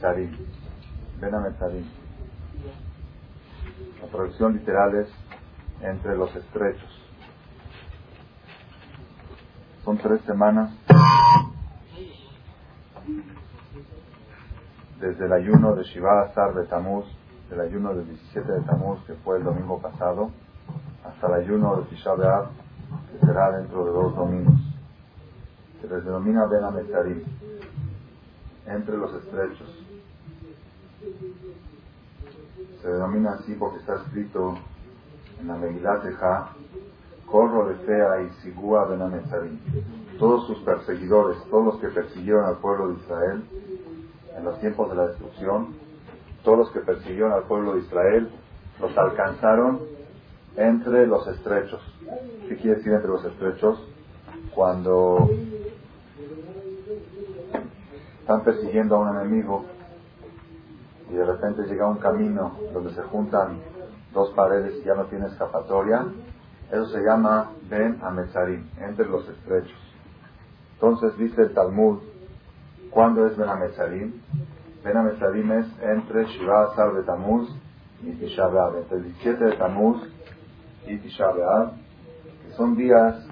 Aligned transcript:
Sarim. 0.00 0.30
Ben 1.20 1.32
La 4.00 4.08
traducción 4.12 4.52
literal 4.52 4.94
es 4.94 5.08
entre 5.80 6.16
los 6.16 6.36
estrechos. 6.36 6.88
Son 9.84 9.98
tres 9.98 10.20
semanas 10.20 10.70
desde 15.00 15.26
el 15.26 15.32
ayuno 15.32 15.74
de 15.74 15.82
Shiva 15.82 16.22
Asar 16.22 16.54
de 16.54 16.66
Tamuz, 16.66 17.06
del 17.50 17.60
ayuno 17.62 17.92
del 17.92 18.06
17 18.06 18.52
de 18.52 18.60
Tamuz, 18.60 19.04
que 19.04 19.14
fue 19.14 19.38
el 19.38 19.42
domingo 19.42 19.82
pasado, 19.82 20.30
hasta 21.04 21.26
el 21.26 21.42
ayuno 21.42 21.74
de 21.74 21.86
Tisha 21.86 22.12
que 23.10 23.26
será 23.26 23.50
dentro 23.50 23.84
de 23.84 23.90
dos 23.90 24.14
domingos. 24.14 24.60
Se 25.80 25.88
les 25.88 26.04
denomina 26.04 26.46
Ben 26.46 26.62
entre 28.68 28.96
los 28.96 29.12
estrechos. 29.14 29.77
Se 32.82 32.88
denomina 32.88 33.32
así 33.32 33.54
porque 33.54 33.78
está 33.78 33.96
escrito 33.96 34.54
en 35.40 35.48
la 35.48 35.56
Megilat 35.56 36.04
de 36.04 36.12
Ja, 36.14 36.50
Corro 37.26 37.68
de 37.68 37.74
Fea 37.86 38.22
y 38.22 38.42
Sigua 38.42 38.86
Ben 38.86 39.60
Todos 40.18 40.46
sus 40.46 40.58
perseguidores, 40.60 41.38
todos 41.50 41.64
los 41.64 41.80
que 41.80 41.88
persiguieron 41.88 42.44
al 42.44 42.58
pueblo 42.58 42.88
de 42.88 42.94
Israel 42.94 43.44
en 44.36 44.44
los 44.44 44.58
tiempos 44.60 44.88
de 44.90 44.96
la 44.96 45.08
destrucción, 45.08 45.74
todos 46.44 46.58
los 46.58 46.70
que 46.70 46.80
persiguieron 46.80 47.32
al 47.32 47.42
pueblo 47.44 47.74
de 47.74 47.80
Israel, 47.80 48.30
los 48.80 48.96
alcanzaron 48.96 49.80
entre 50.56 51.06
los 51.06 51.26
estrechos. 51.26 51.80
¿Qué 52.48 52.56
quiere 52.56 52.76
decir 52.76 52.92
entre 52.92 53.08
los 53.08 53.24
estrechos? 53.24 53.86
Cuando 54.54 55.28
están 58.20 58.44
persiguiendo 58.44 58.96
a 58.96 58.98
un 59.00 59.20
enemigo 59.20 59.64
y 61.10 61.14
de 61.14 61.24
repente 61.24 61.62
llega 61.62 61.88
un 61.88 61.98
camino 61.98 62.56
donde 62.72 62.92
se 62.92 63.02
juntan 63.02 63.58
dos 64.12 64.30
paredes 64.30 64.74
y 64.80 64.84
ya 64.84 64.94
no 64.94 65.04
tiene 65.04 65.26
escapatoria, 65.26 66.04
eso 66.70 66.86
se 66.86 67.00
llama 67.00 67.50
Ben 67.70 67.98
Ametzarim, 68.02 68.68
entre 68.80 69.06
los 69.06 69.28
estrechos. 69.28 69.78
Entonces 70.74 71.16
dice 71.16 71.42
el 71.42 71.54
Talmud, 71.54 72.00
¿cuándo 72.90 73.26
es 73.26 73.36
Ben 73.36 73.48
Ametzarim? 73.48 74.12
Ben 74.84 74.96
Ametzarim 74.96 75.50
es 75.52 75.66
entre 75.82 76.26
Shiva 76.26 76.64
Azar 76.64 76.94
de 76.94 77.02
Tamuz 77.02 77.48
y 78.02 78.12
Tisha 78.12 78.48
entre 78.78 78.98
el 78.98 79.04
17 79.04 79.44
de 79.44 79.52
Tamuz 79.56 80.02
y 80.86 80.96
Tisha 80.98 81.32
que 81.32 82.52
son 82.54 82.76
días 82.76 83.26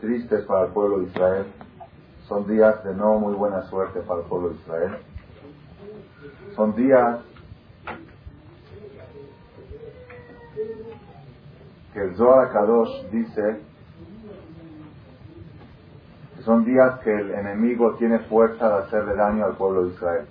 tristes 0.00 0.44
para 0.44 0.66
el 0.66 0.72
pueblo 0.72 1.00
de 1.00 1.06
Israel, 1.06 1.46
son 2.28 2.46
días 2.46 2.84
de 2.84 2.94
no 2.94 3.18
muy 3.18 3.34
buena 3.34 3.62
suerte 3.68 4.00
para 4.00 4.20
el 4.20 4.26
pueblo 4.26 4.50
de 4.50 4.56
Israel. 4.56 4.96
Son 6.54 6.74
días 6.76 7.20
que 11.92 12.00
el 12.00 12.16
Zohar 12.16 12.52
Kadosh 12.52 13.10
dice 13.10 13.60
que 16.36 16.42
son 16.42 16.64
días 16.64 17.00
que 17.00 17.12
el 17.14 17.30
enemigo 17.32 17.94
tiene 17.94 18.20
fuerza 18.20 18.68
de 18.68 18.84
hacerle 18.84 19.16
daño 19.16 19.44
al 19.44 19.56
pueblo 19.56 19.84
de 19.84 19.94
Israel. 19.94 20.26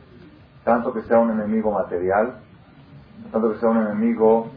Tanto 0.64 0.94
que 0.94 1.02
sea 1.04 1.20
un 1.20 1.32
enemigo 1.32 1.72
material, 1.72 2.40
tanto 3.32 3.52
que 3.52 3.60
sea 3.60 3.70
un 3.70 3.86
enemigo 3.86 4.50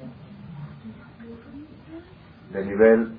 de 2.52 2.64
nivel 2.64 3.16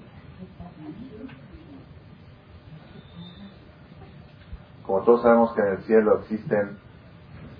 Como 4.88 5.02
todos 5.02 5.22
sabemos 5.22 5.53
que 5.53 5.59
en 5.59 5.68
el 5.68 5.84
cielo 5.84 6.20
existen 6.22 6.78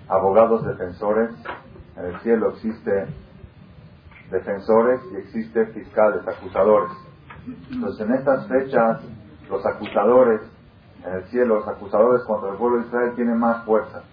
abogados 0.09 0.66
defensores, 0.66 1.31
en 1.95 2.05
el 2.05 2.19
cielo 2.22 2.50
existe 2.50 3.08
defensores 4.31 5.02
y 5.11 5.17
existe 5.17 5.66
fiscales, 5.67 6.27
acusadores. 6.27 6.91
Entonces 7.72 8.07
en 8.07 8.13
estas 8.13 8.47
fechas 8.47 9.01
los 9.50 9.66
acusadores 9.66 10.41
en 11.06 11.13
el 11.13 11.23
cielo, 11.25 11.56
los 11.56 11.67
acusadores 11.67 12.23
contra 12.23 12.51
el 12.51 12.57
pueblo 12.57 12.79
de 12.79 12.88
Israel 12.88 13.13
tienen 13.16 13.38
más 13.38 13.63
fuerza. 13.66 14.03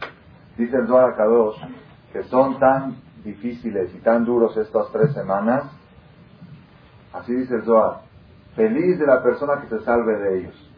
Dice 0.56 0.77
el 0.77 0.87
Zohar 0.87 1.16
Kadosh 1.16 1.60
que 2.12 2.22
son 2.25 2.59
tan 2.60 2.97
difíciles 3.25 3.93
y 3.94 3.99
tan 3.99 4.25
duros 4.25 4.56
estas 4.56 4.91
tres 4.93 5.12
semanas, 5.15 5.65
así 7.12 7.34
dice 7.34 7.56
el 7.56 7.65
Zohar, 7.65 8.03
feliz 8.54 8.99
de 8.99 9.06
la 9.06 9.22
persona 9.22 9.60
que 9.60 9.69
se 9.69 9.84
salve 9.84 10.16
de 10.19 10.38
ellos. 10.38 10.71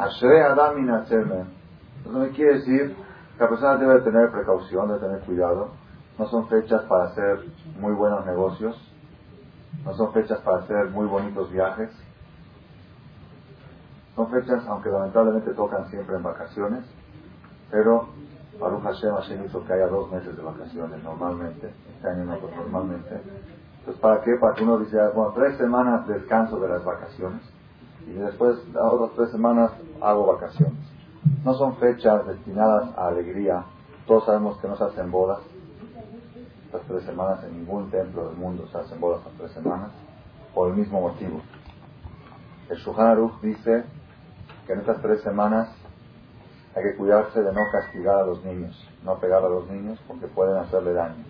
Ashre 0.00 0.42
Adam 0.42 0.78
Entonces 0.78 2.34
quiere 2.34 2.54
decir 2.54 2.96
la 3.38 3.48
persona 3.48 3.76
debe 3.76 4.00
tener 4.00 4.30
precaución, 4.30 4.88
debe 4.88 5.00
tener 5.00 5.20
cuidado. 5.20 5.68
No 6.18 6.26
son 6.26 6.48
fechas 6.48 6.82
para 6.88 7.04
hacer 7.04 7.44
muy 7.78 7.94
buenos 7.94 8.26
negocios. 8.26 8.76
No 9.84 9.94
son 9.94 10.12
fechas 10.12 10.40
para 10.40 10.58
hacer 10.58 10.90
muy 10.90 11.06
bonitos 11.06 11.50
viajes. 11.52 11.90
Son 14.16 14.28
fechas, 14.30 14.66
aunque 14.66 14.90
lamentablemente 14.90 15.52
tocan 15.52 15.88
siempre 15.90 16.16
en 16.16 16.24
vacaciones, 16.24 16.84
pero 17.70 18.08
Baruch 18.58 18.82
Hashem, 18.82 19.14
Hashem 19.14 19.44
hizo 19.44 19.64
que 19.64 19.72
haya 19.72 19.86
dos 19.86 20.10
meses 20.10 20.36
de 20.36 20.42
vacaciones 20.42 21.04
normalmente, 21.04 21.72
este 21.94 22.08
año 22.08 22.24
no, 22.24 22.38
pues 22.40 22.56
normalmente. 22.56 23.14
Entonces, 23.78 24.02
¿para 24.02 24.20
qué? 24.22 24.32
Para 24.40 24.54
que 24.56 24.64
uno 24.64 24.78
dice, 24.78 24.96
bueno, 25.14 25.32
tres 25.36 25.56
semanas 25.56 26.08
de 26.08 26.14
descanso 26.14 26.58
de 26.58 26.68
las 26.68 26.84
vacaciones 26.84 27.42
y 28.08 28.14
después, 28.14 28.56
otras 28.74 29.14
tres 29.14 29.30
semanas, 29.30 29.70
hago 30.02 30.26
vacaciones. 30.26 30.97
No 31.44 31.54
son 31.54 31.76
fechas 31.76 32.26
destinadas 32.26 32.96
a 32.96 33.08
alegría. 33.08 33.64
Todos 34.06 34.26
sabemos 34.26 34.58
que 34.58 34.68
no 34.68 34.76
se 34.76 34.84
hacen 34.84 35.10
bodas. 35.10 35.40
Estas 36.66 36.82
tres 36.82 37.04
semanas 37.04 37.42
en 37.44 37.58
ningún 37.58 37.90
templo 37.90 38.28
del 38.28 38.36
mundo 38.36 38.66
se 38.68 38.78
hacen 38.78 39.00
bodas 39.00 39.20
en 39.26 39.38
tres 39.38 39.52
semanas. 39.52 39.90
Por 40.54 40.68
el 40.68 40.76
mismo 40.76 41.00
motivo. 41.00 41.40
El 42.68 42.76
Shulchan 42.76 43.30
dice 43.40 43.84
que 44.66 44.72
en 44.72 44.80
estas 44.80 45.00
tres 45.00 45.22
semanas 45.22 45.70
hay 46.74 46.82
que 46.82 46.96
cuidarse 46.96 47.42
de 47.42 47.52
no 47.52 47.60
castigar 47.72 48.16
a 48.16 48.26
los 48.26 48.44
niños, 48.44 48.76
no 49.04 49.18
pegar 49.18 49.42
a 49.42 49.48
los 49.48 49.68
niños 49.68 49.98
porque 50.06 50.26
pueden 50.26 50.56
hacerle 50.58 50.92
daño. 50.92 51.24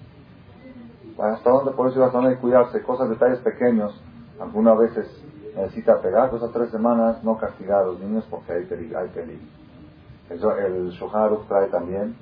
¿Hasta 1.18 1.50
dónde? 1.50 1.72
Por 1.72 1.88
eso 1.88 2.04
hasta 2.04 2.18
dónde 2.18 2.30
hay 2.30 2.36
que 2.36 2.42
cuidarse. 2.42 2.82
Cosas, 2.82 3.08
detalles 3.08 3.38
pequeños, 3.40 4.00
algunas 4.40 4.78
veces 4.78 5.24
necesita 5.56 6.00
pegar, 6.00 6.30
pues 6.30 6.42
esas 6.42 6.54
tres 6.54 6.70
semanas 6.70 7.22
no 7.24 7.36
castigar 7.38 7.82
a 7.82 7.86
los 7.86 8.00
niños 8.00 8.24
porque 8.30 8.52
hay 8.52 8.64
peligro. 8.64 8.98
Hay 8.98 9.08
peligro. 9.08 9.57
El 10.30 10.90
Shohan 10.90 11.46
trae 11.48 11.68
también, 11.68 12.16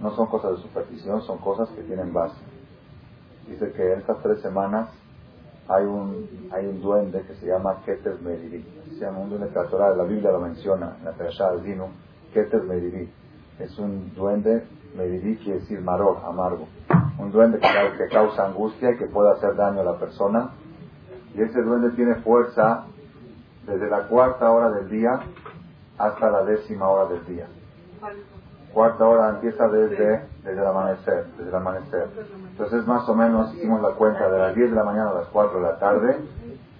no 0.00 0.10
son 0.14 0.26
cosas 0.26 0.52
de 0.52 0.62
superstición, 0.62 1.22
son 1.22 1.38
cosas 1.38 1.68
que 1.70 1.82
tienen 1.82 2.12
base. 2.12 2.36
Dice 3.48 3.72
que 3.72 3.92
en 3.92 4.00
estas 4.00 4.22
tres 4.22 4.40
semanas 4.42 4.90
hay 5.68 5.84
un, 5.84 6.50
hay 6.52 6.66
un 6.66 6.80
duende 6.80 7.22
que 7.22 7.34
se 7.36 7.46
llama 7.46 7.82
Keter 7.84 8.20
Meriri. 8.20 8.64
Se 8.90 9.04
llama 9.04 9.20
un 9.20 9.30
duende 9.30 9.48
que 9.48 9.76
la 9.76 10.04
Biblia 10.04 10.32
lo 10.32 10.40
menciona 10.40 10.96
en 10.98 11.04
la 11.04 11.12
Perashá 11.12 11.50
del 11.52 11.62
Dino, 11.62 11.88
Keter 12.32 12.62
Meriri. 12.62 13.10
Es 13.58 13.78
un 13.78 14.14
duende, 14.14 14.66
Meriri 14.94 15.36
quiere 15.36 15.60
decir 15.60 15.80
maror, 15.80 16.18
amargo. 16.24 16.68
Un 17.18 17.32
duende 17.32 17.58
que, 17.58 17.68
que 17.98 18.08
causa 18.08 18.46
angustia 18.46 18.90
y 18.90 18.98
que 18.98 19.06
puede 19.06 19.32
hacer 19.32 19.56
daño 19.56 19.80
a 19.80 19.84
la 19.84 19.98
persona 19.98 20.50
y 21.36 21.42
ese 21.42 21.60
duende 21.62 21.90
tiene 21.90 22.14
fuerza 22.16 22.86
desde 23.66 23.90
la 23.90 24.08
cuarta 24.08 24.50
hora 24.50 24.70
del 24.70 24.88
día 24.88 25.20
hasta 25.98 26.30
la 26.30 26.44
décima 26.44 26.88
hora 26.88 27.12
del 27.12 27.24
día. 27.26 27.46
Cuarta 28.72 29.06
hora 29.06 29.30
empieza 29.30 29.68
desde, 29.68 30.26
desde 30.44 30.60
el 30.60 30.66
amanecer, 30.66 31.26
desde 31.36 31.48
el 31.48 31.54
amanecer. 31.54 32.08
Entonces 32.50 32.86
más 32.86 33.08
o 33.08 33.14
menos 33.14 33.54
hicimos 33.54 33.80
la 33.80 33.92
cuenta 33.92 34.28
de 34.28 34.38
las 34.38 34.54
10 34.54 34.70
de 34.70 34.76
la 34.76 34.84
mañana 34.84 35.10
a 35.10 35.14
las 35.14 35.28
4 35.28 35.58
de 35.58 35.62
la 35.62 35.78
tarde. 35.78 36.18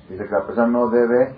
Dice 0.09 0.25
que 0.25 0.31
la 0.31 0.47
persona 0.47 0.69
no 0.69 0.89
debe, 0.89 1.35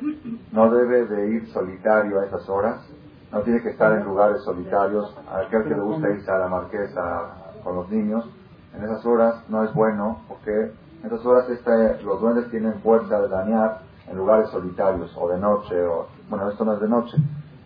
no 0.52 0.70
debe 0.70 1.06
de 1.06 1.28
ir 1.28 1.48
solitario 1.52 2.20
a 2.20 2.26
esas 2.26 2.48
horas, 2.48 2.86
no 3.32 3.40
tiene 3.40 3.62
que 3.62 3.70
estar 3.70 3.92
en 3.92 4.04
lugares 4.04 4.42
solitarios. 4.42 5.16
A 5.30 5.38
aquel 5.38 5.62
que 5.64 5.74
le 5.74 5.80
gusta 5.80 6.10
irse 6.10 6.30
a 6.30 6.38
la 6.38 6.48
marquesa 6.48 7.60
con 7.62 7.76
los 7.76 7.88
niños, 7.88 8.28
en 8.74 8.84
esas 8.84 9.04
horas 9.06 9.48
no 9.48 9.64
es 9.64 9.72
bueno 9.72 10.22
porque 10.28 10.72
en 11.02 11.06
esas 11.06 11.24
horas 11.24 11.48
este, 11.48 12.02
los 12.02 12.20
duendes 12.20 12.50
tienen 12.50 12.74
fuerza 12.80 13.20
de 13.20 13.28
dañar 13.28 13.82
en 14.08 14.16
lugares 14.16 14.50
solitarios 14.50 15.14
o 15.16 15.28
de 15.28 15.38
noche, 15.38 15.80
o 15.86 16.08
bueno, 16.28 16.50
esto 16.50 16.64
no 16.64 16.74
es 16.74 16.80
de 16.80 16.88
noche. 16.88 17.16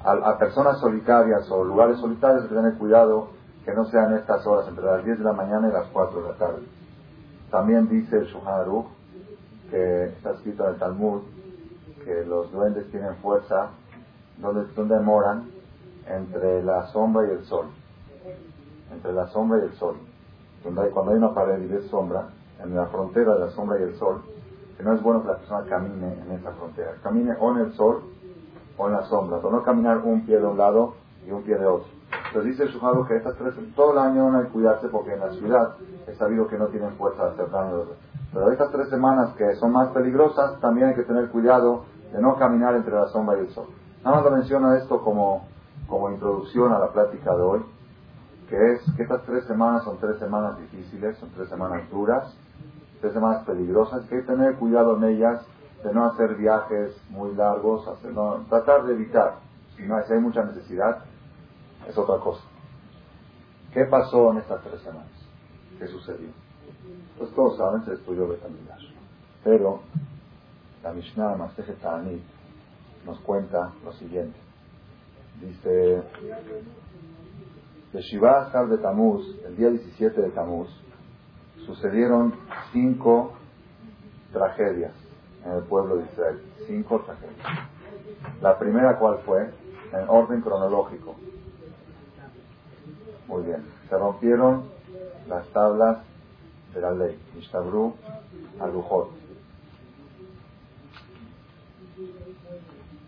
A, 0.05 0.39
personas 0.39 0.81
solitarias 0.81 1.49
o 1.51 1.65
lugares 1.65 1.99
solitarios 1.99 2.47
que 2.49 2.55
tener 2.55 2.75
cuidado 2.75 3.29
que 3.65 3.73
no 3.73 3.85
sean 3.85 4.15
estas 4.15 4.45
horas 4.47 4.67
entre 4.69 4.85
las 4.85 5.05
10 5.05 5.19
de 5.19 5.25
la 5.25 5.33
mañana 5.33 5.69
y 5.69 5.73
las 5.73 5.87
4 5.93 6.23
de 6.23 6.29
la 6.29 6.35
tarde. 6.35 6.63
También 7.51 7.89
dice 7.89 8.17
el 8.17 8.27
Shuhan 8.27 8.85
que 9.71 10.05
está 10.07 10.33
escrito 10.33 10.65
en 10.65 10.75
el 10.75 10.79
Talmud, 10.79 11.23
que 12.05 12.25
los 12.25 12.51
duendes 12.51 12.91
tienen 12.91 13.15
fuerza 13.17 13.69
donde, 14.39 14.67
donde 14.75 14.99
moran 15.01 15.49
entre 16.07 16.63
la 16.63 16.87
sombra 16.89 17.27
y 17.27 17.31
el 17.31 17.45
sol. 17.45 17.67
Entre 18.93 19.13
la 19.13 19.29
sombra 19.29 19.59
y 19.59 19.63
el 19.63 19.73
sol. 19.75 19.97
Donde 20.65 20.83
hay, 20.83 20.91
cuando 20.91 21.13
hay 21.13 21.19
una 21.19 21.33
pared 21.35 21.63
y 21.63 21.67
ves 21.67 21.87
sombra, 21.87 22.29
en 22.63 22.75
la 22.75 22.87
frontera 22.87 23.35
de 23.35 23.41
la 23.41 23.51
sombra 23.51 23.79
y 23.79 23.83
el 23.83 23.95
sol, 23.97 24.23
que 24.77 24.83
no 24.83 24.95
es 24.95 25.03
bueno 25.03 25.23
que 25.23 25.29
la 25.29 25.37
persona 25.37 25.65
camine 25.69 26.13
en 26.13 26.33
esa 26.33 26.53
frontera. 26.53 26.95
Camine 27.03 27.35
o 27.39 27.53
en 27.53 27.59
el 27.59 27.73
sol 27.75 28.03
o 28.77 28.89
en 28.89 28.95
la 28.95 29.03
sombra, 29.05 29.39
pero 29.39 29.51
no 29.51 29.63
caminar 29.63 29.99
un 29.99 30.25
pie 30.25 30.39
de 30.39 30.47
un 30.47 30.59
lado 30.59 30.95
y 31.27 31.31
un 31.31 31.43
pie 31.43 31.57
de 31.57 31.67
otro. 31.67 31.89
Entonces 32.29 32.57
dice 32.57 32.73
Shujado 32.73 33.07
que 33.07 33.17
estas 33.17 33.37
tres, 33.37 33.55
todo 33.75 33.93
el 33.93 33.99
año 33.99 34.31
no 34.31 34.39
hay 34.39 34.47
que 34.47 34.53
cuidarse 34.53 34.89
porque 34.89 35.13
en 35.13 35.21
la 35.21 35.33
ciudad 35.33 35.75
es 36.07 36.17
sabido 36.17 36.47
que 36.47 36.59
no 36.59 36.67
tienen 36.67 36.93
fuerza 36.97 37.25
de 37.25 37.31
hacer 37.33 37.51
daño. 37.51 37.85
Pero 38.33 38.51
estas 38.51 38.71
tres 38.73 38.89
semanas 38.89 39.35
que 39.37 39.55
son 39.57 39.73
más 39.73 39.89
peligrosas, 39.89 40.59
también 40.61 40.89
hay 40.89 40.95
que 40.95 41.03
tener 41.03 41.29
cuidado 41.29 41.85
de 42.13 42.21
no 42.21 42.37
caminar 42.37 42.75
entre 42.75 42.95
la 42.95 43.09
sombra 43.09 43.37
y 43.37 43.41
el 43.41 43.51
sol. 43.51 43.67
Nada 44.05 44.17
más 44.17 44.25
lo 44.25 44.31
menciono 44.31 44.75
esto 44.75 45.03
como, 45.03 45.47
como 45.87 46.11
introducción 46.11 46.73
a 46.73 46.79
la 46.79 46.93
plática 46.93 47.35
de 47.37 47.43
hoy, 47.43 47.61
que 48.49 48.73
es 48.73 48.83
que 48.97 49.03
estas 49.03 49.23
tres 49.25 49.45
semanas 49.45 49.85
son 49.85 49.99
tres 49.99 50.19
semanas 50.19 50.59
difíciles, 50.59 51.17
son 51.19 51.31
tres 51.31 51.49
semanas 51.49 51.89
duras, 51.91 52.35
tres 53.01 53.13
semanas 53.13 53.45
peligrosas, 53.45 54.05
que 54.07 54.17
hay 54.17 54.21
que 54.23 54.27
tener 54.27 54.57
cuidado 54.57 54.97
en 54.97 55.05
ellas 55.05 55.47
de 55.83 55.93
no 55.93 56.07
hacer 56.07 56.37
viajes 56.37 56.97
muy 57.11 57.35
largos, 57.35 57.87
hacer, 57.89 58.13
tratar 58.49 58.85
de 58.85 58.95
evitar. 58.95 59.39
Si, 59.77 59.83
no, 59.83 59.97
hay 59.97 60.21
mucha 60.21 60.45
necesidad, 60.45 61.05
es 61.89 61.97
otra 61.99 62.19
cosa. 62.19 62.43
¿Qué 63.73 63.85
pasó 63.87 64.31
en 64.31 64.39
estas 64.39 64.63
tres 64.63 64.81
semanas? 64.83 65.11
¿Qué 65.79 65.87
sucedió? 65.89 66.29
Pues 67.19 67.35
todos 67.35 67.57
saben, 67.57 67.85
se 67.85 67.95
estudió 67.95 68.29
Betamidash. 68.29 68.93
Pero 69.43 69.81
la 70.83 70.93
Mishnah 70.93 71.37
Ta'anit 71.81 72.23
nos 73.05 73.19
cuenta 73.21 73.73
lo 73.85 73.93
siguiente. 73.95 74.39
Dice, 75.41 76.03
de 77.93 78.01
Shiva 78.03 78.51
de 78.69 78.79
Tamuz, 78.79 79.25
el 79.47 79.57
día 79.57 79.71
17 79.71 80.21
de 80.21 80.31
Tamuz, 80.31 80.69
sucedieron 81.67 82.35
cinco 82.73 83.33
tragedias 84.33 85.02
en 85.45 85.53
el 85.53 85.63
pueblo 85.65 85.97
de 85.97 86.05
Israel. 86.05 86.43
Cinco 86.67 87.01
tragedias. 87.01 87.69
La 88.41 88.59
primera, 88.59 88.99
¿cuál 88.99 89.19
fue? 89.25 89.51
En 89.93 90.09
orden 90.09 90.41
cronológico. 90.41 91.17
Muy 93.29 93.43
bien. 93.45 93.65
Se 93.89 93.97
rompieron 93.97 94.65
las 95.29 95.47
tablas 95.49 95.99
de 96.75 96.81
la 96.81 96.93
ley. 96.93 97.19
Mishtabru 97.35 97.95
Alujot. 98.61 99.11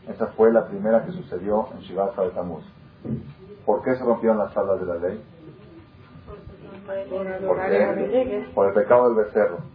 Esa 0.08 0.26
fue 0.28 0.52
la 0.52 0.66
primera 0.66 1.04
que 1.04 1.12
sucedió 1.12 1.68
en 1.72 1.80
Shivat 1.80 2.14
de 2.16 2.30
Tamuz. 2.30 2.64
¿Por 3.64 3.82
qué 3.82 3.96
se 3.96 4.04
rompieron 4.04 4.38
las 4.38 4.52
tablas 4.52 4.80
de 4.80 4.86
la 4.86 4.96
ley? 4.96 5.22
Por 8.54 8.66
el 8.68 8.74
pecado 8.74 9.08
del 9.08 9.24
becerro. 9.24 9.73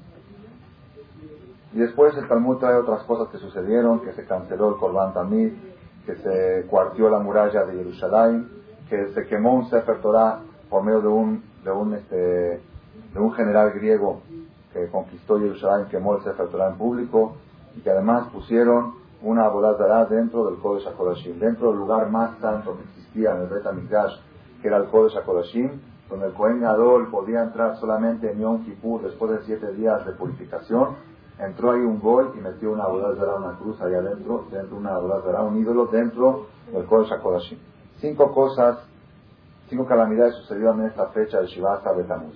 Y 1.73 1.79
después 1.79 2.15
el 2.17 2.27
Talmud 2.27 2.57
trae 2.57 2.75
otras 2.75 3.03
cosas 3.03 3.29
que 3.29 3.37
sucedieron, 3.37 4.01
que 4.01 4.13
se 4.13 4.25
canceló 4.25 4.69
el 4.69 4.77
Corban 4.77 5.13
Tamid, 5.13 5.53
que 6.05 6.15
se 6.15 6.65
cuartió 6.67 7.09
la 7.09 7.19
muralla 7.19 7.65
de 7.65 7.73
Jerusalén, 7.73 8.49
que 8.89 9.13
se 9.13 9.25
quemó 9.27 9.53
un 9.53 9.69
Sefer 9.69 10.01
Torah 10.01 10.39
por 10.69 10.83
medio 10.83 11.01
de 11.01 11.07
un, 11.07 11.43
de 11.63 11.71
un, 11.71 11.93
este, 11.93 12.15
de 12.15 13.19
un 13.19 13.31
general 13.33 13.71
griego 13.71 14.21
que 14.73 14.87
conquistó 14.87 15.39
Jerusalén, 15.39 15.87
quemó 15.89 16.15
el 16.15 16.23
Sefer 16.23 16.47
Torah 16.47 16.69
en 16.69 16.77
público, 16.77 17.35
y 17.75 17.81
que 17.81 17.91
además 17.91 18.27
pusieron 18.33 18.95
una 19.21 19.45
Abodat 19.45 20.09
dentro 20.09 20.45
del 20.45 20.59
Kodesh 20.59 20.87
HaKodashim, 20.87 21.39
dentro 21.39 21.69
del 21.69 21.79
lugar 21.79 22.09
más 22.09 22.39
santo 22.39 22.77
que 22.77 22.83
existía 22.83 23.35
en 23.35 23.41
el 23.41 23.47
Bet 23.47 23.63
que 24.61 24.67
era 24.67 24.77
el 24.77 24.85
Kodesh 24.85 25.17
HaKodashim, 25.17 25.69
donde 26.09 26.27
el 26.27 26.33
Kohen 26.33 26.61
Gadol 26.61 27.09
podía 27.11 27.43
entrar 27.43 27.77
solamente 27.77 28.31
en 28.31 28.39
Yom 28.39 28.65
Kippur 28.65 29.03
después 29.03 29.31
de 29.31 29.41
siete 29.43 29.71
días 29.73 30.05
de 30.05 30.13
purificación, 30.13 30.95
entró 31.39 31.71
ahí 31.71 31.79
un 31.79 31.99
gol 31.99 32.33
y 32.37 32.41
metió 32.41 32.71
una 32.71 32.83
Abodat 32.83 33.17
una 33.37 33.57
cruz 33.57 33.79
ahí 33.81 33.93
adentro, 33.93 34.45
dentro 34.51 34.77
una 34.77 34.95
Abodat 34.95 35.25
un 35.47 35.57
ídolo 35.57 35.87
dentro 35.87 36.47
del 36.71 36.85
Kodesh 36.85 37.11
HaKodashim. 37.13 37.57
Cinco 37.99 38.31
cosas, 38.31 38.79
cinco 39.69 39.85
calamidades 39.85 40.35
sucedieron 40.35 40.81
en 40.81 40.87
esta 40.87 41.07
fecha 41.07 41.41
de 41.41 41.47
Shiva 41.47 41.81
Betamuz. 41.95 42.35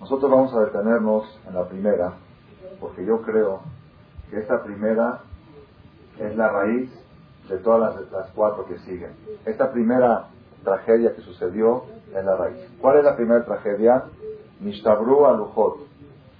Nosotros 0.00 0.30
vamos 0.30 0.54
a 0.54 0.60
detenernos 0.60 1.24
en 1.46 1.54
la 1.54 1.68
primera, 1.68 2.14
porque 2.80 3.04
yo 3.04 3.22
creo 3.22 3.60
que 4.30 4.38
esta 4.38 4.62
primera 4.62 5.20
es 6.18 6.36
la 6.36 6.48
raíz 6.48 6.90
de 7.48 7.58
todas 7.58 8.10
las, 8.10 8.30
cuatro 8.34 8.64
que 8.66 8.78
siguen. 8.80 9.12
Esta 9.44 9.70
primera 9.72 10.28
tragedia 10.64 11.14
que 11.14 11.22
sucedió 11.22 11.84
es 12.14 12.24
la 12.24 12.36
raíz. 12.36 12.58
¿Cuál 12.80 12.98
es 12.98 13.04
la 13.04 13.16
primera 13.16 13.44
tragedia? 13.44 14.04
Nishtabru 14.60 15.26
alujot. 15.26 15.91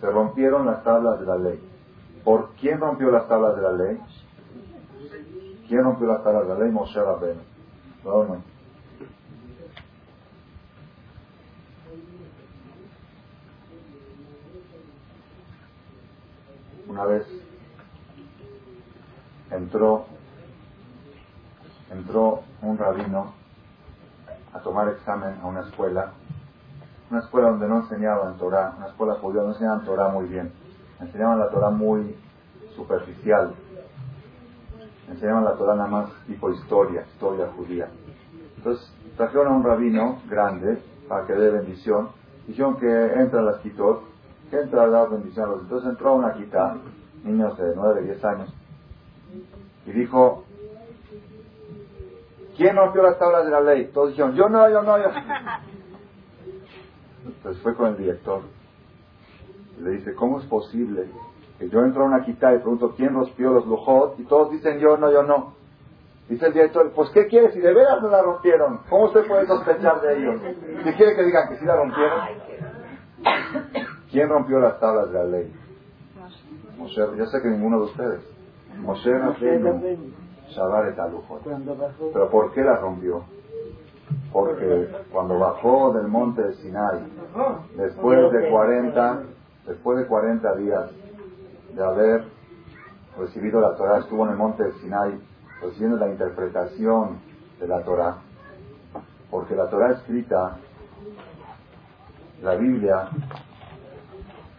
Se 0.03 0.11
rompieron 0.11 0.67
las 0.67 0.83
tablas 0.83 1.21
de 1.21 1.27
la 1.27 1.37
ley. 1.37 1.61
¿Por 2.25 2.55
quién 2.61 2.81
rompió 2.81 3.13
las 3.13 3.29
tablas 3.29 3.55
de 3.55 3.63
la 3.63 3.73
ley? 3.73 4.01
¿Quién 5.69 5.85
rompió 5.85 6.09
las 6.09 6.25
tablas 6.25 6.49
de 6.49 6.55
la 6.55 6.59
ley? 6.59 6.73
Moshe 6.73 7.01
Rabbeinu. 7.01 7.41
No, 8.05 8.43
Una 16.89 17.05
vez 17.05 17.25
entró, 19.53 20.07
entró 21.93 22.43
un 22.61 22.77
rabino 22.77 23.33
a 24.53 24.59
tomar 24.59 24.89
examen 24.89 25.39
a 25.41 25.47
una 25.47 25.61
escuela, 25.61 26.13
una 27.13 27.21
escuela 27.21 27.51
donde 27.51 27.69
no 27.69 27.81
enseñaban 27.81 28.39
Torah, 28.39 28.73
una 28.79 28.87
escuela 28.87 29.15
judía, 29.17 29.43
no 29.43 29.49
enseñaban 29.49 29.85
Torah 29.85 30.09
muy 30.09 30.25
bien, 30.29 30.51
enseñaban 30.99 31.39
la 31.39 31.51
Torah 31.51 31.69
muy 31.69 32.17
superficial, 32.75 33.53
enseñaban 35.11 35.45
la 35.45 35.53
Torah 35.57 35.75
nada 35.75 35.91
más 35.91 36.11
tipo 36.27 36.51
historia, 36.51 37.05
historia 37.13 37.49
judía. 37.55 37.91
Entonces 38.57 38.91
trajeron 39.19 39.49
a 39.49 39.51
un 39.51 39.63
rabino 39.63 40.23
grande 40.27 40.83
para 41.07 41.27
que 41.27 41.35
dé 41.35 41.51
bendición, 41.51 42.09
dijeron 42.47 42.79
que 42.79 42.87
entra 42.87 43.41
a 43.41 43.43
las 43.43 43.59
quitot, 43.59 44.05
entra 44.51 44.85
a 44.85 44.89
dar 44.89 45.11
bendición 45.11 45.45
a 45.45 45.49
los. 45.49 45.61
Entonces 45.65 45.91
entró 45.91 46.15
una 46.15 46.33
quita, 46.33 46.79
niños 47.25 47.59
de 47.59 47.75
9, 47.77 48.05
10 48.05 48.25
años, 48.25 48.55
y 49.85 49.93
dijo, 49.93 50.45
¿quién 52.57 52.75
rompió 52.75 53.03
las 53.03 53.19
tablas 53.19 53.45
de 53.45 53.51
la 53.51 53.61
ley? 53.61 53.91
Todos 53.93 54.09
dijeron, 54.09 54.33
yo 54.33 54.49
no, 54.49 54.67
yo 54.71 54.83
no, 54.83 54.97
yo. 54.97 55.11
Entonces 57.25 57.63
fue 57.63 57.75
con 57.75 57.89
el 57.89 57.97
director 57.97 58.43
y 59.79 59.83
le 59.83 59.91
dice, 59.93 60.15
¿cómo 60.15 60.41
es 60.41 60.47
posible 60.47 61.07
que 61.59 61.69
yo 61.69 61.81
entro 61.81 62.03
a 62.03 62.07
una 62.07 62.25
quita 62.25 62.53
y 62.55 62.59
pregunto 62.59 62.95
quién 62.97 63.15
rompió 63.15 63.53
los 63.53 63.67
lujot 63.67 64.19
y 64.19 64.25
todos 64.25 64.51
dicen 64.51 64.79
yo 64.79 64.97
no, 64.97 65.13
yo 65.13 65.23
no? 65.23 65.55
Dice 66.29 66.47
el 66.47 66.53
director, 66.53 66.93
pues 66.95 67.11
¿qué 67.11 67.27
quiere 67.27 67.53
si 67.53 67.61
de 67.61 67.75
veras 67.75 68.01
no 68.01 68.09
la 68.09 68.23
rompieron? 68.23 68.81
¿Cómo 68.89 69.05
usted 69.05 69.27
puede 69.27 69.47
sospechar 69.47 70.01
de 70.01 70.19
ellos? 70.19 70.41
Si 70.85 70.93
quiere 70.95 71.17
que 71.17 71.25
digan 71.25 71.49
que 71.49 71.57
sí 71.57 71.65
la 71.65 71.77
rompieron. 71.77 72.21
¿Quién 74.11 74.29
rompió 74.29 74.59
las 74.61 74.79
tablas 74.81 75.11
de 75.13 75.19
la 75.19 75.25
ley? 75.25 75.53
yo 77.17 77.27
sé 77.27 77.43
que 77.43 77.49
ninguno 77.49 77.79
de 77.79 77.85
ustedes. 77.85 78.21
Moshe 78.79 79.11
Rabbeinu 79.11 80.13
Shabar 80.49 80.95
Pero 82.13 82.31
¿por 82.31 82.53
qué 82.53 82.63
la 82.63 82.77
rompió? 82.77 83.25
Porque 84.33 84.89
cuando 85.13 85.39
bajó 85.39 85.93
del 85.93 86.09
monte 86.09 86.43
de 86.43 86.55
Sinai, 86.55 87.07
después 87.77 88.33
de 88.33 88.49
40, 88.49 89.23
después 89.67 89.99
de 89.99 90.07
40 90.07 90.57
días 90.57 90.91
de 91.75 91.85
haber 91.85 92.25
recibido 93.19 93.61
la 93.61 93.77
Torah, 93.77 93.99
estuvo 93.99 94.25
en 94.25 94.33
el 94.33 94.37
monte 94.37 94.65
de 94.65 94.73
Sinai 94.73 95.21
recibiendo 95.61 95.99
la 95.99 96.09
interpretación 96.09 97.21
de 97.61 97.69
la 97.69 97.83
Torah, 97.83 98.17
porque 99.31 99.55
la 99.55 99.69
Torah 99.69 99.93
escrita, 99.93 100.59
la 102.43 102.55
Biblia, 102.57 103.09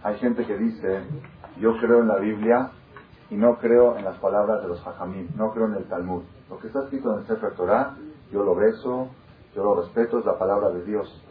hay 0.04 0.16
gente 0.18 0.46
que 0.46 0.58
dice, 0.58 1.02
yo 1.60 1.78
creo 1.80 2.02
en 2.02 2.08
la 2.08 2.18
Biblia 2.18 2.72
y 3.30 3.36
no 3.36 3.58
creo 3.58 3.98
en 3.98 4.06
las 4.06 4.18
palabras 4.18 4.62
de 4.62 4.68
los 4.68 4.86
hajamim, 4.86 5.28
no 5.36 5.52
creo 5.52 5.68
en 5.68 5.76
el 5.76 5.86
Talmud. 5.86 6.24
Lo 6.50 6.60
que 6.60 6.68
está 6.68 6.84
escrito 6.84 7.14
en 7.14 7.20
el 7.20 7.28
Sefer 7.28 7.56
Torah, 7.56 7.96
yo 8.32 8.44
lo 8.44 8.56
beso, 8.56 9.10
yo 9.56 9.64
lo 9.64 9.82
respeto, 9.82 10.20
es 10.20 10.26
la 10.26 10.38
palabra 10.38 10.70
de 10.70 10.84
Dios. 10.84 11.22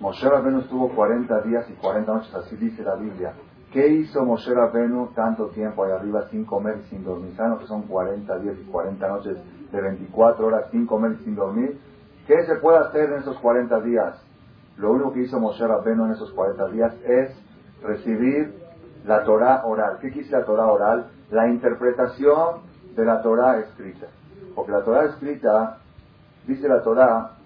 Moshe 0.00 0.28
Rabenu 0.28 0.60
estuvo 0.60 0.90
40 0.90 1.40
días 1.42 1.68
y 1.68 1.72
40 1.74 2.12
noches, 2.12 2.34
así 2.34 2.56
dice 2.56 2.82
la 2.82 2.94
Biblia. 2.94 3.32
¿Qué 3.72 3.88
hizo 3.88 4.24
Moshe 4.24 4.54
Rabenu 4.54 5.08
tanto 5.14 5.48
tiempo 5.48 5.84
ahí 5.84 5.90
arriba 5.90 6.28
sin 6.30 6.44
comer 6.44 6.78
y 6.84 6.88
sin 6.88 7.04
dormir? 7.04 7.34
¿Saben 7.36 7.58
que 7.58 7.66
son 7.66 7.82
40 7.82 8.38
días 8.38 8.56
y 8.60 8.64
40 8.70 9.08
noches 9.08 9.38
de 9.72 9.80
24 9.80 10.46
horas 10.46 10.70
sin 10.70 10.86
comer 10.86 11.16
y 11.20 11.24
sin 11.24 11.34
dormir? 11.34 11.80
¿Qué 12.26 12.46
se 12.46 12.56
puede 12.56 12.78
hacer 12.78 13.10
en 13.10 13.18
esos 13.18 13.38
40 13.38 13.80
días? 13.80 14.22
Lo 14.76 14.92
único 14.92 15.12
que 15.12 15.20
hizo 15.22 15.40
Moshe 15.40 15.66
Rabenu 15.66 16.06
en 16.06 16.12
esos 16.12 16.30
40 16.32 16.68
días 16.68 16.94
es 17.04 17.36
recibir 17.82 18.54
la 19.04 19.24
Torah 19.24 19.62
oral. 19.64 19.98
¿Qué 20.00 20.12
quise 20.12 20.30
la 20.30 20.44
Torah 20.44 20.66
oral? 20.66 21.10
La 21.30 21.48
interpretación 21.48 22.60
de 22.94 23.04
la 23.04 23.20
Torah 23.22 23.58
escrita. 23.58 24.06
Porque 24.54 24.72
la 24.72 24.82
Torah 24.82 25.04
escrita, 25.06 25.78
dice 26.46 26.68
la 26.68 26.82
Torah, 26.82 27.37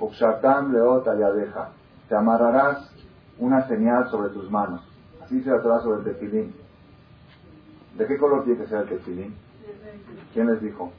Ukshatam 0.00 0.72
leot 0.72 1.04
deja, 1.04 1.68
te 2.08 2.16
amarrarás 2.16 2.90
una 3.38 3.68
señal 3.68 4.08
sobre 4.10 4.30
tus 4.30 4.50
manos. 4.50 4.80
Así 5.22 5.40
la 5.42 5.60
Torah 5.62 5.80
sobre 5.80 5.98
el 6.00 6.04
tefilín. 6.04 6.54
¿De 7.96 8.06
qué 8.06 8.16
color 8.16 8.44
tiene 8.44 8.60
que 8.60 8.66
ser 8.66 8.82
el 8.82 8.88
tefilín? 8.88 9.34
¿Quién 10.32 10.46
les 10.46 10.60
dijo? 10.62 10.90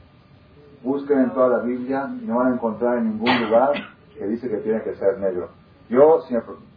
Busquen 0.82 1.18
en 1.18 1.30
toda 1.30 1.58
la 1.58 1.58
Biblia 1.64 2.08
y 2.20 2.26
no 2.26 2.36
van 2.36 2.52
a 2.52 2.54
encontrar 2.54 2.98
en 2.98 3.10
ningún 3.10 3.44
lugar 3.44 3.72
que 4.16 4.26
dice 4.26 4.48
que 4.48 4.58
tiene 4.58 4.82
que 4.82 4.94
ser 4.96 5.18
negro. 5.18 5.48
Yo, 5.88 6.20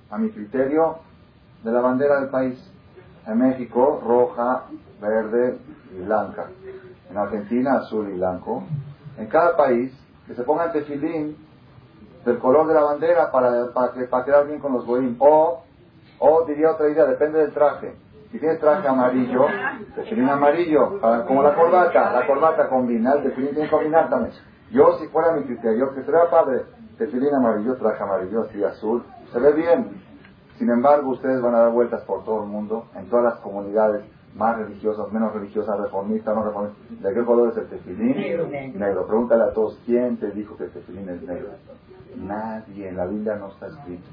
a 0.09 0.17
mi 0.17 0.29
criterio, 0.29 0.97
de 1.63 1.71
la 1.71 1.81
bandera 1.81 2.21
del 2.21 2.29
país. 2.29 2.59
En 3.25 3.39
México, 3.39 4.01
roja, 4.05 4.65
verde 5.01 5.57
y 5.97 6.03
blanca. 6.03 6.47
En 7.09 7.17
Argentina, 7.17 7.77
azul 7.77 8.09
y 8.09 8.13
blanco. 8.13 8.63
En 9.17 9.27
cada 9.27 9.57
país, 9.57 9.91
que 10.27 10.35
se 10.35 10.43
ponga 10.43 10.65
el 10.65 10.71
tefilín 10.73 11.35
del 12.25 12.39
color 12.39 12.67
de 12.67 12.73
la 12.73 12.81
bandera 12.81 13.31
para, 13.31 13.71
para, 13.71 13.93
para 14.09 14.25
quedar 14.25 14.47
bien 14.47 14.59
con 14.59 14.73
los 14.73 14.85
goyim. 14.85 15.15
O, 15.19 15.63
o 16.19 16.45
diría 16.45 16.71
otra 16.71 16.89
idea, 16.89 17.05
depende 17.05 17.39
del 17.39 17.53
traje. 17.53 17.95
Si 18.31 18.39
tienes 18.39 18.59
traje 18.59 18.87
amarillo, 18.87 19.45
tefilín 19.95 20.27
amarillo, 20.27 20.99
como 21.27 21.43
la 21.43 21.55
corbata, 21.55 22.11
la 22.11 22.27
corbata 22.27 22.67
combina, 22.67 23.13
el 23.13 23.23
tefilín 23.23 23.51
tiene 23.51 23.65
que 23.65 23.71
combinar 23.71 24.09
también. 24.09 24.33
Yo, 24.71 24.97
si 24.99 25.07
fuera 25.07 25.31
mi 25.31 25.43
criterio, 25.43 25.93
que 25.93 26.03
sería 26.03 26.29
padre, 26.29 26.63
tefilín 26.97 27.33
amarillo, 27.33 27.75
traje 27.75 28.03
amarillo, 28.03 28.41
así 28.41 28.61
azul, 28.63 29.05
se 29.31 29.39
ve 29.39 29.53
bien. 29.53 30.01
Sin 30.57 30.69
embargo, 30.69 31.11
ustedes 31.11 31.41
van 31.41 31.53
a 31.55 31.59
dar 31.59 31.71
vueltas 31.71 32.01
por 32.03 32.23
todo 32.25 32.43
el 32.43 32.49
mundo, 32.49 32.87
en 32.95 33.09
todas 33.09 33.25
las 33.25 33.35
comunidades, 33.35 34.03
más 34.35 34.57
religiosas, 34.57 35.11
menos 35.11 35.33
religiosas, 35.33 35.79
reformistas, 35.79 36.35
no 36.35 36.43
reformistas. 36.43 37.01
¿De 37.01 37.13
qué 37.13 37.25
color 37.25 37.51
es 37.51 37.57
el 37.57 37.67
tefilín? 37.67 38.15
Negro. 38.77 39.07
Pregúntale 39.07 39.43
a 39.43 39.53
todos, 39.53 39.79
¿quién 39.85 40.17
te 40.17 40.29
dijo 40.31 40.57
que 40.57 40.65
el 40.65 40.71
tefilín 40.71 41.09
es 41.09 41.21
negro? 41.23 41.49
Nadie, 42.17 42.89
en 42.89 42.97
la 42.97 43.05
Biblia 43.05 43.35
no 43.35 43.47
está 43.47 43.67
escrito. 43.67 44.07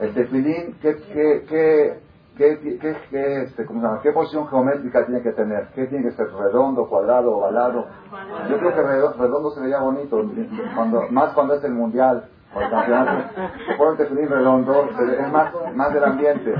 El 0.00 0.12
tefilín, 0.12 0.76
¿qué, 0.82 0.96
qué, 0.96 1.44
qué, 1.48 1.98
qué, 2.36 2.78
qué, 2.80 2.96
qué, 3.10 3.42
este, 3.42 3.64
¿cómo 3.64 3.80
se 3.80 3.86
llama? 3.86 4.00
¿qué 4.02 4.10
posición 4.10 4.48
geométrica 4.48 5.06
tiene 5.06 5.22
que 5.22 5.30
tener? 5.32 5.68
¿Qué 5.68 5.86
tiene 5.86 6.04
que 6.04 6.16
ser? 6.16 6.32
¿Redondo, 6.32 6.88
cuadrado, 6.88 7.36
ovalado? 7.36 7.86
Yo 8.50 8.58
creo 8.58 8.74
que 8.74 8.82
redondo 8.82 9.50
se 9.52 9.60
veía 9.60 9.78
bonito, 9.78 10.20
cuando, 10.74 11.08
más 11.10 11.32
cuando 11.32 11.54
es 11.54 11.62
el 11.62 11.72
mundial 11.72 12.28
o 12.54 12.60
el 12.60 12.70
campeonato. 12.70 13.42
el 13.90 13.96
tefilín 13.96 14.28
redondo, 14.28 14.88
es 14.88 15.32
más, 15.32 15.52
más 15.74 15.92
del 15.92 16.04
ambiente. 16.04 16.54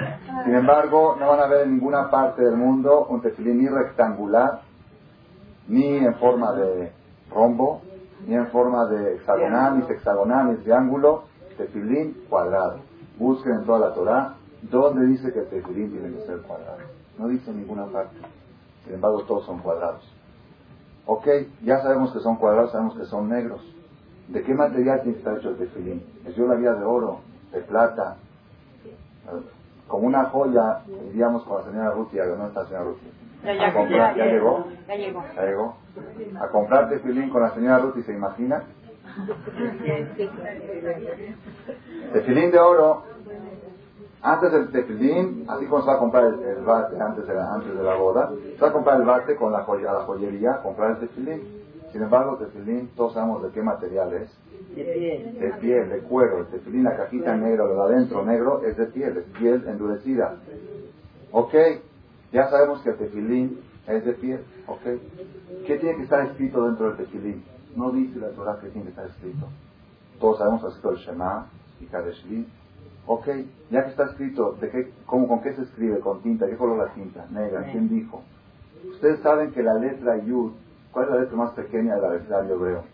Sin 0.45 0.55
embargo, 0.55 1.17
no 1.19 1.29
van 1.29 1.41
a 1.41 1.47
ver 1.47 1.63
en 1.63 1.73
ninguna 1.73 2.11
parte 2.11 2.43
del 2.43 2.57
mundo 2.57 3.07
un 3.09 3.21
tefilín 3.21 3.59
ni 3.59 3.69
rectangular, 3.69 4.63
ni 5.69 5.99
en 5.99 6.15
forma 6.17 6.53
de 6.53 6.93
rombo, 7.31 7.83
ni 8.27 8.35
en 8.35 8.47
forma 8.49 8.87
de 8.87 9.15
hexagonal, 9.15 9.79
ni 9.79 9.85
hexagonal, 9.93 10.51
ni 10.51 10.57
triángulo, 10.59 11.25
tefilín 11.57 12.25
cuadrado. 12.29 12.81
Busquen 13.19 13.55
en 13.55 13.65
toda 13.65 13.89
la 13.89 13.95
Torah 13.95 14.35
dónde 14.63 15.07
dice 15.07 15.33
que 15.33 15.41
el 15.41 15.49
tefilín 15.49 15.91
tiene 15.93 16.17
que 16.17 16.27
ser 16.27 16.41
cuadrado. 16.43 16.79
No 17.19 17.29
dice 17.29 17.51
en 17.51 17.59
ninguna 17.59 17.87
parte. 17.87 18.17
Sin 18.85 18.95
embargo, 18.95 19.23
todos 19.25 19.45
son 19.47 19.59
cuadrados. 19.61 20.03
Ok, 21.07 21.27
ya 21.63 21.81
sabemos 21.81 22.13
que 22.13 22.21
son 22.21 22.37
cuadrados, 22.37 22.73
sabemos 22.73 22.97
que 22.97 23.05
son 23.05 23.29
negros. 23.29 23.61
¿De 24.29 24.43
qué 24.43 24.55
material 24.55 25.03
tiene 25.03 25.15
que 25.15 25.19
estar 25.19 25.39
hecho 25.39 25.51
el 25.51 25.57
tefilín? 25.57 26.03
¿Es 26.27 26.35
yo 26.35 26.47
la 26.47 26.55
vida 26.55 26.75
de 26.75 26.85
oro, 26.85 27.21
de 27.53 27.61
plata? 27.61 28.17
Como 29.87 30.07
una 30.07 30.25
joya, 30.25 30.81
diríamos 31.11 31.45
con 31.45 31.59
la 31.59 31.65
señora 31.71 31.91
Rutia, 31.91 32.27
¿dónde 32.27 32.47
está 32.47 32.63
la 32.63 32.67
señora 32.67 32.85
Rutia? 32.85 33.11
Ya, 33.45 33.75
comprar, 33.75 34.17
ya, 34.17 34.25
llegó? 34.25 34.67
Ya 34.89 34.97
llegó. 34.97 35.25
Ya 35.37 35.43
llegó. 35.45 35.77
A 36.41 36.49
comprar 36.49 36.89
tefilín 36.89 37.29
con 37.29 37.43
la 37.43 37.51
señora 37.51 37.79
Ruti, 37.79 38.03
¿se 38.03 38.13
imagina? 38.13 38.65
Tefilín 42.13 42.51
de 42.51 42.59
oro, 42.59 43.05
antes 44.23 44.53
del 44.53 44.71
tefilín, 44.71 45.45
así 45.49 45.67
como 45.67 45.83
se 45.83 45.89
va 45.89 45.97
a 45.97 45.99
comprar 45.99 46.25
el, 46.25 46.65
bate 46.65 46.99
antes 46.99 47.27
de, 47.27 47.35
la, 47.35 47.53
antes 47.53 47.77
de 47.77 47.83
la 47.83 47.95
boda, 47.95 48.31
se 48.57 48.61
va 48.61 48.69
a 48.69 48.73
comprar 48.73 48.99
el 48.99 49.07
bate 49.07 49.37
con 49.37 49.53
la, 49.53 49.65
joya, 49.65 49.93
la 49.93 50.01
joyería, 50.01 50.63
comprar 50.63 50.93
el 50.93 51.01
tefilín. 51.01 51.43
Sin 51.95 52.03
embargo, 52.03 52.37
el 52.41 52.47
tefilín, 52.49 52.91
todos 52.97 53.15
sabemos 53.15 53.41
de 53.45 53.51
qué 53.51 53.63
material 53.63 54.13
es. 54.15 54.29
De 54.75 54.83
piel. 54.83 55.39
De 55.39 55.53
piel, 55.61 55.89
de 55.91 55.99
cuero. 56.01 56.41
El 56.41 56.47
tefilín, 56.49 56.83
la 56.83 56.97
cajita 56.97 57.37
negra, 57.37 57.65
lo 57.67 57.87
de 57.87 57.95
adentro 57.95 58.25
negro, 58.25 58.65
es 58.65 58.77
de 58.77 58.87
piel, 58.87 59.17
es 59.17 59.25
piel 59.39 59.63
endurecida. 59.69 60.35
¿Ok? 61.31 61.55
Ya 62.33 62.51
sabemos 62.51 62.83
que 62.83 62.91
el 62.91 62.97
tefilín 62.97 63.61
es 63.87 64.05
de 64.05 64.13
piel. 64.15 64.41
¿Ok? 64.67 64.83
¿Qué 65.69 65.79
tiene 65.79 65.95
que 65.99 66.03
estar 66.03 66.27
escrito 66.27 66.67
dentro 66.67 66.89
del 66.89 66.97
tefilín? 66.97 67.45
No 67.77 67.93
dice 67.93 68.19
la 68.19 68.31
Torah 68.31 68.59
que 68.61 68.71
tiene 68.71 68.87
que 68.87 68.91
estar 68.91 69.07
escrito. 69.07 69.47
Todos 70.19 70.39
sabemos 70.39 70.63
que 70.63 70.69
escrito 70.71 70.91
el 70.91 70.97
Shema 70.97 71.47
y 71.79 71.85
Kadeshli. 71.87 72.49
Ok, 73.07 73.29
ya 73.71 73.85
que 73.85 73.91
está 73.91 74.07
escrito, 74.07 74.57
¿de 74.61 74.69
qué, 74.69 74.91
cómo, 75.07 75.29
¿con 75.29 75.43
qué 75.43 75.55
se 75.55 75.63
escribe? 75.63 76.01
¿Con 76.01 76.23
tinta? 76.23 76.49
¿Qué 76.49 76.57
color 76.57 76.77
la 76.77 76.93
tinta? 76.93 77.25
Negra. 77.31 77.69
¿Quién 77.71 77.89
dijo? 77.89 78.25
Ustedes 78.91 79.21
saben 79.21 79.53
que 79.53 79.63
la 79.63 79.75
letra 79.75 80.17
Yud, 80.25 80.55
¿cuál 80.95 81.05
es 81.05 81.11
la 81.11 81.21
letra 81.21 81.37
más 81.37 81.51
pequeña 81.53 81.97
del 81.97 82.05
abecedario 82.07 82.55
hebreo? 82.55 82.85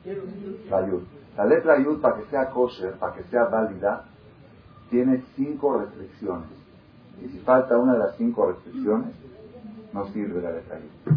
La 0.69 0.89
Yud. 0.89 1.03
La 1.37 1.45
letra 1.45 1.79
Yud, 1.79 2.01
para 2.01 2.17
que 2.17 2.25
sea 2.31 2.51
kosher, 2.51 2.95
para 2.95 3.15
que 3.15 3.23
sea 3.25 3.45
válida, 3.45 4.07
tiene 4.91 5.23
cinco 5.37 5.79
restricciones. 5.79 6.49
Y 7.23 7.29
si 7.29 7.39
falta 7.41 7.79
una 7.79 7.93
de 7.93 7.99
las 8.01 8.17
cinco 8.17 8.51
restricciones, 8.51 9.15
no 9.93 10.07
sirve 10.09 10.43
la 10.43 10.51
letra 10.51 10.79
Yud. 10.81 11.13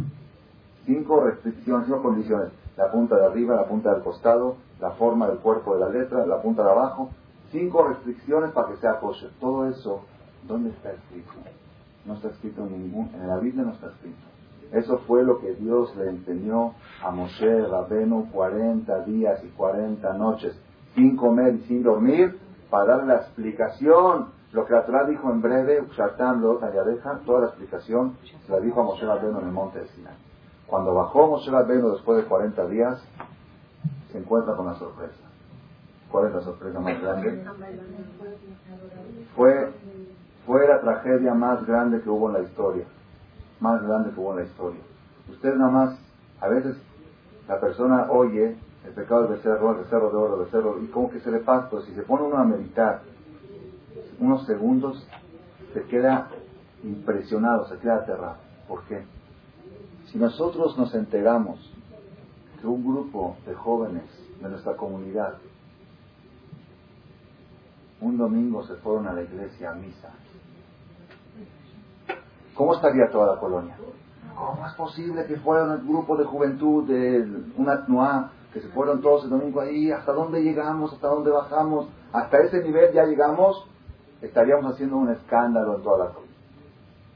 Cinco 0.86 1.22
restricciones, 1.22 1.88
cinco 1.88 2.04
condiciones 2.04 2.52
la 2.78 2.92
punta 2.92 3.18
de 3.18 3.26
arriba, 3.26 3.56
la 3.56 3.66
punta 3.66 3.94
del 3.94 4.04
costado, 4.04 4.58
la 4.80 4.92
forma 4.92 5.28
del 5.28 5.38
cuerpo 5.40 5.76
de 5.76 5.82
la 5.82 5.90
letra, 5.90 6.26
la 6.26 6.42
punta 6.42 6.64
de 6.64 6.72
abajo, 6.72 7.10
cinco 7.52 7.88
restricciones 7.88 8.52
para 8.52 8.70
que 8.70 8.78
sea 8.78 9.00
kosher. 9.00 9.32
Todo 9.40 9.68
eso, 9.68 10.02
¿dónde 10.48 10.72
está 10.72 10.92
escrito? 10.92 11.32
No 12.06 12.16
está 12.16 12.30
escrito 12.30 12.64
en 12.64 12.72
ningún, 12.72 13.12
en 13.14 13.28
la 13.28 13.38
Biblia 13.38 13.64
no 13.64 13.74
está 13.74 13.88
escrito. 13.88 14.33
Eso 14.74 14.98
fue 15.08 15.24
lo 15.24 15.40
que 15.40 15.54
Dios 15.54 15.96
le 15.96 16.10
enseñó 16.10 16.74
a 17.04 17.12
Moshe 17.12 17.68
Rabenu 17.68 18.30
40 18.32 19.06
días 19.06 19.44
y 19.44 19.50
40 19.50 20.14
noches, 20.14 20.60
sin 20.96 21.16
comer 21.16 21.56
y 21.56 21.60
sin 21.68 21.84
dormir, 21.84 22.40
para 22.70 22.98
darle 22.98 23.14
la 23.14 23.16
explicación. 23.22 24.30
Lo 24.52 24.66
que 24.66 24.74
Torah 24.74 25.06
dijo 25.08 25.32
en 25.32 25.42
breve, 25.42 25.84
toda 25.96 27.40
la 27.42 27.48
explicación 27.48 28.18
se 28.46 28.52
la 28.52 28.60
dijo 28.60 28.82
a 28.82 28.84
Moshe 28.84 29.06
Rabenu 29.06 29.40
en 29.40 29.46
el 29.46 29.52
monte 29.52 29.80
de 29.80 29.88
Sinai. 29.90 30.16
Cuando 30.66 30.96
bajó 30.96 31.28
Moshe 31.28 31.52
Rabbeinu 31.52 31.92
después 31.92 32.18
de 32.18 32.28
40 32.28 32.66
días, 32.68 33.00
se 34.12 34.18
encuentra 34.18 34.56
con 34.56 34.66
la 34.66 34.74
sorpresa. 34.74 35.22
¿Cuál 36.10 36.28
es 36.28 36.34
la 36.34 36.42
sorpresa 36.42 36.80
más 36.80 37.00
grande? 37.00 37.46
Fue, 39.36 39.72
fue 40.48 40.68
la 40.68 40.82
tragedia 40.82 41.36
más 41.36 41.64
grande 41.68 42.02
que 42.02 42.10
hubo 42.10 42.28
en 42.30 42.34
la 42.34 42.42
historia. 42.42 42.86
Más 43.64 43.82
grande 43.82 44.12
que 44.12 44.20
en 44.20 44.36
la 44.36 44.44
historia. 44.44 44.82
Usted 45.30 45.56
nada 45.56 45.72
más, 45.72 45.98
a 46.42 46.50
veces 46.50 46.76
la 47.48 47.62
persona 47.62 48.12
oye 48.12 48.58
el 48.86 48.92
pecado 48.92 49.22
del 49.22 49.38
becerro, 49.38 49.72
el 49.72 49.78
becerro 49.78 50.10
de 50.10 50.18
oro, 50.18 50.36
el 50.36 50.46
becerro, 50.48 50.84
y 50.84 50.88
como 50.88 51.10
que 51.10 51.22
se 51.22 51.32
le 51.32 51.40
pasa, 51.40 51.70
pero 51.70 51.82
si 51.84 51.94
se 51.96 52.02
pone 52.02 52.24
uno 52.24 52.36
a 52.40 52.44
meditar 52.44 53.04
unos 54.20 54.46
segundos, 54.46 55.08
se 55.74 55.82
queda 55.84 56.28
impresionado, 56.84 57.66
se 57.70 57.78
queda 57.78 57.96
aterrado. 57.96 58.36
¿Por 58.68 58.84
qué? 58.84 59.06
Si 60.08 60.18
nosotros 60.18 60.78
nos 60.78 60.94
enteramos 60.94 61.58
que 62.60 62.68
un 62.68 62.84
grupo 62.84 63.38
de 63.46 63.54
jóvenes 63.54 64.04
de 64.42 64.50
nuestra 64.50 64.76
comunidad 64.76 65.36
un 68.02 68.18
domingo 68.18 68.68
se 68.68 68.76
fueron 68.76 69.08
a 69.08 69.14
la 69.14 69.22
iglesia 69.22 69.72
a 69.72 69.76
misa, 69.76 70.10
¿cómo 72.56 72.76
estaría 72.76 73.10
toda 73.12 73.36
la 73.36 73.40
colonia? 73.40 73.76
¿Cómo 74.36 74.66
es 74.66 74.74
posible 74.74 75.26
que 75.26 75.38
fueran 75.38 75.72
el 75.72 75.88
grupo 75.88 76.18
de 76.18 76.26
juventud 76.26 76.88
de 76.88 77.26
una 77.58 77.86
TNUA, 77.86 78.32
que 78.54 78.62
se 78.62 78.68
fueron 78.70 79.02
todos 79.02 79.26
el 79.26 79.30
domingo 79.30 79.62
ahí? 79.62 79.92
¿Hasta 79.92 80.12
dónde 80.12 80.42
llegamos? 80.42 80.94
¿Hasta 80.94 81.08
dónde 81.08 81.32
bajamos? 81.32 81.88
Hasta 82.12 82.38
ese 82.40 82.64
nivel 82.64 82.94
ya 82.94 83.06
llegamos, 83.06 83.68
estaríamos 84.22 84.74
haciendo 84.74 84.98
un 84.98 85.12
escándalo 85.12 85.78
en 85.78 85.84
toda 85.84 86.06
la 86.06 86.12
colonia. 86.12 86.36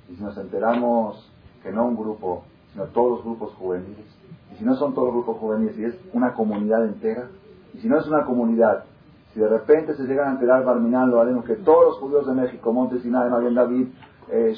Y 0.09 0.15
si 0.15 0.23
nos 0.23 0.37
enteramos 0.37 1.31
que 1.63 1.71
no 1.71 1.85
un 1.85 1.95
grupo 1.95 2.43
sino 2.77 2.85
todos 2.85 3.17
los 3.17 3.23
grupos 3.23 3.53
juveniles. 3.55 4.05
Y 4.53 4.57
si 4.57 4.63
no 4.63 4.75
son 4.75 4.93
todos 4.93 5.07
los 5.07 5.15
grupos 5.15 5.37
juveniles, 5.37 5.77
y 5.77 5.85
es 5.85 5.95
una 6.13 6.33
comunidad 6.33 6.85
entera, 6.85 7.27
y 7.73 7.79
si 7.79 7.87
no 7.87 7.97
es 7.97 8.07
una 8.07 8.23
comunidad, 8.25 8.83
si 9.33 9.39
de 9.39 9.47
repente 9.47 9.95
se 9.95 10.03
llegan 10.03 10.27
a 10.27 10.31
enterar 10.33 10.63
Barminal, 10.63 11.09
lo 11.09 11.43
que 11.43 11.55
todos 11.55 11.85
los 11.85 11.97
judíos 11.97 12.27
de 12.27 12.33
México, 12.33 12.71
Montes 12.71 13.01
Sinai, 13.01 13.29
Maguen 13.29 13.55
David, 13.55 13.87
eh, 14.29 14.55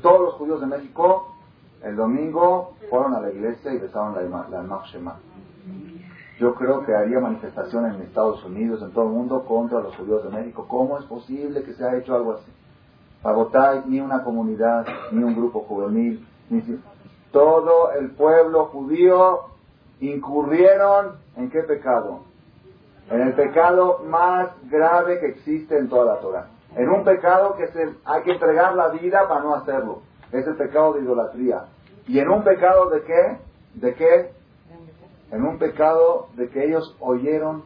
todos 0.00 0.20
los 0.20 0.34
judíos 0.34 0.60
de 0.60 0.66
México, 0.66 1.34
el 1.82 1.96
domingo 1.96 2.74
fueron 2.90 3.14
a 3.14 3.20
la 3.20 3.30
iglesia 3.30 3.72
y 3.72 3.78
besaron 3.78 4.14
la, 4.14 4.48
la 4.48 4.82
Shema. 4.86 5.16
Yo 6.38 6.54
creo 6.54 6.84
que 6.84 6.94
haría 6.94 7.18
manifestaciones 7.18 7.96
en 7.96 8.02
Estados 8.02 8.44
Unidos, 8.44 8.80
en 8.82 8.92
todo 8.92 9.06
el 9.06 9.10
mundo, 9.10 9.44
contra 9.44 9.80
los 9.80 9.96
judíos 9.96 10.22
de 10.24 10.30
México. 10.30 10.66
¿Cómo 10.68 10.98
es 10.98 11.04
posible 11.04 11.62
que 11.64 11.74
se 11.74 11.84
haya 11.84 11.98
hecho 11.98 12.14
algo 12.14 12.34
así? 12.34 12.52
Para 13.22 13.82
ni 13.86 14.00
una 14.00 14.22
comunidad, 14.22 14.86
ni 15.10 15.24
un 15.24 15.34
grupo 15.34 15.60
juvenil, 15.60 16.24
ni 16.48 16.62
todo 17.32 17.92
el 17.92 18.12
pueblo 18.12 18.66
judío 18.66 19.40
incurrieron 20.00 21.16
en 21.36 21.50
qué 21.50 21.62
pecado? 21.62 22.20
En 23.10 23.20
el 23.20 23.34
pecado 23.34 24.04
más 24.06 24.50
grave 24.70 25.18
que 25.18 25.26
existe 25.26 25.76
en 25.76 25.88
toda 25.88 26.14
la 26.14 26.20
Torah. 26.20 26.46
En 26.78 26.88
un 26.90 27.02
pecado 27.02 27.56
que 27.56 27.66
se, 27.72 27.92
hay 28.04 28.22
que 28.22 28.32
entregar 28.32 28.76
la 28.76 28.88
vida 28.90 29.26
para 29.26 29.40
no 29.40 29.56
hacerlo. 29.56 30.02
Es 30.30 30.46
el 30.46 30.54
pecado 30.54 30.92
de 30.92 31.02
idolatría. 31.02 31.64
¿Y 32.06 32.20
en 32.20 32.30
un 32.30 32.44
pecado 32.44 32.88
de 32.90 33.02
qué? 33.02 33.38
¿De 33.74 33.94
qué? 33.94 34.30
En 35.32 35.44
un 35.44 35.58
pecado 35.58 36.28
de 36.36 36.48
que 36.48 36.66
ellos 36.66 36.96
oyeron 37.00 37.64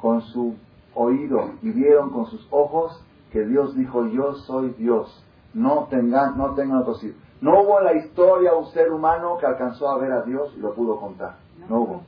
con 0.00 0.22
su 0.22 0.56
oído 0.94 1.50
y 1.60 1.70
vieron 1.70 2.08
con 2.08 2.24
sus 2.26 2.48
ojos 2.50 2.98
que 3.30 3.44
Dios 3.44 3.76
dijo, 3.76 4.06
yo 4.06 4.32
soy 4.46 4.70
Dios. 4.70 5.22
No 5.52 5.86
tengan, 5.90 6.38
no 6.38 6.54
tengan 6.54 6.78
otros 6.78 7.04
No 7.42 7.60
hubo 7.60 7.78
en 7.80 7.84
la 7.84 7.94
historia 7.94 8.54
un 8.54 8.68
ser 8.68 8.90
humano 8.90 9.36
que 9.36 9.44
alcanzó 9.44 9.90
a 9.90 9.98
ver 9.98 10.12
a 10.12 10.22
Dios 10.22 10.50
y 10.56 10.60
lo 10.60 10.72
pudo 10.72 10.98
contar. 10.98 11.36
No 11.68 11.80
hubo. 11.80 12.02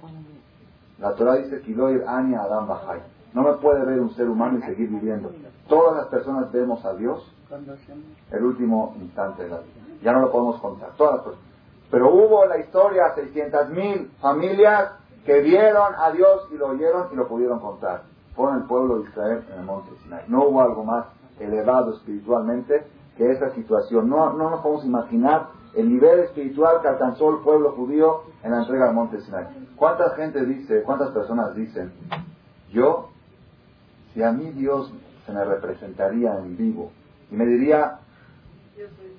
La 0.99 1.15
Torah 1.15 1.35
dice, 1.35 1.61
Kiloir 1.61 2.05
Ani 2.07 2.35
Adam 2.35 2.67
Bajay. 2.67 3.01
No 3.33 3.43
me 3.43 3.53
puede 3.55 3.85
ver 3.85 4.01
un 4.01 4.11
ser 4.15 4.29
humano 4.29 4.59
y 4.59 4.63
seguir 4.63 4.89
viviendo. 4.89 5.31
Todas 5.69 5.97
las 5.97 6.07
personas 6.07 6.51
vemos 6.53 6.85
a 6.85 6.95
Dios 6.95 7.25
el 8.31 8.45
último 8.45 8.95
instante 9.01 9.45
de 9.45 9.51
la 9.51 9.59
vida. 9.59 9.81
Ya 10.03 10.13
no 10.13 10.21
lo 10.21 10.33
podemos 10.33 10.61
contar. 10.61 10.91
Todas 10.97 11.23
Pero 11.91 12.13
hubo 12.13 12.45
en 12.45 12.51
la 12.51 12.59
historia 12.59 13.15
600.000 13.15 14.09
familias 14.21 14.93
que 15.25 15.41
vieron 15.41 15.95
a 15.99 16.11
Dios 16.11 16.49
y 16.53 16.57
lo 16.57 16.69
oyeron 16.69 17.09
y 17.13 17.17
lo 17.17 17.29
pudieron 17.29 17.61
contar. 17.61 18.03
Fueron 18.35 18.63
el 18.63 18.65
pueblo 18.65 18.99
de 18.99 19.09
Israel 19.09 19.45
en 19.53 19.61
el 19.61 19.67
monte 19.67 19.91
Sinai. 20.03 20.25
No 20.29 20.47
hubo 20.47 20.63
algo 20.63 20.85
más 20.85 21.07
elevado 21.39 21.95
espiritualmente 21.95 22.87
que 23.17 23.31
esa 23.31 23.51
situación. 23.51 24.09
No, 24.09 24.33
no 24.33 24.51
nos 24.51 24.61
podemos 24.61 24.85
imaginar 24.85 25.49
el 25.75 25.93
nivel 25.93 26.21
espiritual 26.21 26.81
que 26.81 26.89
alcanzó 26.89 27.31
el 27.31 27.39
pueblo 27.43 27.73
judío 27.73 28.23
en 28.43 28.53
la 28.53 28.63
entrega 28.63 28.87
del 28.87 28.95
monte 28.95 29.21
Sinai. 29.21 29.47
¿Cuánta 29.77 30.11
gente 30.11 30.45
dice, 30.45 30.83
cuántas 30.83 31.11
personas 31.11 31.55
dicen, 31.55 31.93
yo, 32.71 33.10
si 34.15 34.23
a 34.23 34.33
mí 34.33 34.51
Dios 34.51 34.93
se 35.27 35.33
me 35.33 35.45
representaría 35.45 36.37
en 36.37 36.57
vivo 36.57 36.91
y 37.31 37.35
me 37.35 37.47
diría, 37.47 38.01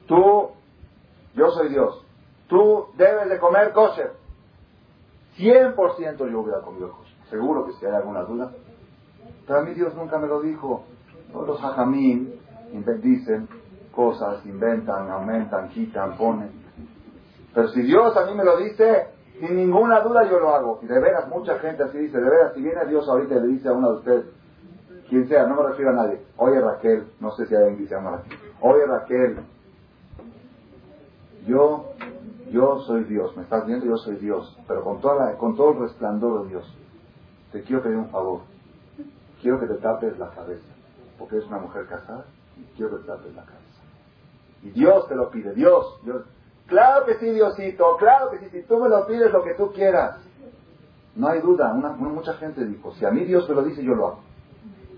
tú, 0.07 0.51
yo 1.33 1.51
soy 1.51 1.69
Dios, 1.69 2.05
tú 2.48 2.88
debes 2.98 3.29
de 3.29 3.39
comer 3.39 3.71
kosher, 3.71 4.12
100% 5.38 6.29
yo 6.29 6.39
hubiera 6.39 6.62
comido 6.62 6.91
kosher. 6.91 7.12
Seguro 7.29 7.65
que 7.65 7.74
si 7.74 7.86
hay 7.86 7.93
alguna 7.93 8.24
duda. 8.24 8.51
Pero 9.48 9.60
a 9.60 9.63
mí 9.63 9.74
Dios 9.74 9.95
nunca 9.95 10.17
me 10.17 10.27
lo 10.27 10.41
dijo. 10.41 10.83
Los 11.33 11.63
hajamim 11.63 12.29
dicen, 13.01 13.48
cosas, 13.95 14.45
inventan, 14.45 15.10
aumentan, 15.10 15.69
quitan, 15.69 16.17
ponen. 16.17 16.51
Pero 17.53 17.69
si 17.69 17.81
Dios 17.83 18.15
a 18.17 18.25
mí 18.25 18.36
me 18.36 18.43
lo 18.43 18.57
dice, 18.57 19.07
sin 19.39 19.55
ninguna 19.55 20.01
duda 20.01 20.29
yo 20.29 20.39
lo 20.39 20.53
hago. 20.53 20.79
Y 20.81 20.88
de 20.88 21.00
veras, 21.00 21.29
mucha 21.29 21.57
gente 21.60 21.83
así 21.83 21.98
dice, 21.98 22.17
de 22.17 22.29
veras, 22.29 22.53
si 22.53 22.62
viene 22.62 22.86
Dios 22.86 23.07
ahorita 23.07 23.36
y 23.36 23.39
le 23.39 23.48
dice 23.48 23.69
a 23.69 23.74
uno 23.74 23.91
de 23.91 23.98
ustedes, 23.98 24.25
quien 25.11 25.27
sea, 25.27 25.45
no 25.45 25.57
me 25.57 25.67
refiero 25.67 25.91
a 25.91 25.93
nadie, 25.93 26.21
oye 26.37 26.61
Raquel, 26.61 27.03
no 27.19 27.31
sé 27.31 27.45
si 27.45 27.53
alguien 27.53 27.79
dice 27.79 27.95
a 27.95 27.99
Raquel, 27.99 28.37
oye 28.61 28.85
Raquel, 28.85 29.39
yo, 31.45 31.91
yo 32.49 32.79
soy 32.87 33.03
Dios, 33.03 33.35
me 33.35 33.43
estás 33.43 33.65
viendo, 33.65 33.85
yo 33.85 33.97
soy 33.97 34.15
Dios, 34.15 34.57
pero 34.69 34.85
con, 34.85 35.01
toda 35.01 35.37
con 35.37 35.57
todo 35.57 35.73
el 35.73 35.79
resplandor 35.79 36.43
de 36.43 36.49
Dios, 36.51 36.77
te 37.51 37.61
quiero 37.63 37.83
pedir 37.83 37.97
un 37.97 38.09
favor, 38.09 38.43
quiero 39.41 39.59
que 39.59 39.67
te 39.67 39.73
tapes 39.81 40.17
la 40.17 40.29
cabeza, 40.29 40.69
porque 41.19 41.35
eres 41.35 41.49
una 41.49 41.59
mujer 41.59 41.87
casada 41.87 42.23
y 42.57 42.63
quiero 42.77 42.91
que 42.91 43.03
te 43.03 43.07
tapes 43.07 43.35
la 43.35 43.43
cabeza. 43.43 43.81
Y 44.63 44.69
Dios 44.69 45.09
te 45.09 45.15
lo 45.15 45.29
pide, 45.29 45.53
Dios, 45.53 45.99
Dios. 46.05 46.23
Claro 46.67 47.05
que 47.05 47.15
sí, 47.15 47.29
Diosito, 47.31 47.97
claro 47.97 48.29
que 48.29 48.39
sí, 48.39 48.49
si 48.49 48.61
tú 48.63 48.79
me 48.79 48.87
lo 48.87 49.05
pides 49.05 49.29
lo 49.33 49.43
que 49.43 49.55
tú 49.55 49.73
quieras. 49.73 50.19
No 51.17 51.27
hay 51.27 51.41
duda, 51.41 51.73
mucha 51.73 52.35
gente 52.35 52.63
dijo, 52.63 52.93
si 52.93 53.05
a 53.05 53.11
mí 53.11 53.25
Dios 53.25 53.49
me 53.49 53.55
lo 53.55 53.63
dice, 53.63 53.83
yo 53.83 53.93
lo 53.93 54.07
hago. 54.07 54.30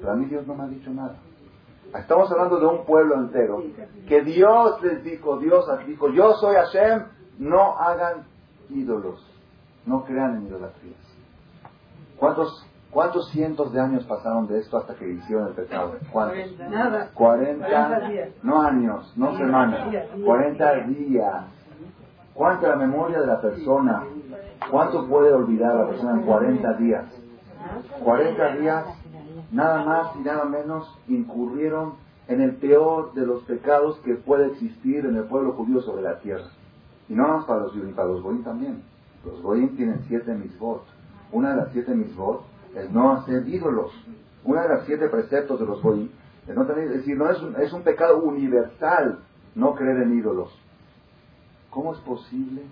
Pero 0.04 0.12
a 0.12 0.18
mí 0.18 0.26
Dios 0.26 0.46
no 0.46 0.56
me 0.56 0.64
ha 0.64 0.68
dicho 0.68 0.90
nada. 0.92 1.16
Estamos 1.98 2.30
hablando 2.30 2.60
de 2.60 2.66
un 2.66 2.86
pueblo 2.86 3.16
entero 3.16 3.64
que 4.06 4.22
Dios 4.22 4.82
les 4.84 5.02
dijo, 5.02 5.38
Dios 5.38 5.66
les 5.78 5.88
dijo, 5.88 6.10
yo 6.10 6.34
soy 6.34 6.56
Hashem, 6.56 7.06
no 7.40 7.80
hagan 7.80 8.26
ídolos, 8.70 9.26
no 9.86 10.04
crean 10.04 10.36
en 10.36 10.48
idolatrías. 10.48 11.00
¿Cuántos 12.18 12.68
¿Cuántos 12.92 13.32
cientos 13.32 13.74
de 13.74 13.82
años 13.82 14.06
pasaron 14.06 14.46
de 14.46 14.60
esto 14.60 14.78
hasta 14.78 14.94
que 14.94 15.10
hicieron 15.10 15.48
el 15.48 15.54
pecado? 15.54 15.96
¿Cuántos? 16.12 16.60
Nada. 16.70 17.10
40, 17.16 18.00
no 18.44 18.62
años, 18.62 19.12
no 19.18 19.36
semanas, 19.36 19.88
40 20.24 20.74
días. 20.90 21.46
¿Cuánta 22.36 22.68
la 22.68 22.76
memoria 22.76 23.20
de 23.20 23.26
la 23.26 23.42
persona? 23.42 24.04
¿Cuánto 24.70 25.08
puede 25.08 25.34
olvidar 25.34 25.74
la 25.74 25.88
persona 25.88 26.20
en 26.20 26.22
40 26.22 26.74
días? 26.74 27.06
40 28.04 28.56
días, 28.58 28.86
nada 29.54 29.86
más 29.86 30.16
y 30.16 30.20
nada 30.20 30.46
menos, 30.46 30.88
incurrieron 31.08 31.94
en 32.28 32.42
el 32.42 32.56
peor 32.56 33.14
de 33.14 33.26
los 33.26 33.44
pecados 33.44 34.00
que 34.00 34.16
puede 34.16 34.48
existir 34.48 35.06
en 35.06 35.16
el 35.16 35.26
pueblo 35.26 35.54
judío 35.54 35.82
sobre 35.82 36.02
la 36.02 36.20
tierra. 36.20 36.48
Y 37.08 37.14
no 37.14 37.28
más 37.28 37.46
para 37.46 37.62
los 37.62 37.72
judíos, 37.72 37.94
para 37.96 38.10
los 38.10 38.22
goyim 38.22 38.44
también. 38.44 38.84
Los 39.26 39.42
goyim 39.42 39.76
tienen 39.76 40.04
siete 40.08 40.34
misbot. 40.34 40.84
Una 41.32 41.52
de 41.52 41.58
las 41.58 41.72
siete 41.72 41.94
misbot 41.94 42.44
el 42.76 42.92
no 42.92 43.14
hacer 43.14 43.48
ídolos. 43.48 43.92
Una 44.44 44.64
de 44.64 44.70
las 44.70 44.86
siete 44.86 45.08
preceptos 45.10 45.60
de 45.60 45.66
los 45.66 45.82
goyim 45.82 46.10
es, 46.48 46.56
no 46.56 46.66
tener, 46.66 46.86
es 46.86 46.98
decir, 46.98 47.18
no 47.18 47.30
es 47.30 47.42
un, 47.42 47.56
es 47.62 47.72
un 47.72 47.84
pecado 47.84 48.22
universal 48.24 49.20
no 49.56 49.76
creer 49.76 50.02
en 50.02 50.18
ídolos. 50.18 50.50
¿Cómo 51.70 51.94
es 51.94 52.00
posible 52.00 52.64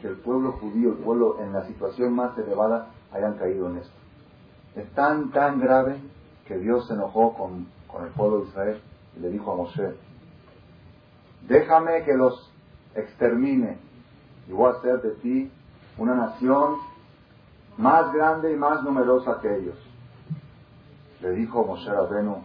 que 0.00 0.08
el 0.08 0.16
pueblo 0.16 0.52
judío, 0.52 0.90
el 0.90 0.98
pueblo 0.98 1.40
en 1.40 1.52
la 1.52 1.64
situación 1.66 2.14
más 2.14 2.36
elevada, 2.38 2.88
hayan 3.12 3.34
caído 3.34 3.68
en 3.70 3.78
esto? 3.78 3.99
Es 4.76 4.88
tan, 4.94 5.30
tan 5.30 5.60
grave 5.60 5.96
que 6.46 6.58
Dios 6.58 6.86
se 6.86 6.94
enojó 6.94 7.34
con, 7.34 7.66
con 7.88 8.04
el 8.04 8.10
pueblo 8.10 8.40
de 8.40 8.48
Israel 8.48 8.80
y 9.16 9.20
le 9.20 9.30
dijo 9.30 9.52
a 9.52 9.56
Moshe, 9.56 9.94
déjame 11.48 12.04
que 12.04 12.14
los 12.14 12.50
extermine 12.94 13.78
y 14.48 14.52
voy 14.52 14.72
a 14.72 14.76
hacer 14.76 15.00
de 15.02 15.10
ti 15.16 15.50
una 15.98 16.14
nación 16.14 16.76
más 17.76 18.12
grande 18.12 18.52
y 18.52 18.56
más 18.56 18.82
numerosa 18.82 19.38
que 19.40 19.56
ellos. 19.56 19.76
Le 21.20 21.32
dijo 21.32 21.64
Moshe 21.64 21.90
Rabenu, 21.90 22.42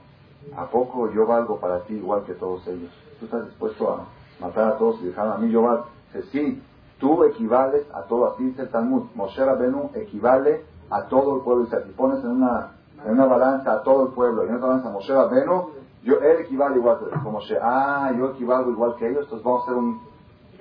¿a 0.56 0.66
poco 0.68 1.12
yo 1.12 1.26
valgo 1.26 1.60
para 1.60 1.82
ti 1.84 1.96
igual 1.96 2.24
que 2.26 2.34
todos 2.34 2.66
ellos? 2.68 2.92
¿Tú 3.20 3.26
estás 3.26 3.46
dispuesto 3.46 3.92
a 3.92 4.06
matar 4.40 4.74
a 4.74 4.78
todos 4.78 5.02
y 5.02 5.06
dejar 5.06 5.28
a 5.28 5.38
mí 5.38 5.50
yo 5.52 5.62
valgo? 5.62 5.88
Dice, 6.14 6.28
sí, 6.32 6.64
tú 7.00 7.24
equivales 7.24 7.86
a 7.94 8.04
todo, 8.04 8.34
así 8.34 8.44
dice 8.44 8.64
el 8.64 8.70
Talmud. 8.70 9.08
Moshe 9.16 9.44
Rabenu 9.44 9.92
equivale 9.94 10.64
a 10.89 11.04
todo 11.08 11.38
el 11.38 11.43
pueblo. 11.43 11.65
Y 11.65 11.67
si 11.67 11.91
pones 11.93 12.24
en 12.24 12.32
una, 12.32 12.71
en 13.04 13.12
una 13.12 13.26
balanza 13.26 13.74
a 13.74 13.84
todo 13.84 14.08
el 14.08 14.13
pueblo 14.13 14.45
y 14.45 14.50
en 14.50 14.56
otra 14.56 14.67
balanza 14.67 14.89
a 14.89 14.91
Moshe 14.91 15.13
Rabenu, 15.13 15.69
yo, 16.04 16.19
él 16.19 16.41
equivale 16.41 16.78
igual 16.78 17.00
que 17.00 17.17
Moshe. 17.17 17.58
Ah, 17.62 18.12
yo 18.17 18.32
equivalgo 18.32 18.71
igual 18.71 18.95
que 18.95 19.10
ellos, 19.10 19.24
entonces 19.24 19.43
vamos 19.43 19.62
a 19.62 19.63
hacer 19.63 19.76
un, 19.76 20.02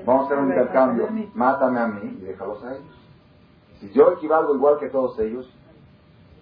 vamos 0.07 0.23
a 0.23 0.27
hacer 0.27 0.39
un 0.39 0.49
intercambio. 0.49 1.09
Mátame 1.35 1.81
a 1.81 1.87
mí 1.87 2.19
y 2.19 2.25
déjalos 2.25 2.65
a 2.65 2.75
ellos. 2.75 2.95
Si 3.81 3.91
yo 3.93 4.13
equivalgo 4.13 4.55
igual 4.55 4.79
que 4.79 4.89
todos 4.89 5.19
ellos, 5.19 5.53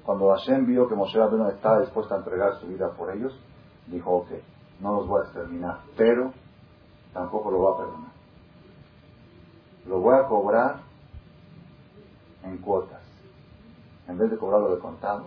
cuando 0.04 0.30
Hashem 0.30 0.66
vio 0.66 0.88
que 0.88 0.94
Moshe 0.94 1.18
Rabbeinu 1.18 1.48
estaba 1.48 1.80
dispuesto 1.80 2.14
a 2.14 2.18
entregar 2.18 2.54
su 2.60 2.66
vida 2.66 2.90
por 2.90 3.10
ellos, 3.10 3.36
dijo, 3.86 4.10
ok, 4.10 4.28
no 4.80 4.94
los 4.94 5.08
voy 5.08 5.20
a 5.20 5.24
exterminar, 5.24 5.78
pero 5.96 6.32
tampoco 7.12 7.50
lo 7.50 7.58
voy 7.58 7.74
a 7.74 7.76
perdonar. 7.78 8.12
Lo 9.86 9.98
voy 9.98 10.16
a 10.16 10.26
cobrar 10.26 10.76
en 12.44 12.58
cuotas. 12.58 13.01
En 14.12 14.18
vez 14.18 14.30
de 14.30 14.36
cobrarlo 14.36 14.74
de 14.74 14.78
contado, 14.78 15.24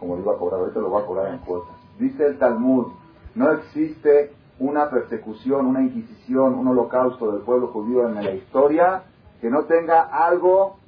como 0.00 0.16
lo 0.16 0.22
iba 0.22 0.34
a 0.34 0.36
cobrar 0.36 0.58
ahorita, 0.58 0.80
lo 0.80 0.90
voy 0.90 1.02
a 1.02 1.06
cobrar 1.06 1.32
en 1.32 1.38
cuotas. 1.38 1.76
Dice 2.00 2.26
el 2.26 2.36
Talmud, 2.36 2.88
no 3.36 3.52
existe 3.52 4.32
una 4.58 4.90
persecución, 4.90 5.66
una 5.66 5.82
inquisición, 5.82 6.54
un 6.54 6.66
holocausto 6.66 7.30
del 7.30 7.42
pueblo 7.42 7.68
judío 7.68 8.08
en 8.08 8.16
la 8.16 8.32
historia 8.32 9.04
que 9.40 9.50
no 9.50 9.66
tenga 9.66 10.02
algo, 10.02 10.78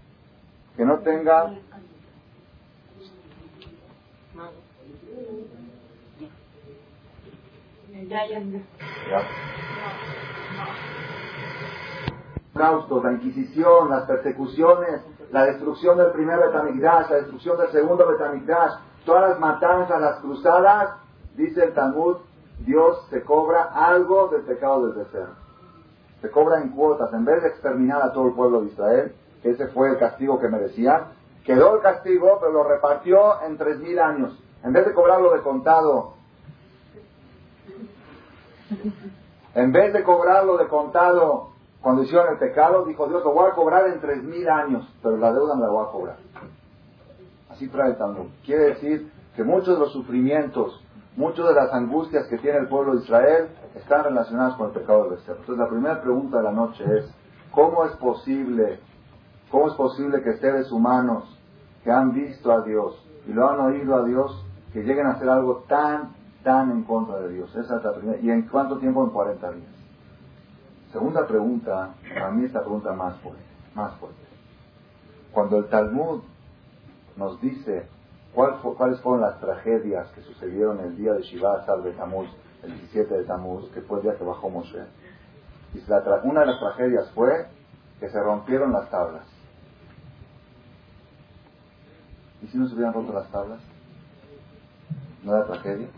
que 0.77 0.85
no 0.85 0.99
tenga 0.99 1.55
la 13.05 13.13
Inquisición, 13.13 13.89
las 13.89 14.03
persecuciones, 14.07 15.03
la 15.33 15.45
destrucción 15.45 15.99
del 15.99 16.13
primer 16.13 16.39
Betamigdash, 16.39 17.11
la 17.11 17.17
destrucción 17.17 17.59
del 17.59 17.71
segundo 17.71 18.07
Betamigdash, 18.07 18.73
todas 19.05 19.31
las 19.31 19.41
matanzas, 19.41 20.01
las 20.01 20.21
cruzadas, 20.21 20.91
dice 21.35 21.65
el 21.65 21.75
Talmud, 21.75 22.17
Dios 22.61 23.07
se 23.11 23.23
cobra 23.23 23.65
algo 23.75 24.29
del 24.29 24.43
pecado 24.43 24.87
del 24.87 25.05
becerro 25.05 25.47
se 26.21 26.31
cobra 26.31 26.61
en 26.61 26.71
cuotas, 26.71 27.13
en 27.13 27.25
vez 27.25 27.43
de 27.43 27.49
exterminar 27.49 28.03
a 28.03 28.13
todo 28.13 28.29
el 28.29 28.35
pueblo 28.35 28.63
de 28.63 28.69
Israel, 28.69 29.15
que 29.43 29.51
ese 29.51 29.69
fue 29.69 29.91
el 29.91 29.99
castigo 29.99 30.41
que 30.41 30.49
merecía, 30.49 31.09
quedó 31.45 31.77
el 31.77 31.83
castigo, 31.83 32.39
pero 32.41 32.53
lo 32.53 32.65
repartió 32.65 33.43
en 33.43 33.57
tres 33.57 33.79
mil 33.79 33.99
años. 33.99 34.37
En 34.65 34.73
vez 34.73 34.87
de 34.87 34.95
cobrarlo 34.95 35.33
de 35.33 35.43
contado, 35.43 36.15
en 39.55 39.73
vez 39.73 39.93
de 39.93 40.03
cobrarlo 40.03 40.57
de 40.57 40.67
contado 40.67 41.51
cuando 41.87 42.03
hicieron 42.03 42.33
el 42.33 42.39
pecado, 42.41 42.85
dijo 42.85 43.07
Dios, 43.07 43.23
lo 43.23 43.33
voy 43.33 43.49
a 43.49 43.55
cobrar 43.55 43.87
en 43.87 44.01
tres 44.01 44.21
mil 44.25 44.49
años, 44.49 44.93
pero 45.05 45.19
la 45.19 45.33
deuda 45.33 45.55
me 45.55 45.61
la 45.61 45.69
voy 45.69 45.87
a 45.87 45.93
cobrar. 45.93 46.17
Así 47.49 47.69
trae 47.69 47.91
el 47.91 47.97
Talmud. 47.97 48.27
Quiere 48.45 48.65
decir 48.71 49.13
que 49.37 49.45
muchos 49.45 49.69
de 49.69 49.79
los 49.79 49.93
sufrimientos 49.93 50.83
Muchas 51.17 51.47
de 51.47 51.55
las 51.55 51.73
angustias 51.73 52.27
que 52.27 52.39
tiene 52.39 52.59
el 52.59 52.69
pueblo 52.69 52.97
de 52.97 53.05
Israel 53.05 53.49
están 53.77 54.03
relacionadas 54.03 54.57
con 54.57 54.67
el 54.67 54.73
pecado 54.73 55.05
del 55.05 55.13
becerro. 55.13 55.39
Entonces 55.39 55.65
la 55.65 55.69
primera 55.69 56.03
pregunta 56.03 56.39
de 56.39 56.43
la 56.43 56.51
noche 56.51 56.85
es, 56.85 57.15
¿cómo 57.53 57.85
es 57.85 57.93
posible, 57.93 58.81
cómo 59.51 59.69
es 59.69 59.75
posible 59.75 60.23
que 60.23 60.39
seres 60.39 60.73
humanos 60.73 61.25
que 61.85 61.91
han 61.93 62.13
visto 62.13 62.53
a 62.53 62.63
Dios 62.63 63.01
y 63.29 63.33
lo 63.33 63.49
han 63.49 63.61
oído 63.61 63.95
a 63.95 64.05
Dios 64.05 64.45
que 64.73 64.83
lleguen 64.83 65.07
a 65.07 65.13
hacer 65.13 65.31
algo 65.31 65.65
tan, 65.69 66.17
tan 66.43 66.71
en 66.73 66.83
contra 66.83 67.21
de 67.21 67.31
Dios. 67.31 67.49
Esa 67.57 67.77
es 67.77 67.85
la 67.85 67.95
primera. 67.95 68.19
¿Y 68.21 68.29
en 68.29 68.43
cuánto 68.49 68.77
tiempo? 68.77 69.03
En 69.05 69.11
40 69.11 69.53
días. 69.53 69.77
Segunda 70.93 71.27
pregunta, 71.27 71.95
a 72.23 72.31
mí 72.31 72.45
esta 72.47 72.61
pregunta 72.61 72.93
más 72.93 73.17
fuerte, 73.19 73.43
más 73.75 73.95
fuerte. 73.97 74.21
Cuando 75.33 75.59
el 75.59 75.67
Talmud 75.67 76.23
nos 77.17 77.41
dice 77.41 77.89
cuáles 78.33 79.01
fueron 79.01 79.21
las 79.21 79.39
tragedias 79.41 80.09
que 80.13 80.23
sucedieron 80.23 80.81
el 80.81 80.97
día 80.97 81.13
de 81.13 81.23
Shiva 81.23 81.65
de 81.83 81.93
Tamuz, 81.93 82.29
el 82.63 82.73
17 82.73 83.15
de 83.15 83.25
Tamuz, 83.25 83.71
que 83.73 83.83
fue 83.83 83.99
el 83.99 84.05
día 84.05 84.17
que 84.17 84.25
bajó 84.25 84.49
Moshe, 84.49 84.85
y 85.75 85.83
una 86.25 86.41
de 86.41 86.47
las 86.47 86.61
tragedias 86.61 87.11
fue 87.13 87.47
que 88.01 88.09
se 88.09 88.21
rompieron 88.21 88.73
las 88.73 88.89
tablas. 88.91 89.25
¿Y 92.43 92.47
si 92.47 92.59
no 92.59 92.69
se 92.69 92.75
hubieran 92.75 92.95
roto 92.95 93.13
las 93.13 93.29
tablas? 93.31 93.61
¿No 95.23 95.35
era 95.35 95.47
tragedia? 95.47 95.89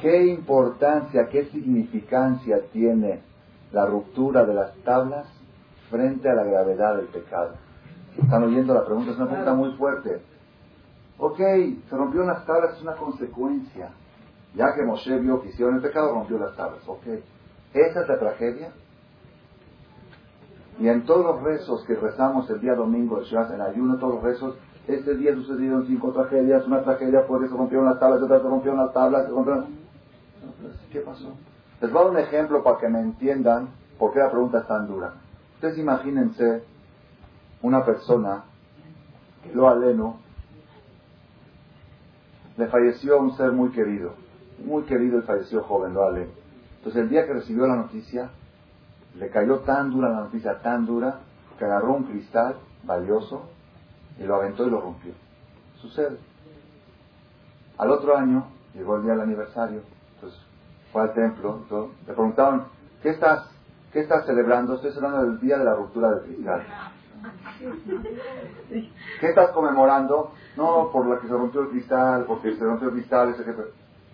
¿Qué 0.00 0.26
importancia, 0.26 1.28
qué 1.28 1.46
significancia 1.46 2.60
tiene 2.72 3.22
la 3.72 3.86
ruptura 3.86 4.44
de 4.44 4.54
las 4.54 4.74
tablas 4.84 5.26
frente 5.90 6.28
a 6.28 6.34
la 6.34 6.44
gravedad 6.44 6.96
del 6.96 7.06
pecado? 7.06 7.54
Están 8.16 8.44
oyendo 8.44 8.74
la 8.74 8.84
pregunta, 8.84 9.12
es 9.12 9.16
una 9.16 9.28
pregunta 9.28 9.54
muy 9.54 9.72
fuerte. 9.76 10.20
Ok, 11.18 11.38
se 11.38 11.96
rompió 11.96 12.24
las 12.24 12.44
tablas, 12.44 12.76
es 12.76 12.82
una 12.82 12.96
consecuencia. 12.96 13.90
Ya 14.54 14.74
que 14.74 14.84
Moshe 14.84 15.18
vio 15.18 15.40
que 15.40 15.48
hicieron 15.48 15.76
el 15.76 15.82
pecado, 15.82 16.12
rompió 16.12 16.38
las 16.38 16.56
tablas. 16.56 16.86
Ok, 16.86 17.06
esa 17.72 18.00
es 18.02 18.08
la 18.08 18.18
tragedia. 18.18 18.72
Y 20.78 20.88
en 20.88 21.06
todos 21.06 21.24
los 21.24 21.42
rezos 21.42 21.84
que 21.86 21.94
rezamos 21.94 22.48
el 22.50 22.60
día 22.60 22.74
domingo, 22.74 23.20
en 23.22 23.60
ayuno, 23.62 23.98
todos 23.98 24.14
los 24.16 24.22
rezos, 24.22 24.56
este 24.86 25.16
día 25.16 25.34
sucedieron 25.34 25.86
cinco 25.86 26.12
tragedias. 26.12 26.66
Una 26.66 26.82
tragedia 26.82 27.22
fue 27.22 27.40
que 27.40 27.48
se 27.48 27.56
rompieron 27.56 27.86
las 27.86 27.98
tablas, 27.98 28.22
otra 28.22 28.38
se 28.38 28.48
rompieron 28.48 28.78
las 28.78 28.92
tablas, 28.92 29.24
se 29.26 29.30
rompieron... 29.30 29.66
¿Qué 30.92 31.00
pasó? 31.00 31.34
Les 31.80 31.90
voy 31.92 32.00
a 32.00 32.04
dar 32.04 32.12
un 32.12 32.18
ejemplo 32.18 32.62
para 32.62 32.78
que 32.78 32.88
me 32.88 33.00
entiendan 33.00 33.68
por 33.98 34.12
qué 34.12 34.20
la 34.20 34.30
pregunta 34.30 34.60
es 34.60 34.66
tan 34.66 34.86
dura. 34.86 35.14
Ustedes 35.54 35.78
imagínense 35.78 36.62
una 37.62 37.84
persona, 37.84 38.44
lo 39.52 39.68
aleno, 39.68 40.18
le 42.56 42.66
falleció 42.68 43.18
un 43.18 43.36
ser 43.36 43.52
muy 43.52 43.70
querido, 43.70 44.14
muy 44.64 44.84
querido 44.84 45.18
y 45.18 45.22
falleció 45.22 45.62
joven, 45.62 45.94
lo 45.94 46.04
aleno. 46.04 46.30
Entonces 46.78 47.02
el 47.02 47.08
día 47.08 47.26
que 47.26 47.34
recibió 47.34 47.66
la 47.66 47.76
noticia, 47.76 48.30
le 49.18 49.28
cayó 49.30 49.58
tan 49.60 49.90
dura 49.90 50.10
la 50.10 50.20
noticia, 50.20 50.60
tan 50.60 50.86
dura, 50.86 51.20
que 51.58 51.64
agarró 51.64 51.94
un 51.94 52.04
cristal 52.04 52.56
valioso 52.84 53.48
y 54.18 54.24
lo 54.24 54.36
aventó 54.36 54.66
y 54.66 54.70
lo 54.70 54.80
rompió. 54.80 55.12
Sucede. 55.80 56.18
Al 57.78 57.90
otro 57.90 58.16
año 58.16 58.46
llegó 58.74 58.96
el 58.96 59.02
día 59.02 59.12
del 59.12 59.22
aniversario, 59.22 59.82
entonces 60.14 60.40
fue 60.92 61.02
al 61.02 61.14
templo, 61.14 61.60
le 62.06 62.12
preguntaban, 62.14 62.66
¿qué 63.02 63.10
estás, 63.10 63.50
¿qué 63.92 64.00
estás 64.00 64.24
celebrando? 64.26 64.74
Estoy 64.74 64.92
celebrando 64.92 65.26
el 65.26 65.40
día 65.40 65.58
de 65.58 65.64
la 65.64 65.74
ruptura 65.74 66.10
del 66.10 66.22
cristal. 66.22 66.62
¿Qué 69.20 69.28
estás 69.28 69.50
conmemorando? 69.50 70.32
No, 70.56 70.90
por 70.92 71.06
la 71.06 71.18
que 71.18 71.26
se 71.26 71.32
rompió 71.32 71.62
el 71.62 71.68
cristal, 71.68 72.24
porque 72.26 72.54
se 72.54 72.64
rompió 72.64 72.88
el 72.88 72.94
cristal, 72.94 73.30
ese 73.30 73.44
que... 73.44 73.54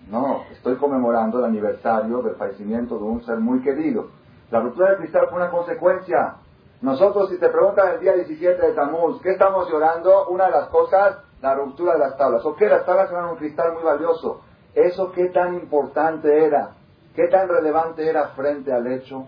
No, 0.08 0.42
estoy 0.50 0.76
conmemorando 0.76 1.38
el 1.38 1.44
aniversario 1.44 2.22
del 2.22 2.34
fallecimiento 2.34 2.98
de 2.98 3.04
un 3.04 3.24
ser 3.24 3.38
muy 3.38 3.60
querido. 3.60 4.08
La 4.50 4.60
ruptura 4.60 4.90
del 4.90 4.98
cristal 4.98 5.28
fue 5.28 5.38
una 5.38 5.50
consecuencia. 5.50 6.36
Nosotros, 6.82 7.30
si 7.30 7.38
te 7.38 7.48
preguntan 7.48 7.94
el 7.94 8.00
día 8.00 8.12
17 8.14 8.60
de 8.60 8.72
Tamuz, 8.72 9.22
¿qué 9.22 9.30
estamos 9.30 9.70
llorando? 9.70 10.26
Una 10.28 10.46
de 10.46 10.50
las 10.50 10.68
cosas, 10.68 11.18
la 11.40 11.54
ruptura 11.54 11.92
de 11.92 12.00
las 12.00 12.16
tablas. 12.16 12.44
¿O 12.44 12.56
qué? 12.56 12.68
Las 12.68 12.84
tablas 12.84 13.08
eran 13.10 13.30
un 13.30 13.36
cristal 13.36 13.72
muy 13.74 13.84
valioso. 13.84 14.40
¿Eso 14.74 15.12
qué 15.12 15.26
tan 15.26 15.54
importante 15.54 16.44
era? 16.44 16.70
¿Qué 17.14 17.28
tan 17.28 17.48
relevante 17.48 18.08
era 18.08 18.28
frente 18.30 18.72
al 18.72 18.88
hecho 18.88 19.26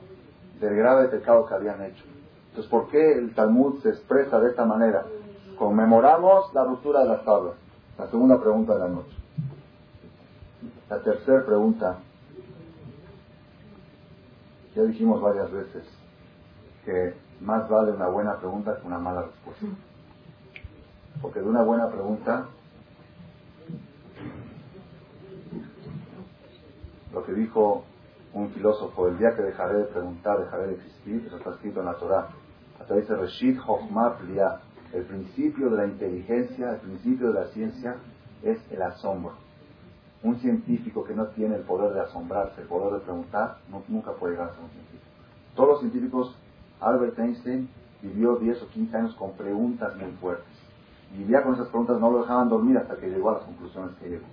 del 0.61 0.75
grave 0.75 1.07
pecado 1.07 1.47
que 1.47 1.55
habían 1.55 1.81
hecho? 1.83 2.05
Entonces, 2.49 2.69
¿por 2.69 2.89
qué 2.89 3.13
el 3.13 3.35
Talmud 3.37 3.81
se 3.83 3.91
expresa 3.91 4.41
de 4.41 4.51
esta 4.51 4.65
manera? 4.65 5.05
Conmemoramos 5.57 6.53
la 6.55 6.65
ruptura 6.65 7.05
de 7.05 7.09
las 7.11 7.25
tablas. 7.25 7.55
La 7.99 8.09
segunda 8.09 8.41
pregunta 8.41 8.75
de 8.75 8.81
la 8.81 8.89
noche. 8.89 9.17
La 10.91 10.99
tercera 11.01 11.45
pregunta 11.47 11.99
ya 14.75 14.83
dijimos 14.83 15.23
varias 15.23 15.53
veces 15.53 15.85
que 16.85 17.15
más 17.41 17.69
vale 17.69 17.93
una 17.93 18.09
buena 18.09 18.39
pregunta 18.39 18.77
que 18.81 18.87
una 18.87 18.99
mala 18.99 19.23
respuesta. 19.23 19.67
Porque 21.21 21.41
de 21.41 21.49
una 21.49 21.63
buena 21.63 21.89
pregunta, 21.89 22.47
lo 27.13 27.25
que 27.25 27.33
dijo 27.33 27.85
un 28.33 28.51
filósofo, 28.51 29.09
el 29.09 29.19
día 29.19 29.35
que 29.37 29.43
dejaré 29.43 29.79
de 29.79 29.85
preguntar, 29.85 30.39
dejaré 30.39 30.69
de 30.69 30.75
existir, 30.75 31.25
eso 31.27 31.37
está 31.37 31.51
escrito 31.51 31.81
en 31.81 31.87
la 31.87 31.95
Torah. 31.95 32.29
Hasta 32.81 32.95
dice 32.95 33.15
Reshit 33.15 33.59
Chochmah 33.65 34.17
El 34.93 35.05
principio 35.05 35.71
de 35.71 35.77
la 35.77 35.87
inteligencia, 35.87 36.71
el 36.71 36.81
principio 36.81 37.29
de 37.29 37.41
la 37.41 37.47
ciencia 37.49 37.97
es 38.43 38.59
el 38.71 38.83
asombro 38.83 39.45
un 40.25 40.41
científico 40.41 41.05
que 41.05 41.15
no 41.15 41.27
tiene 41.29 41.57
el 41.57 41.63
poder 41.63 41.93
de 41.93 42.01
asombrarse, 42.01 42.63
el 42.63 42.67
poder 42.67 42.95
de 42.95 43.01
preguntar, 43.01 43.59
nunca 43.89 44.13
puede 44.13 44.33
llegar 44.33 44.49
a 44.49 44.55
ser 44.55 44.65
un 44.65 44.71
científico. 44.71 45.05
Todos 45.55 45.69
los 45.69 45.81
científicos, 45.81 46.37
Albert 46.81 47.19
Einstein 47.19 47.69
vivió 48.03 48.37
10 48.37 48.63
o 48.63 48.69
15 48.69 48.97
años 48.97 49.15
con 49.15 49.33
preguntas 49.33 49.97
muy 49.97 50.11
fuertes. 50.13 50.53
Vivía 51.17 51.43
con 51.43 51.55
esas 51.55 51.69
preguntas, 51.69 52.01
no 52.01 52.11
lo 52.11 52.23
dejaban 52.23 52.49
dormir 52.49 52.77
hasta 52.79 52.97
que 52.97 53.09
llegó 53.09 53.31
a 53.31 53.35
las 53.35 53.43
conclusiones 53.43 53.95
que 53.97 54.09
llegó. 54.09 54.27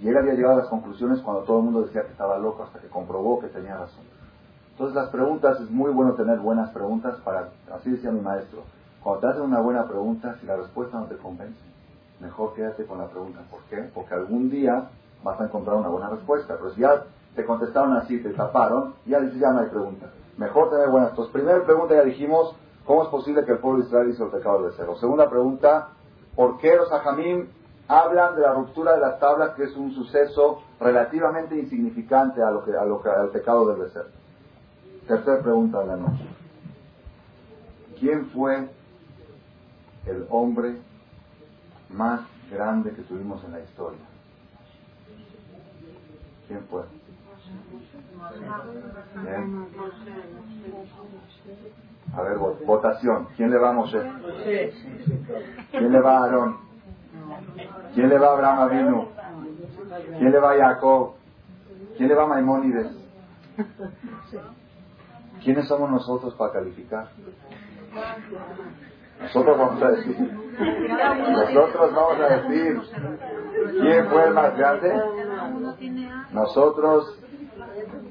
Y 0.00 0.08
él 0.08 0.16
había 0.16 0.34
llegado 0.34 0.54
a 0.54 0.58
las 0.58 0.68
conclusiones 0.68 1.20
cuando 1.20 1.42
todo 1.42 1.58
el 1.58 1.64
mundo 1.64 1.82
decía 1.82 2.02
que 2.02 2.12
estaba 2.12 2.38
loco, 2.38 2.62
hasta 2.62 2.78
que 2.78 2.88
comprobó 2.88 3.40
que 3.40 3.48
tenía 3.48 3.76
razón. 3.76 4.04
Entonces 4.72 4.94
las 4.94 5.10
preguntas, 5.10 5.60
es 5.60 5.70
muy 5.70 5.90
bueno 5.90 6.12
tener 6.14 6.38
buenas 6.38 6.70
preguntas 6.70 7.16
para, 7.24 7.48
así 7.72 7.90
decía 7.90 8.12
mi 8.12 8.20
maestro, 8.20 8.62
cuando 9.02 9.20
te 9.20 9.26
hacen 9.28 9.42
una 9.42 9.60
buena 9.60 9.88
pregunta, 9.88 10.36
si 10.40 10.46
la 10.46 10.56
respuesta 10.56 10.98
no 10.98 11.06
te 11.06 11.16
convence, 11.16 11.58
mejor 12.20 12.54
quédate 12.54 12.84
con 12.84 12.98
la 12.98 13.06
pregunta. 13.06 13.40
¿Por 13.50 13.60
qué? 13.62 13.90
Porque 13.94 14.14
algún 14.14 14.50
día 14.50 14.88
vas 15.22 15.40
a 15.40 15.44
encontrar 15.44 15.76
una 15.76 15.88
buena 15.88 16.10
respuesta. 16.10 16.56
Pero 16.56 16.74
ya 16.74 17.04
te 17.38 17.44
contestaron 17.44 17.96
así, 17.96 18.20
te 18.20 18.30
taparon, 18.30 18.94
ya 19.06 19.20
ya 19.20 19.52
no 19.52 19.60
hay 19.60 19.68
pregunta. 19.68 20.10
Mejor 20.36 20.70
tener 20.70 20.88
buenas. 20.88 21.10
Entonces, 21.10 21.32
primera 21.32 21.64
pregunta 21.64 21.94
ya 21.94 22.02
dijimos, 22.02 22.56
¿cómo 22.84 23.04
es 23.04 23.08
posible 23.10 23.44
que 23.44 23.52
el 23.52 23.58
pueblo 23.58 23.78
de 23.80 23.86
Israel 23.86 24.10
hizo 24.10 24.24
el 24.24 24.32
pecado 24.32 24.64
de 24.64 24.72
cero? 24.76 24.96
Segunda 24.96 25.30
pregunta, 25.30 25.90
¿por 26.34 26.58
qué 26.58 26.74
los 26.74 26.90
ajamim 26.90 27.46
hablan 27.86 28.34
de 28.34 28.42
la 28.42 28.54
ruptura 28.54 28.94
de 28.94 29.00
las 29.00 29.20
tablas, 29.20 29.54
que 29.54 29.62
es 29.62 29.76
un 29.76 29.92
suceso 29.92 30.62
relativamente 30.80 31.56
insignificante 31.56 32.42
a 32.42 32.50
lo 32.50 32.64
que, 32.64 32.76
a 32.76 32.84
lo 32.84 33.00
que, 33.00 33.08
al 33.08 33.28
pecado 33.28 33.68
del 33.68 33.82
becerro? 33.82 34.10
Tercera 35.06 35.40
pregunta 35.40 35.78
de 35.78 35.86
la 35.86 35.96
noche. 35.96 36.26
¿Quién 38.00 38.26
fue 38.30 38.68
el 40.06 40.26
hombre 40.30 40.78
más 41.90 42.22
grande 42.50 42.92
que 42.94 43.02
tuvimos 43.02 43.44
en 43.44 43.52
la 43.52 43.60
historia? 43.60 44.00
¿Quién 46.48 46.64
fue? 46.68 46.82
A 52.16 52.22
ver, 52.22 52.38
votación. 52.38 53.28
¿Quién 53.36 53.50
le 53.50 53.58
va 53.58 53.70
a 53.70 53.72
Moshe? 53.72 54.00
¿Quién 55.70 55.92
le 55.92 56.00
va 56.00 56.18
a 56.18 56.24
Aarón? 56.24 56.56
¿Quién 57.94 58.08
le 58.08 58.18
va 58.18 58.28
a 58.28 58.32
Abraham 58.32 58.58
Avinu? 58.60 59.08
¿Quién 60.18 60.32
le 60.32 60.38
va 60.38 60.52
a 60.52 60.56
Jacob? 60.56 61.14
¿Quién 61.96 62.08
le 62.08 62.14
va 62.14 62.24
a 62.24 62.26
Maimónides? 62.26 62.96
¿Quiénes 65.42 65.68
somos 65.68 65.90
nosotros 65.90 66.34
para 66.34 66.52
calificar? 66.52 67.08
Nosotros 69.20 69.58
vamos 69.58 69.82
a 69.82 69.90
decir. 69.90 70.16
Nosotros 70.18 71.94
vamos 71.94 72.20
a 72.20 72.36
decir. 72.36 72.80
¿Quién 73.80 74.08
fue 74.08 74.24
el 74.24 74.34
más 74.34 74.56
grande? 74.56 74.92
Nosotros, 76.32 77.18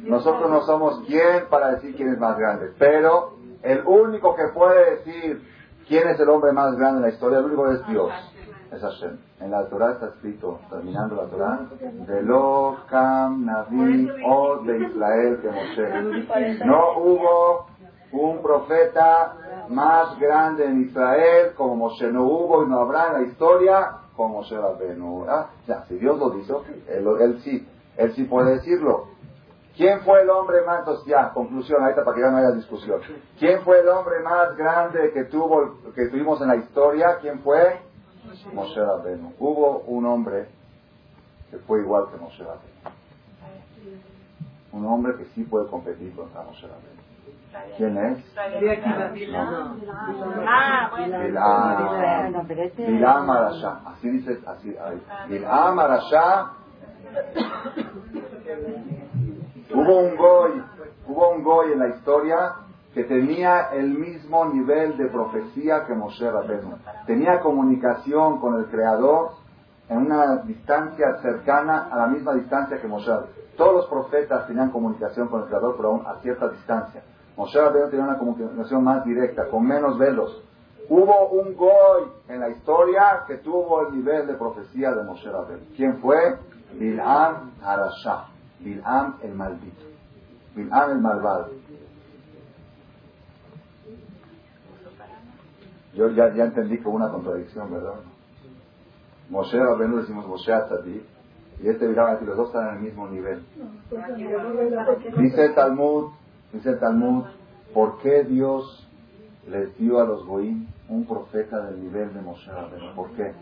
nosotros 0.08 0.50
no 0.50 0.62
somos 0.62 1.02
quien 1.06 1.46
para 1.50 1.72
decir 1.72 1.96
quién 1.96 2.14
es 2.14 2.20
más 2.20 2.38
grande, 2.38 2.72
pero 2.78 3.34
el 3.64 3.86
único 3.86 4.36
que 4.36 4.48
puede 4.54 4.98
decir 4.98 5.42
quién 5.88 6.08
es 6.10 6.20
el 6.20 6.30
hombre 6.30 6.52
más 6.52 6.76
grande 6.76 6.98
en 6.98 7.04
la 7.04 7.10
historia, 7.10 7.40
el 7.40 7.46
único 7.46 7.72
es 7.72 7.86
Dios, 7.88 8.12
es 8.72 8.82
Hashem. 8.82 9.18
En 9.40 9.52
la 9.52 9.70
Torah 9.70 9.92
está 9.92 10.08
escrito, 10.08 10.60
terminando 10.68 11.16
la 11.16 11.28
Torah, 11.28 11.60
de 11.80 12.24
lo 12.24 12.78
Kam 12.90 13.46
Navi 13.46 14.10
o 14.26 14.64
de 14.64 14.80
Israel 14.80 15.40
que 15.42 15.48
Moshe. 15.50 16.66
No 16.66 16.98
hubo 16.98 17.68
un 18.14 18.42
profeta 18.42 19.36
más 19.70 20.18
grande 20.20 20.66
en 20.66 20.82
Israel 20.82 21.54
como 21.56 21.76
Moshe. 21.76 22.12
No 22.12 22.24
hubo 22.24 22.64
y 22.64 22.68
no 22.68 22.80
habrá 22.80 23.08
en 23.08 23.14
la 23.14 23.22
historia 23.28 23.92
como 24.16 24.40
Moshe. 24.40 24.58
Ah, 25.30 25.50
ya, 25.68 25.84
si 25.84 25.98
Dios 25.98 26.18
lo 26.18 26.32
dice, 26.32 26.54
él 26.90 27.40
sí. 27.44 27.68
Él 27.96 28.14
sí 28.14 28.24
puede 28.24 28.56
decirlo. 28.56 29.08
¿Quién 29.78 30.02
fue 30.02 30.24
el 30.24 30.30
hombre 30.32 30.64
más, 30.66 30.84
ya, 31.06 31.30
conclusión, 31.30 31.84
ahorita 31.84 32.04
para 32.04 32.16
que 32.16 32.22
ya 32.22 32.32
no 32.32 32.38
haya 32.38 32.50
discusión. 32.52 33.00
¿Quién 33.38 33.62
fue 33.62 33.82
el 33.82 33.88
hombre 33.88 34.20
más 34.24 34.58
grande 34.58 35.12
que 35.14 35.26
tuvo, 35.26 35.78
que 35.94 36.08
tuvimos 36.08 36.42
en 36.42 36.48
la 36.48 36.56
historia? 36.56 37.20
¿Quién 37.22 37.42
fue? 37.42 37.80
Moshe 38.54 38.84
Rabbeinu. 38.84 39.34
Hubo 39.38 39.82
un 39.82 40.08
hombre 40.08 40.48
que 41.52 41.60
fue 41.60 41.82
igual 41.82 42.08
que 42.12 42.18
Moshe 42.18 42.44
Rabbeinu. 42.44 42.90
Un 44.72 44.86
hombre 44.88 45.16
que 45.16 45.26
sí 45.36 45.44
puede 45.44 45.68
competir 45.68 46.12
contra 46.16 46.42
Moshe 46.42 46.68
Rabbeinu. 46.68 46.98
¿Quién 47.78 47.98
es? 47.98 48.18
Bilam 52.78 53.30
Arashá. 53.30 53.82
Así 53.86 54.10
dice, 54.10 54.40
así, 54.48 54.76
Bilam 55.30 55.80
Arashá. 55.80 56.54
Hubo 59.74 60.00
un 60.00 60.16
goy, 60.16 60.64
hubo 61.08 61.30
un 61.32 61.44
goy 61.44 61.74
en 61.74 61.80
la 61.80 61.90
historia 61.90 62.54
que 62.94 63.04
tenía 63.04 63.70
el 63.74 63.90
mismo 63.90 64.46
nivel 64.46 64.98
de 64.98 65.08
profecía 65.08 65.86
que 65.86 65.94
Moshe 65.94 66.32
Rabbeinu. 66.32 66.78
Tenía 67.06 67.42
comunicación 67.42 68.40
con 68.40 68.56
el 68.60 68.66
Creador 68.68 69.32
en 69.90 69.98
una 69.98 70.38
distancia 70.44 71.18
cercana 71.22 71.90
a 71.92 71.98
la 71.98 72.08
misma 72.08 72.34
distancia 72.34 72.80
que 72.80 72.88
Moshe. 72.88 73.12
Todos 73.58 73.76
los 73.76 73.86
profetas 73.88 74.48
tenían 74.48 74.72
comunicación 74.72 75.28
con 75.28 75.42
el 75.42 75.48
Creador, 75.48 75.76
pero 75.76 75.90
aún 75.90 76.08
a 76.08 76.16
cierta 76.22 76.48
distancia. 76.50 77.04
Moshe 77.36 77.60
Rabbeinu 77.60 77.90
tenía 77.90 78.06
una 78.06 78.18
comunicación 78.18 78.84
más 78.84 79.04
directa, 79.04 79.50
con 79.50 79.68
menos 79.68 79.98
velos. 79.98 80.44
Hubo 80.90 81.28
un 81.30 81.56
goy 81.56 82.04
en 82.30 82.40
la 82.40 82.50
historia 82.50 83.26
que 83.28 83.40
tuvo 83.40 83.82
el 83.88 83.96
nivel 83.98 84.28
de 84.28 84.36
profecía 84.36 84.92
de 84.92 85.04
Moshe 85.04 85.30
Rabbeinu. 85.30 85.66
¿Quién 85.76 85.98
fue? 85.98 86.40
Bil'am 86.80 87.52
Arashah. 87.62 88.37
Bil'am 88.60 89.16
el 89.22 89.34
maldito. 89.34 89.86
Bil'am 90.56 90.92
el 90.92 91.02
malvado. 91.02 91.52
Yo 95.94 96.10
ya, 96.12 96.34
ya 96.34 96.46
entendí 96.46 96.78
que 96.78 96.88
hubo 96.88 96.98
una 96.98 97.10
contradicción, 97.10 97.72
¿verdad? 97.72 97.96
Moshe 99.30 99.60
Rabbeinu 99.60 99.98
decimos 99.98 100.28
Moshe 100.28 100.54
Atzadik 100.54 101.04
y 101.62 101.70
este 101.70 101.88
Bil'am, 101.88 102.24
los 102.26 102.38
dos 102.38 102.48
están 102.48 102.70
en 102.70 102.76
el 102.76 102.82
mismo 102.82 103.08
nivel. 103.10 103.44
Dice 105.18 105.46
el 105.46 105.56
Talmud 105.56 106.12
Dice 106.54 106.70
el 106.70 106.80
Talmud, 106.80 107.26
¿por 107.74 107.98
qué 108.00 108.24
Dios 108.24 108.88
les 109.48 109.78
dio 109.78 110.00
a 110.00 110.06
los 110.06 110.26
Goim 110.26 110.68
un 110.88 111.06
profeta 111.06 111.66
del 111.66 111.84
nivel 111.84 112.14
de 112.14 112.22
Moshe 112.22 112.50
Rabbeinu? 112.50 112.96
¿Por 112.96 113.12
qué? 113.12 113.34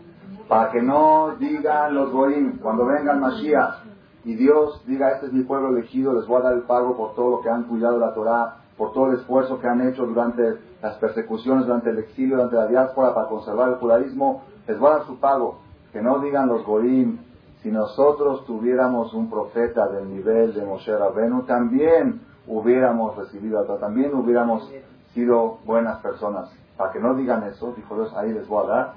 Para 0.48 0.72
que 0.72 0.82
no 0.82 1.36
digan 1.38 1.94
los 1.94 2.10
Goim, 2.10 2.58
cuando 2.58 2.84
vengan 2.84 3.20
Mashiach, 3.20 3.84
y 4.26 4.34
Dios 4.34 4.82
diga, 4.86 5.12
este 5.12 5.26
es 5.26 5.32
mi 5.32 5.44
pueblo 5.44 5.68
elegido, 5.68 6.12
les 6.12 6.26
voy 6.26 6.40
a 6.40 6.46
dar 6.46 6.54
el 6.54 6.62
pago 6.62 6.96
por 6.96 7.14
todo 7.14 7.30
lo 7.30 7.40
que 7.42 7.48
han 7.48 7.62
cuidado 7.62 7.96
la 8.00 8.12
Torah, 8.12 8.56
por 8.76 8.92
todo 8.92 9.12
el 9.12 9.20
esfuerzo 9.20 9.60
que 9.60 9.68
han 9.68 9.80
hecho 9.86 10.04
durante 10.04 10.58
las 10.82 10.96
persecuciones, 10.96 11.64
durante 11.64 11.90
el 11.90 11.98
exilio, 11.98 12.34
durante 12.34 12.56
la 12.56 12.66
diáspora 12.66 13.14
para 13.14 13.28
conservar 13.28 13.68
el 13.68 13.74
judaísmo, 13.76 14.42
les 14.66 14.80
voy 14.80 14.90
a 14.90 14.94
dar 14.94 15.06
su 15.06 15.20
pago. 15.20 15.60
Que 15.92 16.02
no 16.02 16.18
digan 16.18 16.48
los 16.48 16.66
Goim, 16.66 17.18
si 17.62 17.70
nosotros 17.70 18.44
tuviéramos 18.46 19.14
un 19.14 19.30
profeta 19.30 19.86
del 19.90 20.12
nivel 20.12 20.52
de 20.54 20.64
Moshe 20.64 20.98
Rabbeinu, 20.98 21.44
también 21.44 22.20
hubiéramos 22.48 23.14
recibido 23.16 23.60
a 23.60 23.78
también 23.78 24.12
hubiéramos 24.12 24.68
sido 25.14 25.58
buenas 25.64 26.00
personas. 26.00 26.50
Para 26.76 26.90
que 26.90 26.98
no 26.98 27.14
digan 27.14 27.44
eso, 27.44 27.72
dijo 27.76 27.94
Dios, 27.94 28.12
ahí 28.16 28.32
les 28.32 28.48
voy 28.48 28.64
a 28.64 28.68
dar 28.68 28.94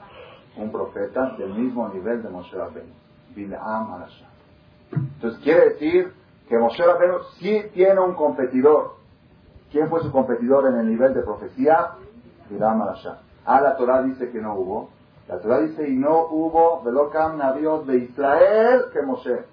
un 0.57 0.71
profeta 0.71 1.35
del 1.37 1.53
mismo 1.53 1.87
nivel 1.89 2.23
de 2.23 2.29
Moshe 2.29 2.57
Rabbeinu, 2.57 2.93
Bil'am 3.35 3.93
Arasha. 3.93 4.28
Entonces 4.91 5.39
quiere 5.43 5.69
decir 5.69 6.13
que 6.47 6.57
Moshe 6.57 6.83
Rabbeinu 6.83 7.19
sí 7.39 7.63
tiene 7.73 7.99
un 7.99 8.15
competidor. 8.15 8.95
¿Quién 9.71 9.89
fue 9.89 10.01
su 10.01 10.11
competidor 10.11 10.67
en 10.67 10.79
el 10.79 10.89
nivel 10.89 11.13
de 11.13 11.21
profecía? 11.21 11.91
Bil'am 12.49 12.81
Arasha. 12.81 13.19
Ah, 13.45 13.61
la 13.61 13.75
Torah 13.75 14.01
dice 14.01 14.31
que 14.31 14.39
no 14.39 14.55
hubo. 14.55 14.89
La 15.27 15.39
Torah 15.39 15.59
dice, 15.59 15.87
y 15.87 15.95
no 15.95 16.25
hubo 16.31 16.81
Velokam 16.83 17.37
Nabiot 17.37 17.85
de 17.85 17.97
Israel 17.97 18.85
que 18.91 19.01
Moshe 19.03 19.45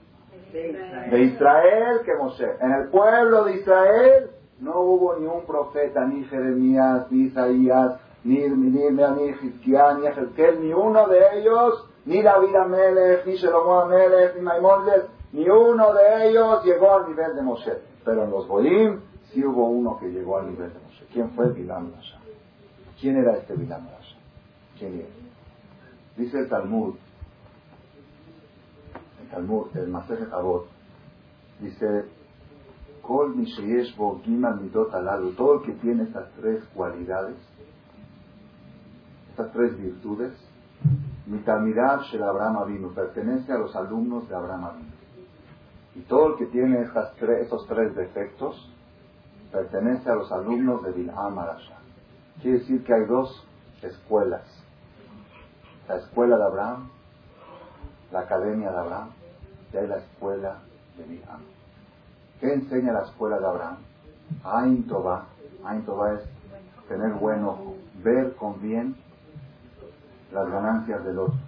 de 0.53 1.23
Israel 1.23 2.01
que 2.05 2.15
Moshe. 2.17 2.49
En 2.61 2.73
el 2.73 2.89
pueblo 2.89 3.45
de 3.45 3.57
Israel 3.57 4.31
no 4.61 4.81
hubo 4.81 5.17
ni 5.17 5.27
un 5.27 5.45
profeta, 5.45 6.05
ni 6.07 6.25
Jeremías, 6.25 7.11
ni 7.11 7.27
Isaías, 7.27 8.01
ni, 8.25 8.39
ni, 8.39 8.71
ni, 8.71 8.91
ni 8.91 8.91
ni 8.91 10.07
Ezequiel, 10.07 10.61
ni 10.61 10.73
uno 10.73 11.07
de 11.09 11.39
ellos, 11.39 11.89
ni 12.07 12.23
David 12.23 12.55
Amelech, 12.57 13.27
ni 13.27 13.37
Shelomo 13.37 13.81
Amelech, 13.81 14.35
ni 14.37 14.43
Maimonides, 14.43 15.05
ni 15.33 15.49
uno 15.49 15.93
de 15.93 16.29
ellos 16.29 16.65
llegó 16.65 16.95
al 16.95 17.09
nivel 17.09 17.35
de 17.35 17.43
Moshe. 17.43 17.73
Pero 18.05 18.25
en 18.25 18.31
los 18.31 18.47
Boim 18.47 19.01
sí 19.33 19.45
hubo 19.45 19.69
uno 19.69 19.99
que 19.99 20.07
llegó 20.07 20.39
al 20.39 20.51
nivel 20.51 20.73
de 20.73 20.79
Moshe. 20.79 21.07
¿Quién 21.13 21.31
fue 21.31 21.53
Bilam 21.53 21.93
Rasha? 21.93 22.19
¿Quién 23.01 23.17
era 23.17 23.37
este 23.37 23.55
Bilam 23.55 23.87
Rasha? 23.87 24.17
¿Quién 24.79 25.01
era? 25.01 25.09
Dice 26.17 26.39
el 26.39 26.49
Talmud 26.49 26.97
Talmud, 29.31 29.67
el 29.77 29.89
Maser 29.89 30.29
Avot, 30.33 30.67
dice, 31.61 32.07
Kol 33.03 33.35
bo 33.97 34.21
midot 34.25 34.91
todo 35.37 35.55
el 35.55 35.63
que 35.63 35.73
tiene 35.73 36.05
estas 36.05 36.31
tres 36.33 36.65
cualidades, 36.75 37.37
estas 39.31 39.53
tres 39.53 39.77
virtudes, 39.79 40.33
Mitamirav 41.27 42.03
Shel 42.05 42.23
Abraham 42.23 42.57
Avinu, 42.59 42.95
pertenece 42.95 43.53
a 43.53 43.59
los 43.59 43.75
alumnos 43.77 44.29
de 44.29 44.35
Abraham 44.35 44.65
Avinu. 44.65 44.97
Y 45.97 46.03
todo 46.03 46.33
el 46.33 46.37
que 46.37 46.47
tiene 46.47 46.83
estas 46.83 47.15
tres, 47.17 47.47
esos 47.47 47.67
tres 47.67 47.95
defectos, 47.95 48.73
pertenece 49.51 50.11
a 50.11 50.15
los 50.15 50.31
alumnos 50.31 50.83
de 50.85 50.93
Bil'am 50.93 51.39
Arasha. 51.39 51.79
Quiere 52.43 52.59
decir 52.59 52.85
que 52.85 52.93
hay 52.93 53.05
dos 53.07 53.45
escuelas. 53.83 54.45
La 55.89 55.97
escuela 55.97 56.37
de 56.37 56.45
Abraham 56.45 56.91
la 58.13 58.21
Academia 58.21 58.71
de 58.71 58.79
Abraham 58.79 59.11
y 59.73 59.77
hay 59.77 59.87
la 59.87 59.97
escuela 59.99 60.59
de 60.97 61.05
Bilham. 61.05 61.41
¿Qué 62.41 62.53
enseña 62.53 62.93
la 62.93 63.03
escuela 63.03 63.39
de 63.39 63.47
Abraham? 63.47 63.79
Ain 64.45 64.87
Toba. 64.87 65.27
Ain 65.65 65.85
Toba 65.85 66.15
es 66.15 66.21
tener 66.89 67.13
buen 67.15 67.45
ojo, 67.45 67.75
ver 68.03 68.35
con 68.37 68.61
bien 68.61 68.97
las 70.33 70.49
ganancias 70.49 71.05
del 71.05 71.19
otro. 71.19 71.39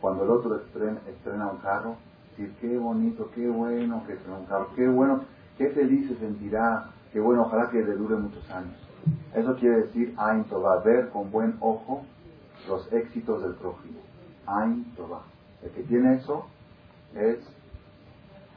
Cuando 0.00 0.24
el 0.24 0.30
otro 0.30 0.56
estrena, 0.56 1.50
un 1.50 1.58
carro, 1.58 1.96
decir 2.36 2.54
qué 2.60 2.78
bonito, 2.78 3.30
qué 3.34 3.48
bueno 3.48 4.02
que 4.06 4.16
carro, 4.48 4.68
qué 4.74 4.88
bueno, 4.88 5.20
qué 5.56 5.70
feliz 5.70 6.08
se 6.08 6.16
sentirá, 6.16 6.90
qué 7.12 7.20
bueno, 7.20 7.42
ojalá 7.42 7.70
que 7.70 7.82
le 7.82 7.94
dure 7.94 8.16
muchos 8.16 8.48
años. 8.50 8.74
Eso 9.34 9.54
quiere 9.56 9.82
decir 9.82 10.14
Ain 10.16 10.44
Toba, 10.44 10.80
ver 10.82 11.10
con 11.10 11.30
buen 11.30 11.56
ojo 11.60 12.02
los 12.68 12.92
éxitos 12.92 13.42
del 13.42 13.54
prójimo. 13.54 14.00
Ain 14.46 14.84
Toba. 14.96 15.22
El 15.62 15.70
que 15.70 15.82
tiene 15.82 16.14
eso 16.14 16.46
es 17.14 17.38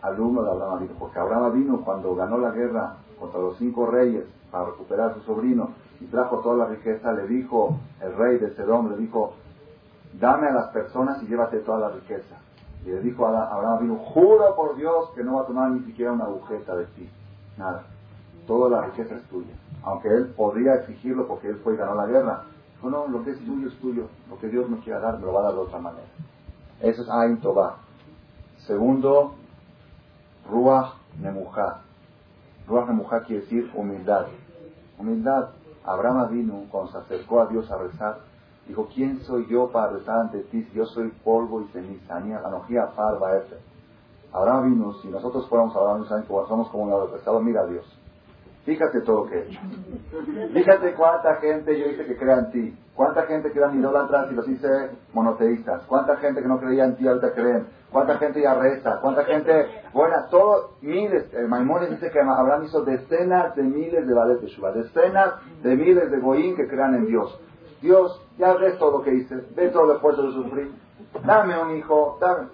alumno 0.01 0.43
de 0.43 0.51
Abraham 0.51 0.73
Avino, 0.75 0.93
porque 0.97 1.19
Abraham 1.19 1.53
vino 1.53 1.81
cuando 1.81 2.15
ganó 2.15 2.37
la 2.37 2.51
guerra 2.51 2.97
contra 3.19 3.39
los 3.39 3.57
cinco 3.57 3.87
reyes 3.87 4.25
para 4.51 4.65
recuperar 4.65 5.11
a 5.11 5.13
su 5.15 5.21
sobrino 5.21 5.71
y 5.99 6.05
trajo 6.05 6.39
toda 6.39 6.57
la 6.57 6.65
riqueza, 6.67 7.11
le 7.11 7.27
dijo 7.27 7.79
el 8.01 8.15
rey 8.15 8.37
de 8.37 8.53
Sedom, 8.55 8.91
le 8.91 8.97
dijo, 8.97 9.33
dame 10.19 10.47
a 10.47 10.53
las 10.53 10.67
personas 10.69 11.21
y 11.23 11.27
llévate 11.27 11.59
toda 11.59 11.79
la 11.79 11.89
riqueza. 11.89 12.37
Y 12.87 12.89
le 12.89 13.01
dijo 13.01 13.27
a 13.27 13.53
Abraham 13.53 13.79
vino, 13.81 13.95
juro 13.97 14.55
por 14.55 14.77
Dios 14.77 15.09
que 15.13 15.21
no 15.21 15.35
va 15.35 15.41
a 15.41 15.45
tomar 15.45 15.71
ni 15.71 15.81
siquiera 15.81 16.13
una 16.13 16.23
agujeta 16.23 16.73
de 16.73 16.85
ti. 16.85 17.09
Nada. 17.57 17.83
Toda 18.47 18.69
la 18.69 18.85
riqueza 18.85 19.15
es 19.15 19.23
tuya. 19.23 19.53
Aunque 19.83 20.07
él 20.07 20.27
podría 20.27 20.75
exigirlo 20.75 21.27
porque 21.27 21.49
él 21.49 21.57
fue 21.65 21.73
y 21.73 21.77
ganó 21.77 21.95
la 21.95 22.05
guerra. 22.05 22.43
No, 22.81 22.89
no, 22.89 23.07
lo 23.09 23.25
que 23.25 23.31
es 23.31 23.39
tuyo 23.39 23.67
es 23.67 23.77
tuyo. 23.79 24.07
Lo 24.29 24.39
que 24.39 24.47
Dios 24.47 24.69
me 24.69 24.79
quiera 24.79 25.01
dar, 25.01 25.19
me 25.19 25.25
lo 25.25 25.33
va 25.33 25.41
a 25.41 25.43
dar 25.43 25.55
de 25.55 25.59
otra 25.59 25.79
manera. 25.79 26.07
Eso 26.79 27.01
es 27.01 27.09
Ain 27.09 27.41
Toba. 27.41 27.75
Segundo, 28.59 29.33
Ruach 30.49 30.93
Nemuja. 31.19 31.81
Ruach 32.69 32.87
Nemuja 32.87 33.23
quiere 33.23 33.41
decir 33.41 33.69
humildad. 33.75 34.27
Humildad. 34.97 35.49
Abraham 35.83 36.29
vino 36.31 36.63
cuando 36.71 36.93
se 36.93 36.99
acercó 36.99 37.41
a 37.41 37.47
Dios 37.47 37.69
a 37.69 37.77
rezar, 37.79 38.19
dijo, 38.67 38.87
¿quién 38.93 39.19
soy 39.21 39.47
yo 39.47 39.69
para 39.71 39.91
rezar 39.91 40.21
ante 40.21 40.39
ti 40.43 40.63
si 40.63 40.73
yo 40.73 40.85
soy 40.85 41.09
polvo 41.23 41.61
y 41.61 41.67
ceniza? 41.67 42.19
Ni 42.19 42.33
analogía 42.33 42.87
farba 42.95 43.41
Abraham 44.33 44.71
vino, 44.71 44.93
si 45.01 45.07
nosotros 45.07 45.47
fuéramos 45.49 45.75
Abraham, 45.75 46.05
somos 46.05 46.69
como 46.69 46.83
un 46.83 47.11
pescado, 47.11 47.39
mira 47.39 47.61
a 47.61 47.65
Dios. 47.65 47.85
Fíjate 48.67 48.99
todo 48.99 49.23
lo 49.23 49.29
que 49.29 49.37
he 49.37 49.47
hecho. 49.47 49.61
Fíjate 50.53 50.93
cuánta 50.95 51.35
gente 51.35 51.79
yo 51.79 51.85
hice 51.85 52.05
que 52.05 52.17
crea 52.17 52.39
en 52.39 52.51
ti. 52.51 52.77
Cuánta 52.95 53.23
gente 53.23 53.49
que 53.49 53.59
eran 53.59 53.79
idólatras 53.79 54.29
y 54.29 54.35
los 54.35 54.45
hice 54.45 54.67
monoteístas. 55.13 55.83
Cuánta 55.83 56.17
gente 56.17 56.41
que 56.41 56.49
no 56.49 56.59
creía 56.59 56.83
en 56.83 56.97
ti 56.97 57.07
ahorita 57.07 57.31
creen. 57.31 57.67
Cuánta 57.89 58.17
gente 58.17 58.41
ya 58.41 58.55
reza. 58.55 58.99
Cuánta 58.99 59.23
gente, 59.23 59.67
bueno, 59.93 60.17
todo, 60.29 60.71
miles. 60.81 61.33
El 61.33 61.47
Maimónides 61.47 61.91
dice 61.91 62.11
que 62.11 62.19
Abraham 62.19 62.65
hizo 62.65 62.83
decenas 62.83 63.55
de 63.55 63.63
miles 63.63 64.05
de 64.05 64.13
vales 64.13 64.41
de 64.41 64.47
Shubá. 64.47 64.73
Decenas 64.73 65.35
de 65.63 65.73
miles 65.73 66.11
de 66.11 66.19
Goín 66.19 66.57
que 66.57 66.67
crean 66.67 66.93
en 66.95 67.05
Dios. 67.05 67.39
Dios, 67.81 68.21
ya 68.37 68.53
ves 68.53 68.77
todo 68.79 68.99
lo 68.99 69.03
que 69.03 69.13
hice. 69.13 69.35
Ves 69.55 69.71
todo 69.71 69.91
el 69.91 69.95
esfuerzo 69.95 70.23
que 70.23 70.33
sufrí. 70.33 70.71
Dame 71.25 71.61
un 71.61 71.77
hijo, 71.77 72.17
dame. 72.19 72.49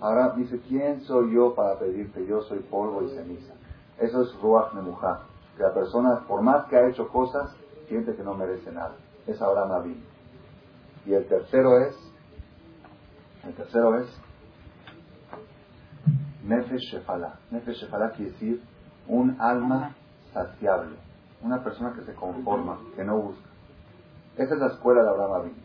Ahora 0.00 0.34
dice, 0.36 0.60
¿quién 0.68 1.00
soy 1.02 1.34
yo 1.34 1.54
para 1.54 1.78
pedirte? 1.78 2.24
Yo 2.26 2.42
soy 2.42 2.60
polvo 2.60 3.02
y 3.02 3.10
ceniza. 3.10 3.54
Eso 3.98 4.22
es 4.22 4.40
Ruach 4.40 4.72
Nemuja. 4.74 5.22
Que 5.56 5.62
la 5.62 5.74
persona, 5.74 6.24
por 6.28 6.42
más 6.42 6.66
que 6.66 6.76
ha 6.76 6.88
hecho 6.88 7.08
cosas, 7.08 7.54
siente 7.88 8.14
que 8.14 8.22
no 8.22 8.34
merece 8.34 8.70
nada. 8.70 8.94
Es 9.26 9.40
Abraham 9.42 9.72
Abin. 9.72 10.04
Y 11.04 11.14
el 11.14 11.26
tercero 11.26 11.78
es, 11.78 11.96
el 13.44 13.54
tercero 13.54 13.98
es 13.98 14.08
Nefesh 16.44 16.92
Shefala. 16.92 17.40
Nefesh 17.50 17.82
Shefala 17.82 18.10
quiere 18.10 18.32
decir 18.32 18.62
un 19.08 19.36
alma 19.40 19.96
saciable. 20.32 20.96
Una 21.42 21.62
persona 21.62 21.92
que 21.94 22.02
se 22.02 22.14
conforma, 22.14 22.78
que 22.94 23.04
no 23.04 23.16
busca. 23.18 23.47
Esa 24.38 24.54
es 24.54 24.60
la 24.60 24.68
escuela 24.68 25.02
de 25.02 25.08
Abraham 25.08 25.32
Abin. 25.32 25.56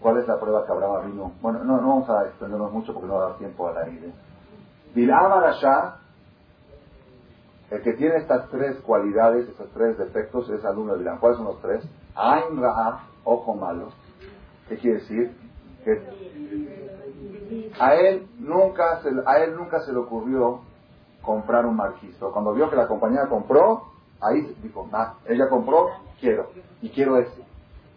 ¿Cuál 0.00 0.18
es 0.18 0.26
la 0.26 0.40
prueba 0.40 0.64
que 0.66 0.72
Abraham 0.72 1.10
vino? 1.10 1.32
Bueno, 1.40 1.64
no, 1.64 1.80
no 1.80 1.88
vamos 1.88 2.10
a 2.10 2.26
extendernos 2.26 2.72
mucho 2.72 2.92
porque 2.92 3.08
no 3.08 3.14
va 3.14 3.26
a 3.26 3.28
dar 3.28 3.38
tiempo 3.38 3.68
a 3.68 3.72
la 3.72 3.88
idea. 3.88 4.12
Bilam 4.94 5.32
Arashá, 5.32 5.98
el 7.70 7.82
que 7.82 7.92
tiene 7.94 8.16
estas 8.16 8.48
tres 8.48 8.80
cualidades, 8.80 9.48
estos 9.48 9.70
tres 9.72 9.98
defectos, 9.98 10.48
es 10.50 10.64
alumno 10.64 10.92
de 10.92 11.00
Bilam. 11.00 11.18
¿Cuáles 11.18 11.38
son 11.38 11.46
los 11.46 11.60
tres? 11.60 11.84
Ain 12.14 12.60
Ra'a, 12.60 13.06
ojo 13.24 13.54
malo. 13.54 13.88
¿Qué 14.68 14.78
quiere 14.78 15.00
decir? 15.00 15.36
Que 15.84 17.72
a 17.78 17.94
él 17.94 18.28
nunca 18.38 19.02
se, 19.02 19.10
a 19.26 19.44
él 19.44 19.56
nunca 19.56 19.80
se 19.80 19.92
le 19.92 19.98
ocurrió 19.98 20.60
comprar 21.22 21.66
un 21.66 21.76
marquisto. 21.76 22.32
Cuando 22.32 22.54
vio 22.54 22.70
que 22.70 22.76
la 22.76 22.86
compañía 22.86 23.26
compró, 23.28 23.93
ahí 24.20 24.56
dijo, 24.62 24.88
ella 25.26 25.48
compró, 25.48 25.88
quiero. 26.20 26.50
Y 26.80 26.90
quiero 26.90 27.18
ese. 27.18 27.44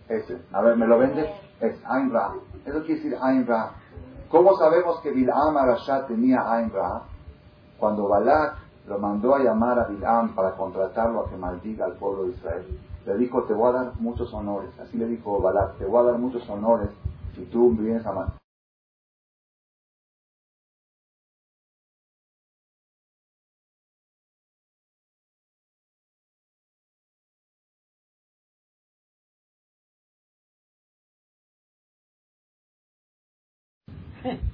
Ese. 0.10 0.42
A 0.54 0.62
ver, 0.62 0.78
¿me 0.78 0.88
lo 0.88 0.98
vende? 0.98 1.30
Es 1.60 1.76
Ain 1.86 2.12
Ra. 2.12 2.34
Eso 2.66 2.80
quiere 2.84 2.96
decir 2.96 3.18
Ain 3.22 3.46
Ra. 3.46 3.72
¿Cómo 4.30 4.56
sabemos 4.58 5.00
que 5.02 5.12
Bil'am 5.12 5.58
Arashá 5.58 6.06
tenía 6.06 6.52
Ain 6.52 6.70
Ra? 6.72 7.04
Cuando 7.80 8.08
Balak 8.08 8.56
lo 8.88 9.00
mandó 9.00 9.36
a 9.36 9.40
llamar 9.40 9.80
a 9.80 9.88
Bil'am 9.88 10.36
para 10.36 10.56
contratarlo 10.56 11.22
a 11.22 11.30
que 11.30 11.38
maldiga 11.38 11.86
al 11.86 11.94
pueblo 11.94 12.24
de 12.24 12.30
Israel, 12.32 12.80
le 13.06 13.18
dijo, 13.18 13.44
te 13.44 13.54
voy 13.54 13.70
a 13.70 13.84
dar 13.84 13.94
muchos 14.00 14.34
honores. 14.34 14.72
Así 14.80 14.98
le 14.98 15.08
dijo 15.08 15.42
Balak, 15.42 15.78
te 15.78 15.86
voy 15.86 16.02
a 16.02 16.12
dar 16.12 16.20
muchos 16.20 16.48
honores 16.50 16.90
si 17.36 17.46
tú 17.46 17.72
vienes 17.72 18.06
a 18.06 18.12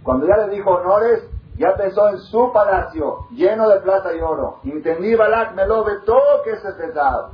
Cuando 0.03 0.27
ya 0.27 0.45
le 0.45 0.55
dijo 0.55 0.69
honores, 0.69 1.23
ya 1.57 1.75
pensó 1.75 2.09
en 2.09 2.17
su 2.17 2.51
palacio, 2.51 3.27
lleno 3.31 3.69
de 3.69 3.79
plata 3.79 4.13
y 4.15 4.19
oro. 4.19 4.59
Entendí 4.63 5.15
Balak 5.15 5.55
me 5.55 5.65
lo 5.65 5.83
ve 5.83 5.93
todo 6.05 6.43
que 6.43 6.51
es 6.51 6.61
pesado. 6.61 7.31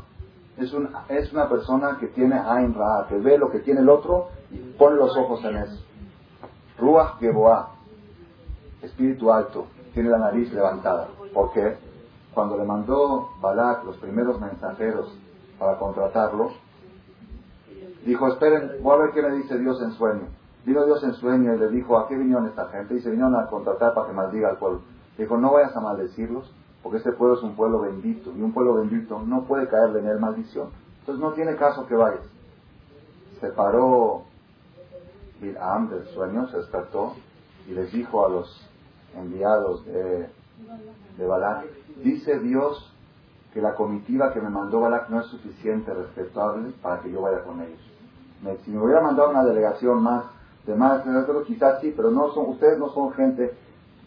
Es, 0.57 0.73
un, 0.73 0.89
es 1.07 1.31
una 1.31 1.47
persona 1.47 1.97
que 1.99 2.07
tiene 2.07 2.37
Ain 2.37 2.73
Ra, 2.73 3.05
que 3.07 3.17
ve 3.17 3.37
lo 3.37 3.49
que 3.49 3.59
tiene 3.59 3.79
el 3.79 3.89
otro 3.89 4.27
y 4.51 4.57
pone 4.57 4.97
los 4.97 5.15
ojos 5.17 5.43
en 5.45 5.57
eso. 5.57 5.83
Ruach 6.77 7.17
Geboah, 7.19 7.69
espíritu 8.81 9.31
alto, 9.31 9.67
tiene 9.93 10.09
la 10.09 10.17
nariz 10.17 10.51
levantada. 10.51 11.07
¿Por 11.33 11.51
qué? 11.53 11.77
Cuando 12.33 12.57
le 12.57 12.65
mandó 12.65 13.29
Balak 13.41 13.85
los 13.85 13.97
primeros 13.97 14.39
mensajeros 14.39 15.17
para 15.57 15.77
contratarlo, 15.77 16.51
dijo, 18.05 18.27
esperen, 18.27 18.73
voy 18.81 18.95
a 18.95 19.03
ver 19.03 19.11
qué 19.13 19.21
le 19.21 19.31
dice 19.31 19.57
Dios 19.57 19.81
en 19.81 19.91
sueño. 19.93 20.38
Vino 20.65 20.85
Dios 20.85 21.03
en 21.03 21.13
sueño 21.13 21.55
y 21.55 21.57
le 21.57 21.69
dijo, 21.69 21.97
¿a 21.97 22.07
qué 22.07 22.15
vinieron 22.15 22.45
esta 22.47 22.67
gente? 22.67 22.95
Y 22.95 22.99
se 22.99 23.09
vinieron 23.09 23.35
a 23.35 23.47
contratar 23.47 23.93
para 23.93 24.07
que 24.07 24.13
maldiga 24.13 24.49
al 24.49 24.57
pueblo. 24.57 24.81
dijo, 25.17 25.37
no 25.37 25.53
vayas 25.53 25.75
a 25.75 25.79
maldecirlos, 25.79 26.53
porque 26.83 26.97
este 26.97 27.11
pueblo 27.11 27.37
es 27.37 27.43
un 27.43 27.55
pueblo 27.55 27.81
bendito, 27.81 28.31
y 28.35 28.41
un 28.41 28.53
pueblo 28.53 28.75
bendito 28.75 29.19
no 29.21 29.43
puede 29.43 29.67
caerle 29.67 29.99
en 29.99 30.07
él 30.07 30.19
maldición. 30.19 30.69
Entonces 30.99 31.21
no 31.23 31.33
tiene 31.33 31.55
caso 31.55 31.85
que 31.87 31.95
vayas. 31.95 32.23
Se 33.39 33.49
paró 33.49 34.23
Bilam 35.41 35.89
del 35.89 36.05
sueño, 36.07 36.47
se 36.49 36.57
despertó 36.57 37.15
y 37.67 37.71
les 37.71 37.91
dijo 37.91 38.25
a 38.25 38.29
los 38.29 38.69
enviados 39.15 39.85
de, 39.85 40.29
de 41.17 41.25
Balak, 41.25 41.65
dice 42.03 42.39
Dios 42.39 42.93
que 43.53 43.61
la 43.61 43.75
comitiva 43.75 44.33
que 44.33 44.41
me 44.41 44.49
mandó 44.49 44.81
Balak 44.81 45.09
no 45.09 45.21
es 45.21 45.27
suficiente, 45.27 45.93
respetable, 45.93 46.71
para 46.81 47.01
que 47.01 47.11
yo 47.11 47.21
vaya 47.21 47.43
con 47.43 47.61
ellos. 47.61 47.79
si 48.65 48.71
me 48.71 48.83
hubiera 48.83 49.01
mandado 49.01 49.29
una 49.31 49.43
delegación 49.43 50.03
más 50.03 50.25
demás, 50.65 51.03
quizás 51.45 51.81
sí, 51.81 51.93
pero 51.95 52.11
no 52.11 52.31
son, 52.31 52.49
ustedes 52.49 52.77
no 52.77 52.89
son 52.89 53.11
gente. 53.13 53.53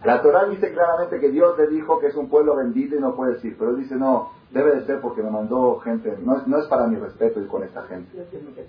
La 0.05 0.21
Torah 0.21 0.47
dice 0.47 0.73
claramente 0.73 1.21
que 1.21 1.31
Dios 1.31 1.57
le 1.57 1.69
dijo 1.69 2.01
que 2.01 2.09
es 2.09 2.17
un 2.17 2.29
pueblo 2.29 2.57
bendito 2.57 2.97
y 2.97 3.01
no 3.01 3.15
puede 3.15 3.35
decir, 3.35 3.57
pero 3.57 3.71
él 3.71 3.79
dice 3.79 3.95
no, 3.95 4.31
debe 4.51 4.75
de 4.77 4.87
ser 4.87 5.01
porque 5.01 5.23
me 5.23 5.31
mandó 5.31 5.79
gente, 5.79 6.19
no 6.23 6.39
es, 6.39 6.47
no 6.47 6.59
es 6.59 6.67
para 6.67 6.87
mi 6.89 6.97
respeto 6.97 7.41
ir 7.41 7.49
con 7.49 7.63
esta 7.63 7.83
gente. 7.83 8.27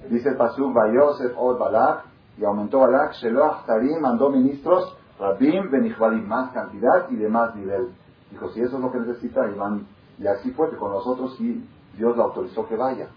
Dice 0.09 0.31
Pasuk 0.33 0.73
Bayosef 0.73 1.33
Od 1.37 1.57
Balak, 1.57 2.05
y 2.37 2.45
aumentó 2.45 2.79
Balak, 2.79 3.13
Sheloach 3.13 3.65
Tarim, 3.65 3.99
mandó 3.99 4.29
ministros, 4.29 4.95
Rabim, 5.19 5.69
Benichvalim, 5.71 6.27
más 6.27 6.51
cantidad 6.51 7.09
y 7.09 7.15
de 7.15 7.29
más 7.29 7.55
nivel. 7.55 7.89
Dijo, 8.31 8.49
si 8.49 8.61
eso 8.61 8.77
es 8.77 8.83
lo 8.83 8.91
que 8.91 8.99
necesita, 8.99 9.47
y 9.49 9.57
van, 9.57 9.85
y 10.17 10.27
así 10.27 10.51
fue 10.51 10.69
que 10.69 10.77
con 10.77 10.91
nosotros 10.91 11.35
sí, 11.37 11.67
Dios 11.95 12.15
le 12.17 12.23
autorizó 12.23 12.67
que 12.67 12.75
vaya. 12.75 13.09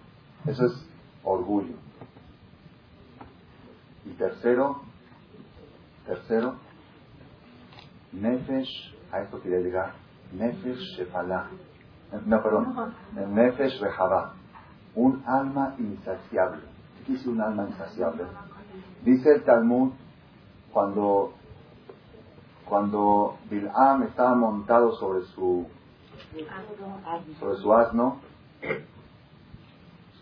Eso 0.46 0.66
es 0.66 0.72
orgullo. 1.24 1.74
Y 4.06 4.10
tercero, 4.10 4.82
tercero, 6.06 6.54
Nefesh, 8.12 8.94
a 9.12 9.20
esto 9.20 9.40
quería 9.42 9.58
llegar, 9.58 9.94
Nefesh 10.32 10.78
Shefalá. 10.96 11.50
No, 12.24 12.42
perdón, 12.42 12.94
Nefesh 13.34 13.80
Rehabá. 13.80 14.34
Un 14.94 15.22
alma 15.26 15.74
insaciable. 15.78 16.62
¿Qué 17.06 17.14
es 17.14 17.26
un 17.26 17.40
alma 17.40 17.66
insaciable? 17.68 18.24
Dice 19.04 19.34
el 19.34 19.44
Talmud, 19.44 19.92
cuando, 20.72 21.32
cuando 22.64 23.36
Bil'am 23.50 24.04
estaba 24.04 24.34
montado 24.34 24.92
sobre 24.96 25.22
su, 25.26 25.66
sobre 27.38 27.56
su 27.56 27.74
asno, 27.74 28.20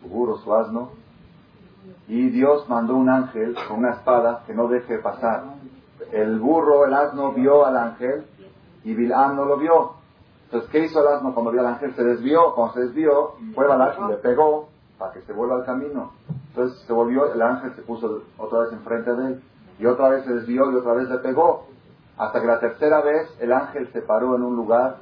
su 0.01 0.09
burro, 0.09 0.39
su 0.39 0.55
asno, 0.55 1.04
y 2.07 2.31
Dios 2.31 2.69
mandó 2.69 2.97
un 2.97 3.09
ángel 3.09 3.57
con 3.69 3.79
una 3.79 3.91
espada 3.91 4.43
que 4.47 4.55
no 4.55 4.69
deje 4.69 4.99
pasar. 4.99 5.45
El 6.13 6.39
burro, 6.39 6.85
el 6.85 6.95
asno 6.95 7.33
vio 7.33 7.65
al 7.65 7.77
ángel 7.77 8.27
y 8.85 8.95
Bilam 8.95 9.37
no 9.37 9.45
lo 9.45 9.57
vio. 9.57 9.93
Entonces, 10.45 10.71
¿qué 10.71 10.85
hizo 10.85 11.01
el 11.01 11.15
asno 11.15 11.33
cuando 11.33 11.51
vio 11.51 11.61
al 11.61 11.69
ángel? 11.69 11.95
Se 11.95 12.05
desvió. 12.05 12.55
Cuando 12.55 12.75
se 12.75 12.81
desvió, 12.81 13.35
fue 13.55 13.67
Balak 13.67 13.99
y 14.01 14.11
le 14.11 14.17
pegó 14.17 14.69
para 14.99 15.13
que 15.13 15.23
se 15.23 15.33
vuelva 15.33 15.57
al 15.57 15.65
camino. 15.65 16.13
Entonces 16.49 16.79
se 16.87 16.93
volvió, 16.93 17.33
el 17.33 17.43
ángel 17.43 17.75
se 17.75 17.83
puso 17.83 18.23
otra 18.39 18.61
vez 18.61 18.73
enfrente 18.73 19.13
de 19.15 19.27
él 19.27 19.43
y 19.79 19.87
otra 19.87 20.09
vez 20.11 20.25
se 20.25 20.35
desvió 20.35 20.71
y 20.71 20.77
otra 20.77 20.95
vez 20.95 21.09
le 21.09 21.19
pegó. 21.19 21.67
Hasta 22.17 22.41
que 22.41 22.47
la 22.47 22.61
tercera 22.61 23.01
vez 23.01 23.29
el 23.41 23.53
ángel 23.53 23.91
se 23.93 24.03
paró 24.03 24.37
en 24.37 24.43
un 24.43 24.55
lugar 24.55 24.99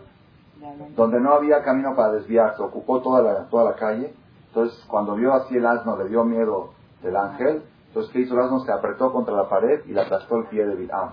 donde 0.97 1.21
no 1.21 1.35
había 1.35 1.63
camino 1.63 1.95
para 1.95 2.13
desviarse, 2.13 2.63
ocupó 2.63 3.03
toda 3.03 3.21
la, 3.21 3.45
toda 3.49 3.65
la 3.65 3.75
calle 3.75 4.15
entonces, 4.55 4.85
cuando 4.87 5.15
vio 5.15 5.33
así 5.33 5.57
el 5.57 5.65
asno, 5.65 5.97
le 5.97 6.11
dio 6.11 6.25
miedo 6.25 6.75
del 7.03 7.17
ángel. 7.17 7.63
Entonces, 7.89 8.13
¿qué 8.13 8.21
hizo 8.21 8.35
el 8.35 8.41
asno? 8.41 8.61
Se 8.61 8.71
apretó 8.71 9.11
contra 9.11 9.35
la 9.35 9.49
pared 9.49 9.81
y 9.87 9.93
le 9.93 10.03
aplastó 10.03 10.37
el 10.37 10.47
pie 10.49 10.67
de 10.67 10.75
Bilam. 10.77 11.13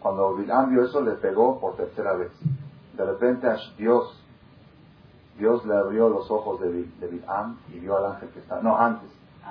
Cuando 0.00 0.34
Bilam 0.34 0.68
vio 0.70 0.84
eso, 0.84 1.00
le 1.00 1.12
pegó 1.12 1.60
por 1.60 1.76
tercera 1.76 2.14
vez. 2.14 2.32
De 2.96 3.04
repente, 3.04 3.46
Dios, 3.78 4.20
Dios 5.38 5.64
le 5.64 5.76
abrió 5.76 6.08
los 6.08 6.28
ojos 6.28 6.60
de, 6.60 6.72
de 6.72 7.22
y 7.72 7.78
vio 7.78 7.96
al 7.96 8.14
ángel 8.14 8.30
que 8.30 8.40
estaba. 8.40 8.60
No, 8.62 8.76
antes. 8.76 9.08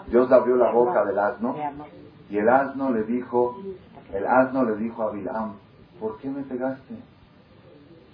Dios 0.07 0.29
le 0.29 0.35
abrió 0.35 0.57
la 0.57 0.73
boca 0.73 1.05
del 1.05 1.19
asno 1.19 1.55
y 2.29 2.37
el 2.37 2.49
asno 2.49 2.91
le 2.91 3.03
dijo, 3.03 3.55
el 4.13 4.27
asno 4.27 4.65
le 4.65 4.75
dijo 4.75 5.03
a 5.03 5.11
Bilam, 5.11 5.53
¿por 6.01 6.17
qué 6.17 6.29
me 6.29 6.43
pegaste? 6.43 6.95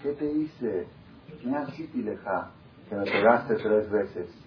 ¿Qué 0.03 0.13
te 0.13 0.31
hice? 0.31 0.87
Que 2.87 2.95
me 2.95 3.03
pegaste 3.03 3.55
tres 3.55 3.89
veces. 3.89 4.45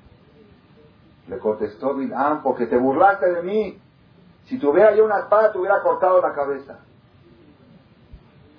Le 1.28 1.38
contestó 1.38 1.94
Bil'am, 1.94 2.42
porque 2.42 2.66
te 2.66 2.76
burlaste 2.76 3.30
de 3.32 3.42
mí. 3.42 3.78
Si 4.46 4.58
tuviera 4.58 4.94
yo 4.94 5.04
una 5.04 5.20
espada, 5.20 5.52
te 5.52 5.58
hubiera 5.58 5.82
cortado 5.82 6.22
la 6.22 6.32
cabeza. 6.32 6.78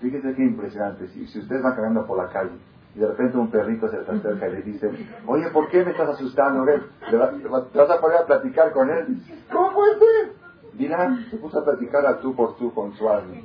Fíjese 0.02 0.36
qué 0.36 0.44
impresionante. 0.44 1.08
Si, 1.10 1.28
si 1.28 1.40
ustedes 1.40 1.64
van 1.64 1.76
caminando 1.76 2.06
por 2.06 2.18
la 2.18 2.30
calle 2.30 2.52
y 2.96 3.00
de 3.00 3.08
repente 3.08 3.38
un 3.38 3.52
perrito 3.52 3.88
se 3.90 3.98
le 3.98 4.02
acerca 4.02 4.48
y 4.48 4.52
le 4.52 4.62
dice, 4.62 4.90
oye, 5.28 5.50
¿por 5.52 5.68
qué 5.70 5.84
me 5.84 5.92
estás 5.92 6.10
asustando? 6.10 6.66
¿Le, 6.66 6.82
vas 7.12 7.90
a 7.90 8.02
poner 8.02 8.18
a 8.18 8.26
platicar 8.26 8.72
con 8.72 8.90
él? 8.90 9.22
¿Cómo 9.52 9.74
puede 9.74 10.00
ser? 10.00 10.34
Bil'am 10.74 11.30
se 11.30 11.38
puso 11.38 11.60
a 11.60 11.66
platicar 11.66 12.06
a 12.06 12.20
tú 12.20 12.36
por 12.36 12.56
tú 12.56 12.74
con 12.74 12.94
su 12.94 13.10
alma. 13.10 13.36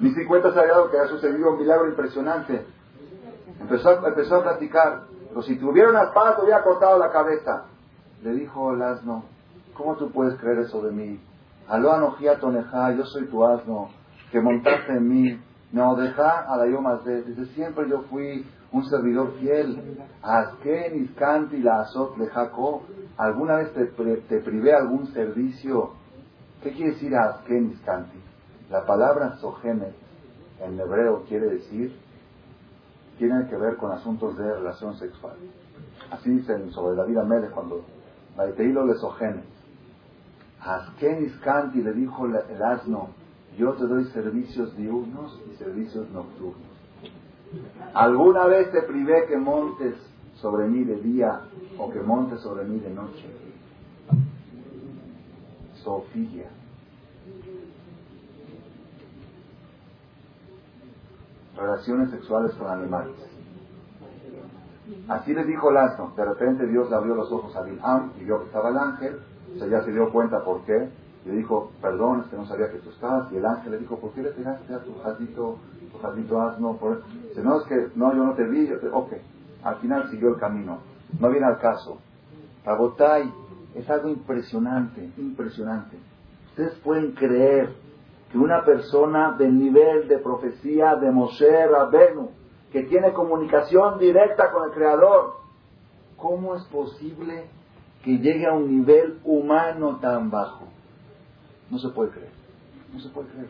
Ni 0.00 0.10
si 0.10 0.24
cuenta 0.26 0.52
que 0.52 0.98
ha 0.98 1.06
sucedido 1.06 1.52
un 1.52 1.58
milagro 1.58 1.88
impresionante. 1.88 2.66
Empezó, 3.60 4.06
empezó 4.06 4.36
a 4.36 4.42
platicar. 4.42 5.02
Pero 5.28 5.42
si 5.42 5.56
tuviera 5.58 5.90
una 5.90 6.04
espada, 6.04 6.36
te 6.36 6.42
hubiera 6.42 6.62
cortado 6.62 6.98
la 6.98 7.10
cabeza. 7.10 7.64
Le 8.22 8.32
dijo 8.32 8.74
el 8.74 8.82
asno, 8.82 9.24
¿cómo 9.74 9.96
tú 9.96 10.10
puedes 10.10 10.38
creer 10.40 10.58
eso 10.60 10.82
de 10.82 10.92
mí? 10.92 11.20
Aló 11.68 11.92
toneja, 12.40 12.92
yo 12.92 13.04
soy 13.04 13.26
tu 13.26 13.44
asno, 13.44 13.90
que 14.32 14.40
montaste 14.40 14.92
en 14.92 15.08
mí 15.08 15.40
No, 15.72 15.94
deja 15.96 16.40
a 16.40 16.56
la 16.56 16.66
yo 16.66 16.80
de. 17.04 17.22
Desde 17.22 17.46
siempre 17.54 17.88
yo 17.88 18.02
fui 18.10 18.46
un 18.72 18.84
servidor 18.86 19.32
fiel. 19.38 19.98
Azken, 20.22 21.04
Iskanti, 21.04 21.58
la 21.58 21.80
Azot, 21.82 22.16
Lejako. 22.16 22.82
¿Alguna 23.18 23.56
vez 23.56 23.72
te, 23.74 23.84
te 23.86 24.40
privé 24.40 24.72
algún 24.72 25.06
servicio? 25.08 25.92
¿Qué 26.62 26.72
quiere 26.72 26.92
decir 26.92 27.14
Azken, 27.14 27.70
Iskanti? 27.72 28.18
La 28.70 28.84
palabra 28.86 29.36
Sohemet 29.36 29.94
en 30.60 30.78
hebreo 30.78 31.24
quiere 31.28 31.46
decir, 31.50 31.96
tiene 33.18 33.46
que 33.48 33.56
ver 33.56 33.76
con 33.76 33.92
asuntos 33.92 34.36
de 34.36 34.54
relación 34.54 34.94
sexual. 34.96 35.36
Así 36.10 36.30
dicen 36.30 36.70
sobre 36.72 36.96
la 36.96 37.04
vida 37.04 37.24
Mele 37.24 37.50
cuando 37.50 37.84
Maiteilo 38.38 38.86
le 38.86 38.94
Sohemet. 38.94 39.44
Azken, 40.60 41.24
Iskanti 41.24 41.82
le 41.82 41.92
dijo 41.92 42.26
el 42.26 42.62
asno, 42.62 43.08
yo 43.56 43.72
te 43.72 43.84
doy 43.84 44.04
servicios 44.06 44.76
diurnos 44.76 45.40
y 45.52 45.56
servicios 45.56 46.08
nocturnos. 46.10 46.68
¿Alguna 47.94 48.46
vez 48.46 48.70
te 48.70 48.82
privé 48.82 49.26
que 49.26 49.36
montes 49.36 49.94
sobre 50.36 50.68
mí 50.68 50.84
de 50.84 50.96
día 51.00 51.40
o 51.78 51.90
que 51.90 52.00
montes 52.00 52.40
sobre 52.40 52.64
mí 52.64 52.78
de 52.78 52.90
noche? 52.90 53.26
Sofía. 55.82 56.48
Relaciones 61.56 62.10
sexuales 62.10 62.54
con 62.54 62.68
animales. 62.68 63.16
Así 65.08 65.34
le 65.34 65.44
dijo 65.44 65.70
Lazo. 65.70 66.12
De 66.16 66.24
repente 66.24 66.66
Dios 66.66 66.88
le 66.90 66.96
abrió 66.96 67.14
los 67.14 67.30
ojos 67.32 67.54
a 67.56 67.62
Bilham 67.62 68.12
y 68.20 68.24
vio 68.24 68.38
que 68.40 68.46
estaba 68.46 68.70
el 68.70 68.78
ángel. 68.78 69.18
O 69.54 69.58
sea, 69.58 69.66
ya 69.68 69.82
se 69.82 69.92
dio 69.92 70.10
cuenta 70.10 70.44
por 70.44 70.62
qué 70.62 70.90
le 71.24 71.32
dijo, 71.32 71.72
perdón, 71.82 72.20
es 72.20 72.26
que 72.28 72.36
no 72.36 72.46
sabía 72.46 72.70
que 72.70 72.78
tú 72.78 72.90
estabas. 72.90 73.30
Y 73.32 73.36
el 73.36 73.44
ángel 73.44 73.72
le 73.72 73.78
dijo, 73.78 73.98
¿por 73.98 74.12
qué 74.12 74.22
le 74.22 74.30
pegaste 74.30 74.72
a 74.72 74.80
tu 74.80 74.94
jardito, 75.00 75.58
tu 75.92 75.98
jardito 75.98 76.40
asno? 76.40 76.76
Por... 76.76 77.02
Dice, 77.28 77.42
no, 77.42 77.60
es 77.60 77.66
que 77.66 77.88
no, 77.96 78.14
yo 78.14 78.24
no 78.24 78.34
te 78.34 78.44
vi. 78.44 78.66
Yo. 78.66 78.76
Ok, 78.92 79.12
al 79.62 79.76
final 79.76 80.10
siguió 80.10 80.30
el 80.30 80.36
camino. 80.36 80.78
No 81.18 81.28
viene 81.30 81.46
al 81.46 81.58
caso. 81.58 81.98
Rabotai 82.64 83.32
es 83.74 83.88
algo 83.90 84.08
impresionante, 84.08 85.10
impresionante. 85.16 85.98
Ustedes 86.50 86.74
pueden 86.76 87.12
creer 87.12 87.74
que 88.30 88.38
una 88.38 88.64
persona 88.64 89.36
del 89.38 89.58
nivel 89.58 90.08
de 90.08 90.18
profecía 90.18 90.96
de 90.96 91.10
Moshe 91.10 91.66
Rabenu, 91.66 92.30
que 92.72 92.82
tiene 92.84 93.12
comunicación 93.12 93.98
directa 93.98 94.50
con 94.52 94.68
el 94.68 94.74
Creador, 94.74 95.36
¿cómo 96.16 96.54
es 96.54 96.64
posible 96.64 97.46
que 98.04 98.18
llegue 98.18 98.46
a 98.46 98.52
un 98.52 98.68
nivel 98.68 99.20
humano 99.24 99.98
tan 100.00 100.30
bajo? 100.30 100.66
No 101.70 101.78
se 101.78 101.88
puede 101.90 102.10
creer. 102.10 102.32
No 102.92 103.00
se 103.00 103.08
puede 103.08 103.28
creer. 103.28 103.48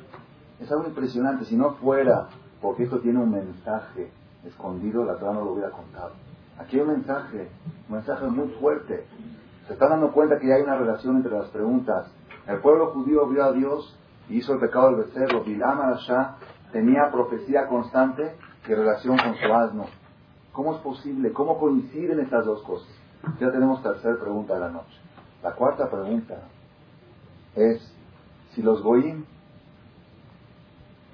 Es 0.60 0.70
algo 0.70 0.86
impresionante. 0.86 1.44
Si 1.44 1.56
no 1.56 1.74
fuera 1.74 2.28
porque 2.60 2.84
esto 2.84 3.00
tiene 3.00 3.20
un 3.20 3.30
mensaje 3.30 4.10
escondido, 4.44 5.04
la 5.04 5.16
Torah 5.16 5.34
no 5.34 5.44
lo 5.44 5.52
hubiera 5.52 5.70
contado. 5.70 6.12
Aquí 6.58 6.76
hay 6.76 6.82
un 6.82 6.88
mensaje, 6.88 7.48
un 7.88 7.94
mensaje 7.94 8.26
muy 8.26 8.48
fuerte. 8.60 9.06
Se 9.66 9.74
está 9.74 9.88
dando 9.88 10.12
cuenta 10.12 10.38
que 10.38 10.52
hay 10.52 10.62
una 10.62 10.76
relación 10.76 11.16
entre 11.16 11.32
las 11.32 11.48
preguntas. 11.50 12.10
El 12.46 12.60
pueblo 12.60 12.88
judío 12.92 13.26
vio 13.28 13.44
a 13.44 13.52
Dios 13.52 13.96
y 14.28 14.38
hizo 14.38 14.54
el 14.54 14.60
pecado 14.60 14.90
del 14.90 15.04
becerro. 15.04 15.44
Bilam 15.44 15.80
Arashá 15.80 16.36
tenía 16.72 17.10
profecía 17.12 17.68
constante 17.68 18.34
y 18.68 18.74
relación 18.74 19.16
con 19.16 19.34
su 19.34 19.52
asno. 19.52 19.86
¿Cómo 20.52 20.74
es 20.74 20.80
posible? 20.80 21.32
¿Cómo 21.32 21.58
coinciden 21.58 22.20
estas 22.20 22.44
dos 22.44 22.62
cosas? 22.62 22.88
Ya 23.40 23.50
tenemos 23.50 23.82
tercera 23.82 24.16
pregunta 24.20 24.54
de 24.54 24.60
la 24.60 24.68
noche. 24.68 25.00
La 25.42 25.52
cuarta 25.52 25.90
pregunta 25.90 26.42
es 27.54 27.80
si 28.52 28.62
los 28.62 28.82
goim, 28.82 29.24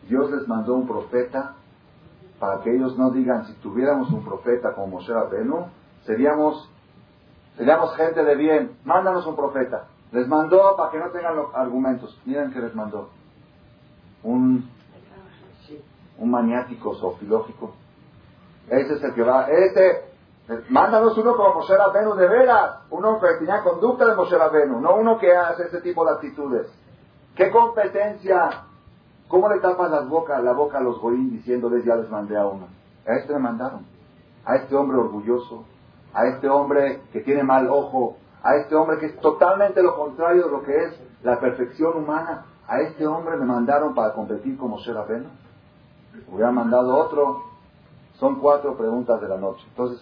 Dios 0.09 0.31
les 0.31 0.49
mandó 0.49 0.75
un 0.75 0.87
profeta 0.87 1.55
para 2.39 2.63
que 2.63 2.75
ellos 2.75 2.99
no 2.99 3.11
digan, 3.11 3.47
si 3.47 3.55
tuviéramos 3.55 4.11
un 4.11 4.25
profeta 4.25 4.75
como 4.75 4.89
Moshe 4.89 5.13
Rabbeinu, 5.13 5.67
seríamos, 6.05 6.71
seríamos 7.57 7.97
gente 7.97 8.25
de 8.25 8.35
bien, 8.35 8.77
mándanos 8.85 9.27
un 9.27 9.37
profeta. 9.37 9.87
Les 10.13 10.29
mandó 10.29 10.77
para 10.77 10.91
que 10.91 10.99
no 10.99 11.11
tengan 11.11 11.37
los 11.37 11.55
argumentos. 11.55 12.21
Miren 12.25 12.53
que 12.53 12.61
les 12.61 12.75
mandó. 12.75 13.11
Un, 14.23 14.69
un 16.19 16.31
maniático 16.31 16.95
zoofilógico. 16.95 17.75
Ese 18.69 18.95
es 18.95 19.03
el 19.03 19.15
que 19.15 19.23
va, 19.23 19.47
ese, 19.49 20.05
mándanos 20.71 21.17
uno 21.19 21.37
como 21.37 21.55
Moshe 21.55 21.77
Rabbeinu 21.77 22.15
de 22.15 22.29
veras, 22.29 22.81
uno 22.91 23.21
que 23.21 23.27
tenía 23.39 23.63
conducta 23.63 24.07
de 24.07 24.17
Moshe 24.17 24.37
Rabbeinu, 24.37 24.81
no 24.81 24.97
uno 24.97 25.19
que 25.19 25.35
hace 25.35 25.65
ese 25.65 25.81
tipo 25.81 26.05
de 26.05 26.13
actitudes. 26.13 26.73
¿Qué 27.35 27.51
competencia? 27.51 28.65
¿Cómo 29.29 29.49
le 29.49 29.61
tapas 29.61 29.91
las 29.91 30.09
bocas, 30.09 30.43
la 30.43 30.53
boca 30.53 30.79
a 30.79 30.83
los 30.83 31.01
goín 31.01 31.31
diciéndoles 31.31 31.85
ya 31.85 31.97
les 31.97 32.09
mandé 32.11 32.37
a 32.37 32.47
uno? 32.47 32.69
A 33.07 33.15
este 33.15 33.33
le 33.33 33.39
mandaron. 33.39 33.85
A 34.45 34.57
este 34.57 34.77
hombre 34.77 34.99
orgulloso, 34.99 35.65
a 36.13 36.27
este 36.27 36.49
hombre 36.49 37.01
que 37.13 37.21
tiene 37.21 37.43
mal 37.43 37.69
ojo, 37.69 38.17
a 38.43 38.57
este 38.57 38.77
hombre 38.77 38.99
que 38.99 39.07
es 39.07 39.21
totalmente 39.21 39.83
lo 39.83 39.97
contrario 39.97 40.45
de 40.45 40.51
lo 40.51 40.63
que 40.63 40.77
es 40.85 41.01
la 41.23 41.41
perfección 41.41 41.97
humana. 41.97 42.45
A 42.69 42.81
este 42.81 43.07
hombre 43.07 43.37
me 43.37 43.47
mandaron 43.47 43.95
para 43.95 44.13
competir 44.13 44.57
como 44.57 44.79
ser 44.81 44.97
apenas. 44.97 45.33
Hubieran 46.29 46.55
mandado 46.55 46.97
otro. 46.97 47.43
Son 48.19 48.37
cuatro 48.41 48.77
preguntas 48.77 49.21
de 49.21 49.29
la 49.29 49.37
noche. 49.37 49.65
Entonces, 49.69 50.01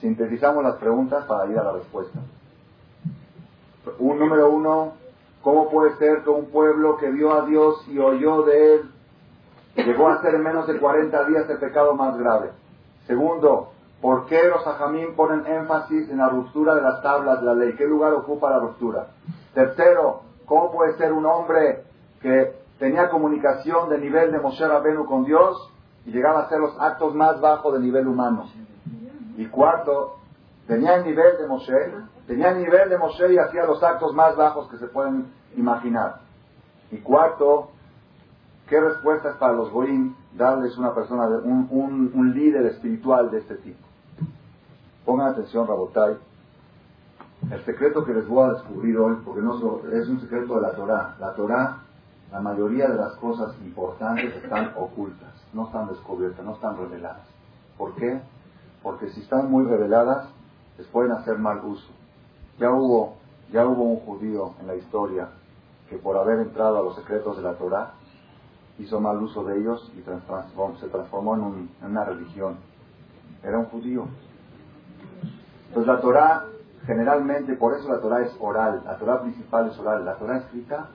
sintetizamos 0.00 0.62
las 0.62 0.76
preguntas 0.76 1.24
para 1.26 1.50
ir 1.50 1.58
a 1.58 1.64
la 1.64 1.72
respuesta. 1.72 2.18
Un 3.98 4.18
número 4.18 4.50
uno, 4.50 4.92
¿Cómo 5.44 5.68
puede 5.68 5.94
ser 5.98 6.22
que 6.22 6.30
un 6.30 6.46
pueblo 6.46 6.96
que 6.96 7.10
vio 7.10 7.34
a 7.34 7.44
Dios 7.44 7.86
y 7.88 7.98
oyó 7.98 8.44
de 8.44 8.76
Él 8.76 8.90
llegó 9.76 10.08
a 10.08 10.22
ser 10.22 10.36
en 10.36 10.42
menos 10.42 10.66
de 10.66 10.78
40 10.78 11.24
días 11.24 11.50
el 11.50 11.58
pecado 11.58 11.94
más 11.94 12.16
grave? 12.16 12.52
Segundo, 13.06 13.72
¿por 14.00 14.24
qué 14.24 14.48
los 14.48 14.66
ajamín 14.66 15.14
ponen 15.14 15.46
énfasis 15.46 16.08
en 16.08 16.16
la 16.16 16.30
ruptura 16.30 16.74
de 16.74 16.80
las 16.80 17.02
tablas 17.02 17.40
de 17.40 17.46
la 17.46 17.54
ley? 17.54 17.74
¿Qué 17.76 17.84
lugar 17.84 18.14
ocupa 18.14 18.48
la 18.48 18.58
ruptura? 18.58 19.08
Tercero, 19.52 20.22
¿cómo 20.46 20.72
puede 20.72 20.96
ser 20.96 21.12
un 21.12 21.26
hombre 21.26 21.84
que 22.22 22.54
tenía 22.78 23.08
comunicación 23.08 23.88
de 23.88 23.98
nivel 23.98 24.32
de 24.32 24.40
Moshe 24.40 24.66
Rabenu 24.66 25.06
con 25.06 25.24
Dios 25.24 25.70
y 26.06 26.10
llegaba 26.10 26.40
a 26.40 26.42
hacer 26.44 26.58
los 26.58 26.78
actos 26.80 27.14
más 27.14 27.40
bajos 27.40 27.74
de 27.74 27.80
nivel 27.80 28.06
humano? 28.06 28.46
Y 29.36 29.46
cuarto, 29.46 30.16
tenía 30.66 30.96
el 30.96 31.04
nivel 31.04 31.38
de 31.38 31.46
Moshe, 31.46 31.92
Tenía 32.26 32.52
el 32.52 32.62
nivel 32.62 32.88
de 32.88 32.96
Moshe 32.96 33.32
y 33.32 33.38
hacía 33.38 33.66
los 33.66 33.82
actos 33.82 34.14
más 34.14 34.34
bajos 34.36 34.68
que 34.70 34.78
se 34.78 34.86
pueden 34.86 35.26
imaginar. 35.56 36.20
Y 36.90 36.98
cuarto, 36.98 37.70
¿qué 38.68 38.80
respuestas 38.80 39.36
para 39.36 39.52
los 39.52 39.70
goim 39.70 40.14
darles 40.34 40.76
una 40.78 40.94
persona, 40.94 41.26
un, 41.26 42.10
un, 42.14 42.34
líder 42.34 42.64
espiritual 42.66 43.30
de 43.30 43.38
este 43.38 43.56
tipo? 43.56 43.86
Pongan 45.04 45.32
atención, 45.32 45.66
Rabotai. 45.66 46.16
El 47.50 47.64
secreto 47.66 48.06
que 48.06 48.14
les 48.14 48.26
voy 48.26 48.48
a 48.48 48.52
descubrir 48.54 48.96
hoy, 48.96 49.16
porque 49.22 49.42
no 49.42 49.54
es 49.92 50.08
un 50.08 50.20
secreto 50.20 50.54
de 50.54 50.62
la 50.62 50.72
Torah. 50.72 51.16
La 51.20 51.34
Torah, 51.34 51.83
la 52.32 52.40
mayoría 52.40 52.88
de 52.88 52.96
las 52.96 53.14
cosas 53.16 53.54
importantes 53.64 54.34
están 54.42 54.72
ocultas, 54.76 55.32
no 55.52 55.66
están 55.66 55.88
descubiertas, 55.88 56.44
no 56.44 56.54
están 56.54 56.76
reveladas. 56.76 57.26
¿Por 57.78 57.94
qué? 57.94 58.20
Porque 58.82 59.08
si 59.10 59.20
están 59.20 59.50
muy 59.50 59.64
reveladas, 59.64 60.28
les 60.78 60.86
pueden 60.88 61.12
hacer 61.12 61.38
mal 61.38 61.64
uso. 61.64 61.90
Ya 62.58 62.70
hubo, 62.70 63.16
ya 63.52 63.66
hubo 63.66 63.84
un 63.84 64.00
judío 64.00 64.54
en 64.60 64.66
la 64.66 64.76
historia 64.76 65.28
que 65.88 65.96
por 65.96 66.16
haber 66.16 66.40
entrado 66.40 66.78
a 66.78 66.82
los 66.82 66.96
secretos 66.96 67.36
de 67.36 67.42
la 67.42 67.54
Torah 67.54 67.92
hizo 68.78 69.00
mal 69.00 69.22
uso 69.22 69.44
de 69.44 69.58
ellos 69.58 69.92
y 69.96 70.02
se 70.80 70.88
transformó 70.88 71.34
en, 71.36 71.68
una 71.82 72.04
religión. 72.04 72.56
Era 73.42 73.58
un 73.58 73.66
judío. 73.66 74.06
Entonces 75.68 75.92
la 75.92 76.00
Torah, 76.00 76.44
generalmente, 76.86 77.54
por 77.54 77.74
eso 77.74 77.88
la 77.88 78.00
Torah 78.00 78.22
es 78.22 78.36
oral, 78.40 78.82
la 78.84 78.96
Torah 78.96 79.20
principal 79.22 79.68
es 79.70 79.78
oral. 79.78 80.04
La 80.04 80.16
Torah 80.16 80.38
escrita, 80.38 80.88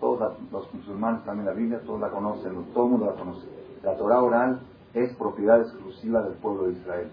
todos 0.00 0.32
los 0.50 0.74
musulmanes 0.74 1.24
también 1.24 1.46
la 1.46 1.52
Biblia, 1.52 1.80
todos 1.84 2.00
la 2.00 2.08
conocen, 2.08 2.52
todo 2.72 2.84
el 2.84 2.90
mundo 2.90 3.06
la 3.06 3.12
conoce. 3.12 3.46
La 3.82 3.96
Torah 3.96 4.22
oral 4.22 4.60
es 4.94 5.14
propiedad 5.14 5.60
exclusiva 5.60 6.22
del 6.22 6.34
pueblo 6.34 6.64
de 6.64 6.72
Israel. 6.72 7.10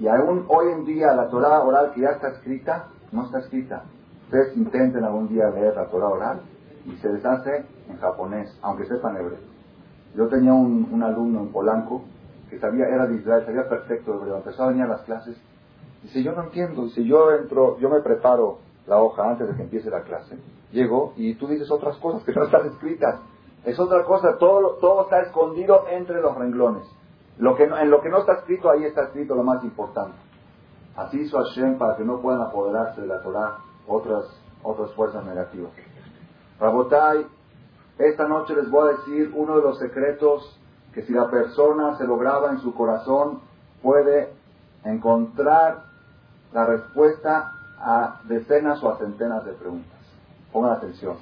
Y 0.00 0.08
aún 0.08 0.46
hoy 0.48 0.72
en 0.72 0.84
día 0.86 1.12
la 1.12 1.28
Torah 1.28 1.62
oral 1.62 1.92
que 1.94 2.00
ya 2.00 2.10
está 2.10 2.28
escrita, 2.28 2.88
no 3.12 3.26
está 3.26 3.40
escrita. 3.40 3.84
Ustedes 4.24 4.56
intenten 4.56 5.04
algún 5.04 5.28
día 5.28 5.50
leer 5.50 5.76
la 5.76 5.86
Torah 5.86 6.08
oral 6.08 6.40
y 6.86 6.96
se 6.96 7.12
les 7.12 7.24
hace 7.24 7.64
en 7.88 7.96
japonés, 7.98 8.58
aunque 8.62 8.86
sepan 8.86 9.16
hebreo. 9.16 9.38
Yo 10.14 10.28
tenía 10.28 10.52
un, 10.52 11.02
alumno 11.02 11.40
en 11.40 11.52
Polanco 11.52 12.02
que 12.48 12.58
sabía, 12.58 12.86
era 12.86 13.06
de 13.06 13.16
Israel, 13.16 13.44
sabía 13.44 13.68
perfecto 13.68 14.14
hebreo, 14.14 14.38
empezó 14.38 14.64
a 14.64 14.68
venir 14.68 14.84
a 14.84 14.88
las 14.88 15.02
clases. 15.02 15.36
Dice, 16.02 16.22
yo 16.22 16.32
no 16.32 16.44
entiendo, 16.44 16.84
dice, 16.84 17.04
yo 17.04 17.32
entro, 17.32 17.78
yo 17.78 17.90
me 17.90 18.00
preparo 18.00 18.58
la 18.86 19.00
hoja 19.00 19.30
antes 19.30 19.48
de 19.48 19.54
que 19.54 19.62
empiece 19.62 19.90
la 19.90 20.02
clase. 20.02 20.36
Llego 20.72 21.12
y 21.16 21.34
tú 21.34 21.48
dices 21.48 21.70
otras 21.70 21.96
cosas 21.98 22.22
que 22.24 22.32
no 22.32 22.44
están 22.44 22.66
escritas. 22.66 23.20
Es 23.64 23.78
otra 23.78 24.04
cosa, 24.04 24.38
todo, 24.38 24.76
todo 24.80 25.02
está 25.02 25.20
escondido 25.22 25.86
entre 25.90 26.20
los 26.20 26.34
renglones. 26.36 26.84
Lo 27.38 27.56
que 27.56 27.64
en 27.64 27.90
lo 27.90 28.00
que 28.00 28.08
no 28.08 28.18
está 28.18 28.34
escrito, 28.34 28.70
ahí 28.70 28.84
está 28.84 29.04
escrito 29.04 29.34
lo 29.34 29.42
más 29.42 29.64
importante. 29.64 30.16
Así 30.96 31.20
hizo 31.20 31.38
Hashem 31.38 31.78
para 31.78 31.96
que 31.96 32.04
no 32.04 32.20
puedan 32.20 32.42
apoderarse 32.42 33.00
de 33.00 33.06
la 33.06 33.22
Torah 33.22 33.58
otras, 33.86 34.24
otras 34.62 34.92
fuerzas 34.92 35.24
negativas. 35.24 35.72
Rabotai, 36.58 37.26
esta 37.98 38.28
noche 38.28 38.54
les 38.54 38.70
voy 38.70 38.88
a 38.88 38.92
decir 38.92 39.32
uno 39.34 39.56
de 39.56 39.62
los 39.62 39.78
secretos 39.78 40.58
que 40.92 41.02
si 41.02 41.12
la 41.12 41.30
persona 41.30 41.96
se 41.96 42.04
lograba 42.04 42.50
en 42.50 42.58
su 42.58 42.74
corazón, 42.74 43.40
puede 43.82 44.32
encontrar 44.84 45.84
la 46.52 46.66
respuesta 46.66 47.52
a 47.78 48.20
decenas 48.24 48.82
o 48.82 48.92
a 48.92 48.98
centenas 48.98 49.44
de 49.44 49.52
preguntas. 49.52 49.99
Pongan 50.52 50.72
atención. 50.72 51.16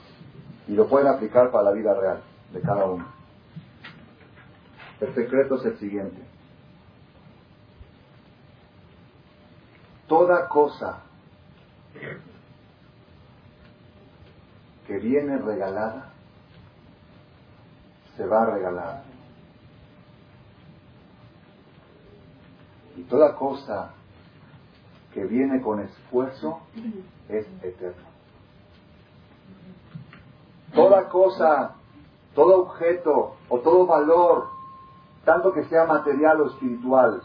Y 0.66 0.72
lo 0.72 0.88
pueden 0.88 1.08
aplicar 1.08 1.50
para 1.50 1.64
la 1.64 1.72
vida 1.72 1.94
real 1.94 2.20
de 2.52 2.60
cada 2.60 2.84
uno. 2.84 3.06
El 5.00 5.14
secreto 5.14 5.56
es 5.56 5.64
el 5.64 5.78
siguiente. 5.78 6.22
Toda 10.06 10.48
cosa 10.48 11.02
que 14.86 14.98
viene 14.98 15.36
regalada, 15.38 16.12
se 18.16 18.26
va 18.26 18.42
a 18.42 18.46
regalar. 18.46 19.02
Y 22.96 23.02
toda 23.02 23.36
cosa 23.36 23.92
que 25.12 25.24
viene 25.24 25.60
con 25.60 25.80
esfuerzo 25.80 26.60
es 27.28 27.46
eterno. 27.62 28.07
Toda 30.74 31.08
cosa, 31.08 31.74
todo 32.34 32.62
objeto 32.62 33.36
o 33.48 33.58
todo 33.60 33.86
valor, 33.86 34.48
tanto 35.24 35.52
que 35.52 35.64
sea 35.64 35.84
material 35.84 36.40
o 36.40 36.46
espiritual, 36.48 37.22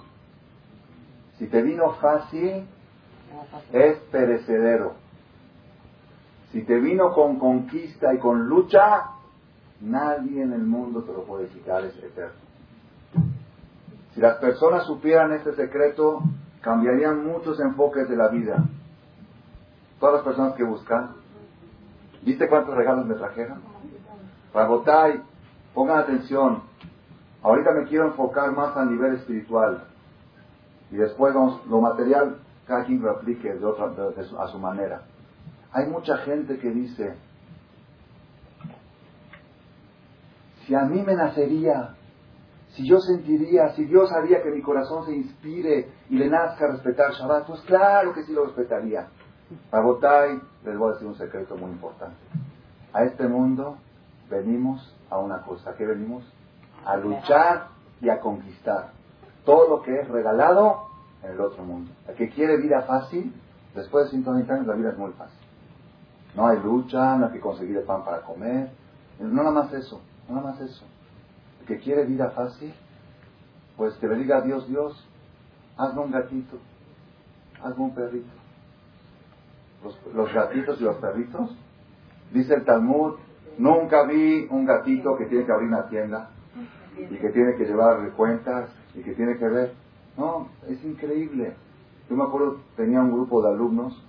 si 1.38 1.48
te 1.48 1.62
vino 1.62 1.94
fácil, 1.94 2.68
es 3.72 3.98
perecedero. 4.12 4.94
Si 6.52 6.62
te 6.64 6.80
vino 6.80 7.14
con 7.14 7.40
conquista 7.40 8.14
y 8.14 8.20
con 8.20 8.48
lucha, 8.48 9.10
nadie 9.82 10.44
en 10.44 10.54
el 10.54 10.64
mundo 10.64 11.04
te 11.04 11.12
lo 11.12 11.24
puede 11.24 11.48
quitar, 11.48 11.84
es 11.84 11.98
eterno. 11.98 12.44
Si 14.14 14.22
las 14.22 14.38
personas 14.38 14.86
supieran 14.86 15.34
este 15.34 15.56
secreto, 15.56 16.22
cambiarían 16.62 17.26
muchos 17.26 17.60
enfoques 17.60 18.08
de 18.08 18.16
la 18.16 18.28
vida. 18.28 18.64
Todas 20.00 20.16
las 20.16 20.24
personas 20.24 20.54
que 20.54 20.64
buscan, 20.64 21.16
¿viste 22.24 22.48
cuántos 22.48 22.76
regalos 22.76 23.06
me 23.06 23.16
trajeron? 23.16 23.62
Rabotay, 24.54 25.22
pongan 25.74 26.00
atención. 26.00 26.64
Ahorita 27.42 27.72
me 27.72 27.88
quiero 27.88 28.08
enfocar 28.08 28.52
más 28.52 28.76
a 28.78 28.86
nivel 28.86 29.16
espiritual. 29.16 29.84
Y 30.92 30.96
después 30.98 31.34
vamos, 31.34 31.66
lo 31.68 31.82
material, 31.82 32.38
cada 32.68 32.86
quien 32.86 33.02
lo 33.02 33.12
aplique 33.12 33.54
de 33.54 33.66
otra, 33.66 33.92
a 34.40 34.48
su 34.48 34.60
manera. 34.60 35.02
Hay 35.72 35.88
mucha 35.88 36.18
gente 36.20 36.60
que 36.60 36.70
dice, 36.70 37.16
si 40.66 40.76
a 40.76 40.86
mí 40.86 41.02
me 41.02 41.16
nacería, 41.16 41.96
si 42.70 42.88
yo 42.88 43.00
sentiría, 43.00 43.70
si 43.76 43.86
Dios 43.86 44.12
haría 44.12 44.42
que 44.42 44.52
mi 44.52 44.62
corazón 44.62 45.06
se 45.06 45.16
inspire 45.16 45.92
y 46.10 46.18
le 46.18 46.30
nazca 46.30 46.68
respetar 46.68 47.12
Shabbat, 47.12 47.48
pues 47.48 47.62
claro 47.62 48.14
que 48.14 48.24
sí 48.24 48.34
lo 48.34 48.46
respetaría. 48.46 49.08
Rabotai, 49.72 50.40
les 50.66 50.78
voy 50.78 50.90
a 50.90 50.94
decir 50.94 51.08
un 51.08 51.16
secreto 51.16 51.56
muy 51.56 51.72
importante. 51.72 52.16
A 52.94 53.04
este 53.04 53.28
mundo 53.28 53.78
venimos 54.30 54.96
a 55.10 55.18
una 55.18 55.42
cosa. 55.42 55.72
¿A 55.72 55.76
qué 55.76 55.86
venimos? 55.86 56.24
A 56.86 56.98
luchar 56.98 57.68
y 58.02 58.10
a 58.10 58.20
conquistar. 58.20 58.92
Todo 59.46 59.68
lo 59.70 59.82
que 59.82 60.00
es 60.00 60.08
regalado 60.08 60.88
en 61.24 61.32
el 61.32 61.42
otro 61.42 61.64
mundo. 61.64 61.92
El 62.08 62.16
que 62.16 62.30
quiere 62.30 62.58
vida 62.58 62.82
fácil, 62.84 63.34
después 63.76 64.06
de 64.06 64.12
120 64.12 64.52
años 64.52 64.68
la 64.68 64.74
vida 64.74 64.90
es 64.90 64.98
muy 64.98 65.12
fácil. 65.14 65.40
No 66.36 66.48
hay 66.48 66.60
lucha, 66.60 67.16
no 67.18 67.28
hay 67.28 67.34
que 67.34 67.40
conseguir 67.40 67.78
el 67.78 67.84
pan 67.84 68.04
para 68.04 68.22
comer. 68.22 68.72
No 69.20 69.44
nada 69.44 69.52
más 69.52 69.74
eso, 69.74 70.02
no 70.28 70.36
nada 70.36 70.52
más 70.52 70.62
eso. 70.62 70.84
El 71.62 71.68
que 71.68 71.80
quiere 71.80 72.06
vida 72.06 72.32
fácil, 72.32 72.74
pues 73.78 73.94
que 73.96 74.08
le 74.08 74.16
diga 74.16 74.38
a 74.38 74.42
Dios, 74.42 74.68
Dios, 74.68 75.08
hazme 75.78 76.02
un 76.02 76.12
gatito, 76.12 76.58
hazme 77.64 77.84
un 77.84 77.96
perrito. 77.96 78.43
Los, 80.14 80.34
gatitos 80.34 80.80
y 80.80 80.84
los 80.84 80.96
perritos, 80.98 81.58
dice 82.32 82.54
el 82.54 82.64
Talmud, 82.64 83.16
nunca 83.58 84.06
vi 84.06 84.48
un 84.50 84.66
gatito 84.66 85.18
que 85.18 85.26
tiene 85.26 85.46
que 85.46 85.52
abrir 85.52 85.68
una 85.68 85.88
tienda 85.88 86.30
y 86.98 87.16
que 87.18 87.30
tiene 87.30 87.56
que 87.58 87.66
llevar 87.66 88.12
cuentas 88.14 88.70
y 88.96 89.02
que 89.02 89.14
tiene 89.14 89.38
que 89.38 89.48
ver. 89.48 89.74
No, 90.18 90.48
es 90.68 90.84
increíble. 90.84 91.56
Yo 92.10 92.16
me 92.16 92.24
acuerdo, 92.24 92.60
tenía 92.76 93.02
un 93.02 93.12
grupo 93.12 93.42
de 93.42 93.50
alumnos 93.50 94.02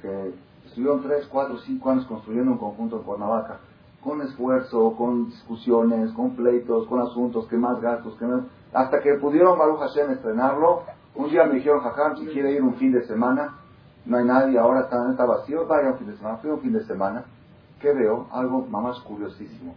que 0.00 0.34
Estuvieron 0.72 1.02
tres, 1.02 1.28
cuatro, 1.30 1.58
cinco 1.58 1.90
años 1.90 2.06
construyendo 2.06 2.52
un 2.52 2.56
conjunto 2.56 2.96
en 2.96 3.02
Cuernavaca, 3.02 3.60
con 4.02 4.22
esfuerzo, 4.22 4.94
con 4.96 5.26
discusiones, 5.26 6.10
con 6.12 6.34
pleitos, 6.34 6.86
con 6.86 7.00
asuntos, 7.00 7.46
que 7.48 7.58
más 7.58 7.78
gastos, 7.82 8.16
que 8.18 8.24
más... 8.24 8.44
Hasta 8.72 9.00
que 9.00 9.14
pudieron 9.20 9.58
Baruch 9.58 9.80
Hashem 9.80 10.12
estrenarlo, 10.12 10.84
un 11.14 11.28
día 11.28 11.44
me 11.44 11.56
dijeron, 11.56 11.80
Jajam, 11.80 12.16
si 12.16 12.26
quiere 12.28 12.52
ir 12.52 12.62
un 12.62 12.76
fin 12.76 12.90
de 12.90 13.04
semana, 13.06 13.58
no 14.04 14.18
hay 14.18 14.24
nadie, 14.24 14.58
ahora 14.58 14.80
está, 14.80 15.10
está 15.10 15.24
vacío, 15.24 15.66
vaya 15.66 15.90
un 15.90 15.98
fin 15.98 16.08
de 16.08 16.16
semana. 16.16 16.36
Fui 16.38 16.50
un 16.50 16.60
fin 16.60 16.72
de 16.72 16.84
semana, 16.84 17.24
¿qué 17.80 17.92
veo? 17.92 18.26
Algo 18.32 18.66
más 18.66 18.98
curiosísimo. 19.00 19.74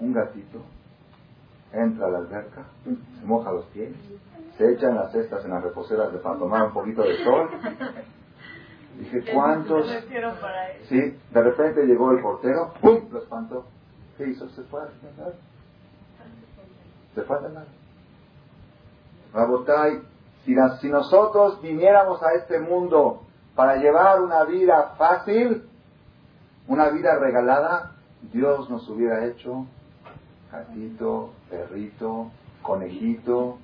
Un 0.00 0.12
gatito 0.12 0.60
entra 1.72 2.06
a 2.06 2.10
la 2.10 2.18
alberca, 2.18 2.62
se 2.84 3.26
moja 3.26 3.50
los 3.50 3.64
pies, 3.66 3.92
se 4.56 4.72
echa 4.72 4.88
en 4.88 4.94
las 4.94 5.12
cestas, 5.12 5.44
en 5.44 5.50
las 5.50 5.62
reposeras 5.62 6.12
de 6.12 6.18
para 6.18 6.38
tomar 6.38 6.62
un 6.66 6.72
poquito 6.72 7.02
de 7.02 7.24
sol, 7.24 7.50
Dije, 8.98 9.24
¿cuántos? 9.32 9.86
Sí, 10.88 11.18
de 11.32 11.42
repente 11.42 11.84
llegó 11.84 12.12
el 12.12 12.22
portero, 12.22 12.74
¡pum! 12.80 13.08
Lo 13.10 13.18
espantó. 13.18 13.64
¿Qué 14.16 14.28
hizo? 14.28 14.48
Se 14.50 14.62
fue 14.62 14.82
a 14.82 14.88
Se 17.14 17.22
fue 17.22 17.36
a 17.36 17.40
cenar. 17.40 17.66
Rabotay, 19.32 20.00
si, 20.44 20.54
si 20.80 20.88
nosotros 20.88 21.60
viniéramos 21.60 22.22
a 22.22 22.34
este 22.34 22.60
mundo 22.60 23.22
para 23.54 23.76
llevar 23.76 24.20
una 24.20 24.44
vida 24.44 24.94
fácil, 24.98 25.64
una 26.66 26.88
vida 26.88 27.18
regalada, 27.18 27.92
Dios 28.32 28.68
nos 28.70 28.88
hubiera 28.88 29.24
hecho 29.26 29.66
gatito, 30.50 31.32
perrito, 31.50 32.30
conejito, 32.62 33.58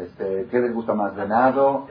este, 0.00 0.46
¿qué 0.50 0.60
les 0.60 0.72
gusta 0.72 0.94
más? 0.94 1.14
Venado, 1.14 1.86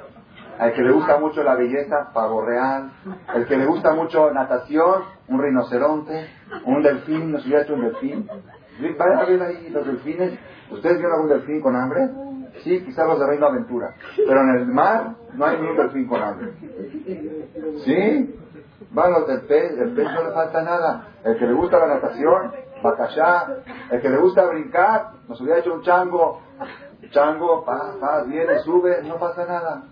al 0.59 0.74
que 0.74 0.82
le 0.82 0.91
gusta 0.91 1.17
mucho 1.19 1.43
la 1.43 1.55
belleza, 1.55 2.11
pavo 2.13 2.41
real. 2.41 2.91
El 3.34 3.45
que 3.45 3.57
le 3.57 3.65
gusta 3.65 3.93
mucho 3.93 4.32
natación, 4.32 5.03
un 5.28 5.41
rinoceronte, 5.41 6.28
un 6.65 6.82
delfín, 6.84 7.32
¿no 7.32 7.39
se 7.39 7.47
hubiera 7.47 7.63
hecho 7.63 7.74
un 7.74 7.82
delfín? 7.82 8.28
Vayan 8.97 9.19
a 9.19 9.26
ver 9.26 9.41
ahí 9.41 9.69
los 9.69 9.86
delfines. 9.86 10.39
¿Ustedes 10.71 10.97
vieron 10.97 11.13
algún 11.13 11.30
delfín 11.30 11.61
con 11.61 11.76
hambre? 11.76 12.09
Sí, 12.61 12.83
quizás 12.85 13.07
los 13.07 13.19
de 13.19 13.27
Reino 13.27 13.47
Aventura. 13.47 13.93
Pero 14.15 14.41
en 14.41 14.49
el 14.57 14.65
mar 14.67 15.15
no 15.33 15.45
hay 15.45 15.59
ni 15.59 15.67
un 15.67 15.77
delfín 15.77 16.07
con 16.07 16.21
hambre. 16.21 16.53
¿Sí? 17.83 18.39
Van 18.91 19.11
los 19.11 19.27
del 19.27 19.41
pez, 19.41 19.71
el 19.77 19.93
pez 19.93 20.05
no 20.05 20.23
le 20.23 20.31
falta 20.31 20.61
nada. 20.61 21.07
El 21.23 21.37
que 21.37 21.45
le 21.47 21.53
gusta 21.53 21.79
la 21.79 21.87
natación, 21.87 22.51
bacallá. 22.83 23.63
El 23.89 24.01
que 24.01 24.09
le 24.09 24.17
gusta 24.17 24.45
brincar, 24.45 25.11
nos 25.27 25.41
hubiera 25.41 25.59
hecho 25.59 25.73
un 25.73 25.81
chango. 25.81 26.41
Chango, 27.11 27.65
pa, 27.65 27.95
pa, 27.99 28.23
viene, 28.23 28.59
sube, 28.59 29.01
no 29.03 29.17
pasa 29.17 29.45
nada. 29.45 29.83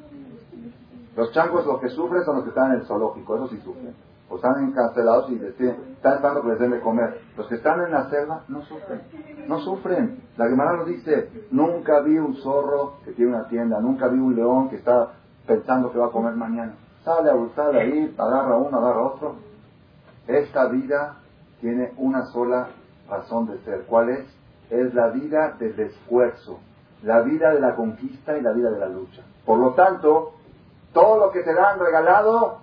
Los 1.16 1.32
changos 1.32 1.66
los 1.66 1.80
que 1.80 1.90
sufren 1.90 2.24
son 2.24 2.36
los 2.36 2.44
que 2.44 2.50
están 2.50 2.72
en 2.72 2.80
el 2.80 2.86
zoológico, 2.86 3.36
esos 3.36 3.50
sí 3.50 3.58
sufren. 3.62 3.94
O 4.30 4.38
están 4.38 4.64
encarcelados 4.64 5.30
y 5.30 5.36
están 5.36 6.14
esperando 6.14 6.42
que 6.42 6.48
les 6.50 6.60
den 6.60 6.72
de 6.72 6.80
comer. 6.80 7.20
Los 7.36 7.48
que 7.48 7.56
están 7.56 7.82
en 7.82 7.92
la 7.92 8.10
selva 8.10 8.44
no 8.48 8.62
sufren. 8.62 9.02
No 9.48 9.60
sufren. 9.60 10.24
La 10.38 10.48
Gemara 10.48 10.78
nos 10.78 10.88
dice, 10.88 11.30
nunca 11.52 12.00
vi 12.00 12.18
un 12.18 12.36
zorro 12.36 12.94
que 13.04 13.12
tiene 13.12 13.36
una 13.36 13.48
tienda, 13.50 13.82
nunca 13.82 14.08
vi 14.08 14.20
un 14.20 14.36
león 14.36 14.70
que 14.70 14.78
está 14.78 15.12
pensando 15.46 15.92
que 15.92 16.00
va 16.00 16.08
a 16.08 16.12
comer 16.12 16.34
mañana. 16.36 16.76
Sale 17.04 17.30
a 17.30 17.34
buscar 17.34 17.76
ahí, 17.76 18.16
agarra 18.18 18.56
uno, 18.56 18.78
agarra 18.78 19.02
otro. 19.02 19.36
Esta 20.28 20.68
vida 20.68 21.18
tiene 21.60 21.92
una 21.98 22.26
sola 22.28 22.70
razón 23.10 23.48
de 23.48 23.58
ser. 23.66 23.84
¿Cuál 23.86 24.10
es? 24.10 24.26
Es 24.70 24.94
la 24.94 25.08
vida 25.10 25.56
del 25.60 25.78
esfuerzo, 25.78 26.60
la 27.04 27.22
vida 27.22 27.54
de 27.54 27.60
la 27.60 27.76
conquista 27.76 28.38
y 28.38 28.42
la 28.42 28.54
vida 28.54 28.72
de 28.72 28.80
la 28.80 28.88
lucha. 28.88 29.24
Por 29.46 29.60
lo 29.60 29.74
tanto, 29.74 30.36
todo 30.94 31.18
lo 31.18 31.32
que 31.32 31.42
te 31.42 31.54
dan 31.54 31.80
regalado, 31.80 32.60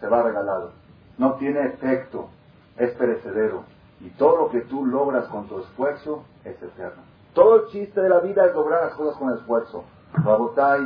se 0.00 0.06
va 0.06 0.22
regalado. 0.22 0.72
No 1.16 1.34
tiene 1.34 1.66
efecto, 1.66 2.28
es 2.76 2.92
perecedero. 2.92 3.64
Y 4.00 4.10
todo 4.10 4.36
lo 4.36 4.50
que 4.50 4.60
tú 4.62 4.86
logras 4.86 5.26
con 5.26 5.48
tu 5.48 5.58
esfuerzo 5.58 6.24
es 6.44 6.60
eterno. 6.62 7.02
Todo 7.34 7.62
el 7.62 7.66
chiste 7.68 8.00
de 8.00 8.08
la 8.08 8.20
vida 8.20 8.46
es 8.46 8.54
lograr 8.54 8.84
las 8.84 8.94
cosas 8.94 9.16
con 9.16 9.32
esfuerzo. 9.32 9.84
Rabotai, 10.12 10.80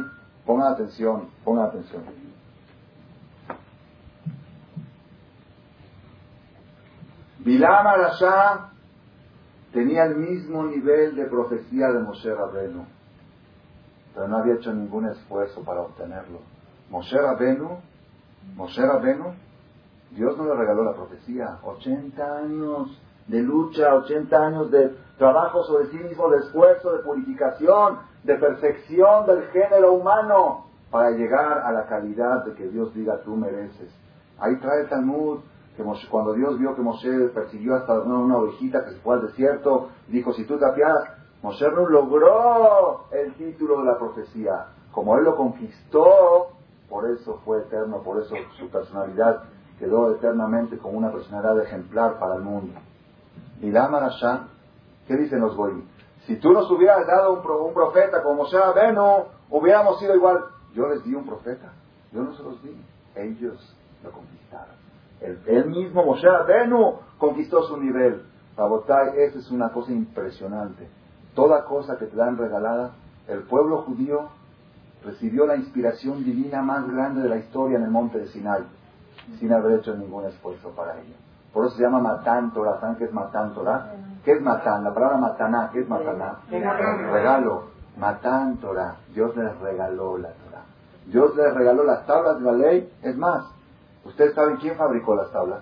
pongan 0.47 0.73
atención, 0.73 1.29
pongan 1.45 1.67
atención. 1.67 2.03
Bilam 7.41 7.87
Arashá 7.87 8.71
tenía 9.73 10.05
el 10.05 10.17
mismo 10.17 10.65
nivel 10.65 11.17
de 11.17 11.25
profecía 11.27 11.89
de 11.89 11.99
Moshe 11.99 12.33
Rabenu, 12.33 12.87
pero 14.15 14.29
no 14.29 14.39
había 14.39 14.55
hecho 14.55 14.73
ningún 14.73 15.09
esfuerzo 15.09 15.63
para 15.63 15.81
obtenerlo. 15.83 16.39
Moshe 16.93 17.17
Rabenu, 17.19 17.79
Moshe 18.55 18.87
Rabenu, 18.87 19.33
Dios 20.11 20.37
no 20.37 20.45
le 20.45 20.55
regaló 20.55 20.85
la 20.85 20.93
profecía. 20.93 21.59
80 21.63 22.37
años 22.37 23.03
de 23.29 23.41
lucha, 23.41 23.95
80 23.95 24.37
años 24.37 24.71
de 24.71 24.95
trabajo 25.17 25.65
sobre 25.65 25.87
sí 25.87 25.97
mismo, 25.97 26.29
de 26.29 26.41
esfuerzo, 26.41 26.93
de 26.93 27.03
purificación, 27.03 28.01
de 28.25 28.35
perfección 28.35 29.27
del 29.27 29.45
género 29.45 29.95
humano, 29.95 30.67
para 30.91 31.13
llegar 31.13 31.61
a 31.61 31.73
la 31.73 31.87
calidad 31.87 32.45
de 32.45 32.53
que 32.55 32.69
Dios 32.69 32.93
diga 32.93 33.23
tú 33.23 33.37
mereces. 33.37 33.91
Ahí 34.39 34.57
trae 34.57 34.85
Talmud 34.85 35.41
que 35.75 35.83
cuando 36.11 36.35
Dios 36.35 36.59
vio 36.59 36.77
que 36.77 36.83
Moshe 36.83 37.29
persiguió 37.29 37.77
hasta 37.77 38.01
una, 38.01 38.37
ovejita 38.37 38.85
que 38.85 38.91
se 38.91 39.01
fue 39.01 39.15
al 39.15 39.27
desierto, 39.29 39.89
dijo, 40.09 40.35
si 40.35 40.45
tú 40.45 40.59
te 40.59 40.67
apiadas, 40.67 41.09
Moshe 41.43 41.67
no 41.71 41.89
logró 41.89 43.07
el 43.13 43.33
título 43.37 43.79
de 43.79 43.85
la 43.87 43.99
profecía. 43.99 44.67
Como 44.93 45.17
él 45.17 45.25
lo 45.25 45.37
conquistó, 45.37 46.52
por 46.93 47.11
eso 47.11 47.41
fue 47.47 47.61
eterno, 47.61 48.03
por 48.03 48.21
eso 48.21 48.35
su 48.59 48.69
personalidad 48.69 49.45
quedó 49.79 50.15
eternamente 50.15 50.77
como 50.77 50.99
una 50.99 51.11
personalidad 51.11 51.59
ejemplar 51.63 52.19
para 52.19 52.35
el 52.35 52.43
mundo. 52.43 52.79
Y 53.63 53.71
la 53.71 53.89
Marashá, 53.89 54.49
¿qué 55.09 55.17
dicen 55.17 55.41
los 55.41 55.57
goyim? 55.57 55.87
Si 56.27 56.37
tú 56.37 56.53
nos 56.53 56.71
hubieras 56.71 57.07
dado 57.07 57.33
un, 57.33 57.73
profeta 57.73 58.23
como 58.23 58.43
Moshe 58.43 58.59
Beno, 58.75 59.29
hubiéramos 59.49 60.01
sido 60.01 60.15
igual. 60.15 60.45
Yo 60.75 60.87
les 60.87 61.03
di 61.03 61.15
un 61.15 61.25
profeta, 61.25 61.73
yo 62.13 62.25
no 62.25 62.35
se 62.35 62.43
los 62.43 62.63
di, 62.63 62.79
ellos 63.17 63.75
lo 64.05 64.11
conquistaron. 64.11 64.75
Él, 65.47 65.71
mismo, 65.71 66.05
Moshe 66.05 66.29
Benu, 66.47 66.97
conquistó 67.17 67.63
su 67.63 67.79
nivel. 67.79 68.23
Rabotai, 68.55 69.19
esa 69.19 69.39
es 69.39 69.51
una 69.51 69.73
cosa 69.73 69.93
impresionante. 69.93 70.87
Toda 71.35 71.65
cosa 71.65 71.97
que 71.97 72.05
te 72.05 72.17
dan 72.17 72.37
regalada, 72.37 72.91
el 73.29 73.45
pueblo 73.45 73.79
judío 73.79 74.29
recibió 75.05 75.47
la 75.47 75.57
inspiración 75.57 76.25
divina 76.25 76.63
más 76.63 76.89
grande 76.89 77.23
de 77.23 77.29
la 77.29 77.37
historia 77.37 77.79
en 77.79 77.85
el 77.85 77.91
monte 77.91 78.19
de 78.19 78.29
Sinai, 78.29 78.63
sin 79.39 79.53
haber 79.53 79.81
hecho 79.81 79.95
ningún 79.97 80.25
esfuerzo 80.25 80.71
para 80.71 80.95
ello. 80.95 81.15
Por 81.53 81.67
eso 81.67 81.77
se 81.77 81.83
llama 81.83 82.01
Matán 82.01 82.53
Torah. 82.53 82.81
¿Saben 82.81 82.97
qué 82.97 83.05
es 83.05 83.13
Matán 83.13 83.53
Torah? 83.55 83.95
¿Qué 84.25 84.33
es 84.33 84.41
Matán? 84.41 84.85
La 84.85 84.95
palabra 84.95 85.19
Mataná, 85.19 85.71
¿qué 85.73 85.81
es 85.81 85.89
Mataná? 85.89 86.39
Regalo. 87.13 87.65
Matán 87.97 88.57
Torah. 88.57 88.97
Dios 89.15 89.37
les 89.37 89.55
regaló 89.59 90.17
la 90.17 90.31
Torah. 90.31 90.63
Dios 91.07 91.37
les 91.37 91.53
regaló 91.53 91.85
las 91.85 92.07
tablas 92.07 92.39
de 92.39 92.45
la 92.45 92.53
ley. 92.53 92.91
Es 93.03 93.17
más, 93.17 93.45
¿ustedes 94.05 94.35
saben 94.35 94.57
quién 94.57 94.77
fabricó 94.77 95.15
las 95.15 95.31
tablas? 95.31 95.61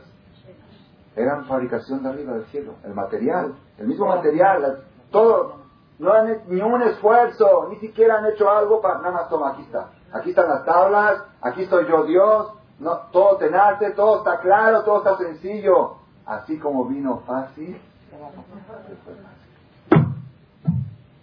Eran 1.17 1.47
fabricación 1.47 2.03
de 2.03 2.09
arriba 2.11 2.35
del 2.35 2.45
cielo. 2.47 2.75
El 2.85 2.95
material, 2.95 3.55
el 3.79 3.89
mismo 3.89 4.07
material, 4.07 4.85
todo. 5.11 5.60
No 6.01 6.15
han 6.15 6.35
ni 6.49 6.63
un 6.63 6.81
esfuerzo, 6.81 7.69
ni 7.69 7.77
siquiera 7.77 8.19
han 8.19 8.27
hecho 8.27 8.51
algo 8.51 8.81
para 8.81 8.99
nada 9.01 9.11
más 9.11 9.29
toma, 9.29 9.51
aquí 9.51 9.61
está. 9.63 9.91
Aquí 10.13 10.31
están 10.31 10.49
las 10.49 10.65
tablas, 10.65 11.23
aquí 11.43 11.65
estoy 11.65 11.87
yo 11.87 12.05
Dios, 12.05 12.53
no, 12.79 12.97
todo 13.13 13.37
te 13.37 13.51
nace, 13.51 13.91
todo 13.91 14.19
está 14.19 14.41
claro, 14.41 14.83
todo 14.83 14.99
está 14.99 15.19
sencillo. 15.19 15.97
Así 16.25 16.59
como 16.59 16.87
vino 16.87 17.19
fácil, 17.27 17.79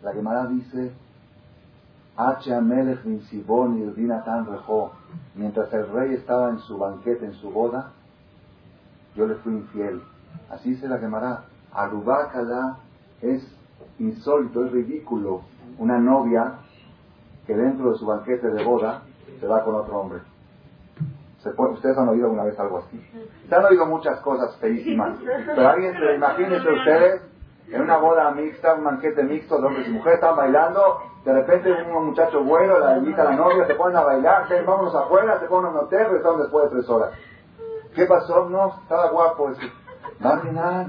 la 0.03 0.13
Gemara 0.13 0.45
dice, 0.45 0.93
mientras 5.34 5.73
el 5.73 5.91
rey 5.91 6.13
estaba 6.13 6.49
en 6.49 6.59
su 6.59 6.78
banquete, 6.78 7.25
en 7.25 7.34
su 7.34 7.49
boda, 7.49 7.93
yo 9.15 9.25
le 9.25 9.36
fui 9.36 9.53
infiel. 9.53 10.03
Así 10.51 10.69
dice 10.69 10.88
la 10.88 10.99
Gemara. 10.99 11.45
Arubácala 11.73 12.78
es 13.21 13.56
insólito, 13.99 14.65
es 14.65 14.71
ridículo. 14.71 15.41
Una 15.77 15.97
novia 15.99 16.59
que 17.45 17.55
dentro 17.55 17.91
de 17.91 17.97
su 17.97 18.05
banquete 18.05 18.49
de 18.49 18.63
boda 18.63 19.03
se 19.39 19.47
va 19.47 19.63
con 19.63 19.75
otro 19.75 19.99
hombre. 19.99 20.19
¿Ustedes 21.55 21.97
han 21.97 22.09
oído 22.09 22.25
alguna 22.25 22.43
vez 22.43 22.59
algo 22.59 22.79
así? 22.79 22.99
Se 23.47 23.55
han 23.55 23.63
oído 23.63 23.85
muchas 23.85 24.19
cosas 24.19 24.57
feísimas. 24.57 25.17
Pero 25.45 25.69
alguien 25.69 25.93
se 25.93 26.15
imagínense 26.15 26.69
ustedes 26.69 27.21
en 27.69 27.81
una 27.81 27.97
boda 27.97 28.31
mixta, 28.31 28.73
un 28.73 28.83
banquete 28.83 29.23
mixto, 29.23 29.59
donde 29.59 29.85
su 29.85 29.91
mujer 29.91 30.15
están 30.15 30.35
bailando, 30.35 30.99
de 31.23 31.33
repente 31.33 31.71
un 31.71 32.07
muchacho 32.07 32.43
bueno 32.43 32.79
la 32.79 32.97
invita 32.97 33.23
a 33.23 33.25
la 33.25 33.35
novia, 33.35 33.65
se 33.67 33.75
ponen 33.75 33.97
a 33.97 34.03
bailar, 34.03 34.47
se 34.47 34.61
vámonos 34.61 34.95
afuera, 34.95 35.39
se 35.39 35.45
ponen 35.47 35.67
a 35.67 35.69
un 35.71 35.77
hotel, 35.85 36.05
regresaron 36.05 36.41
después 36.41 36.65
de 36.65 36.77
tres 36.77 36.89
horas. 36.89 37.11
¿Qué 37.93 38.05
pasó? 38.05 38.49
No, 38.49 38.79
estaba 38.81 39.09
guapo. 39.09 39.51
nada. 40.19 40.87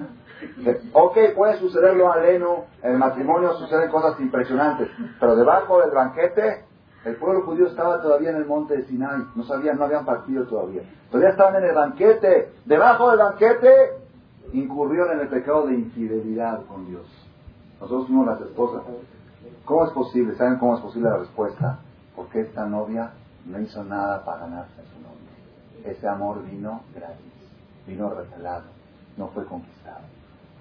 Ok, 0.92 1.16
puede 1.34 1.58
suceder 1.58 1.96
lo 1.96 2.12
aleno, 2.12 2.66
en 2.82 2.92
el 2.92 2.98
matrimonio 2.98 3.54
suceden 3.54 3.90
cosas 3.90 4.18
impresionantes, 4.20 4.88
pero 5.18 5.36
debajo 5.36 5.80
del 5.80 5.90
banquete 5.90 6.68
el 7.04 7.16
pueblo 7.16 7.42
judío 7.42 7.66
estaba 7.68 8.02
todavía 8.02 8.30
en 8.30 8.36
el 8.36 8.46
monte 8.46 8.76
de 8.76 8.84
Sinai, 8.84 9.24
no 9.34 9.44
sabían, 9.44 9.78
no 9.78 9.84
habían 9.84 10.04
partido 10.04 10.44
todavía. 10.46 10.82
Todavía 11.10 11.30
estaban 11.30 11.56
en 11.62 11.68
el 11.70 11.74
banquete. 11.74 12.52
Debajo 12.64 13.10
del 13.10 13.20
banquete 13.20 13.70
incurrieron 14.52 15.12
en 15.12 15.20
el 15.20 15.28
pecado 15.28 15.66
de 15.68 15.74
infidelidad 15.74 16.64
con 16.66 16.86
Dios. 16.86 17.06
Nosotros 17.80 18.08
fuimos 18.08 18.26
las 18.26 18.40
esposas. 18.40 18.82
¿Cómo 19.64 19.86
es 19.86 19.92
posible? 19.92 20.34
¿Saben 20.36 20.58
cómo 20.58 20.74
es 20.76 20.80
posible 20.80 21.08
la 21.08 21.18
respuesta? 21.18 21.78
Porque 22.16 22.40
esta 22.40 22.66
novia 22.66 23.12
no 23.46 23.60
hizo 23.60 23.84
nada 23.84 24.24
para 24.24 24.40
ganarse 24.40 24.80
a 24.80 24.84
su 24.84 25.00
novio. 25.00 25.18
Ese 25.84 26.08
amor 26.08 26.42
vino 26.42 26.82
gratis, 26.94 27.32
vino 27.86 28.10
regalado, 28.10 28.64
no 29.16 29.28
fue 29.28 29.44
conquistado. 29.44 30.00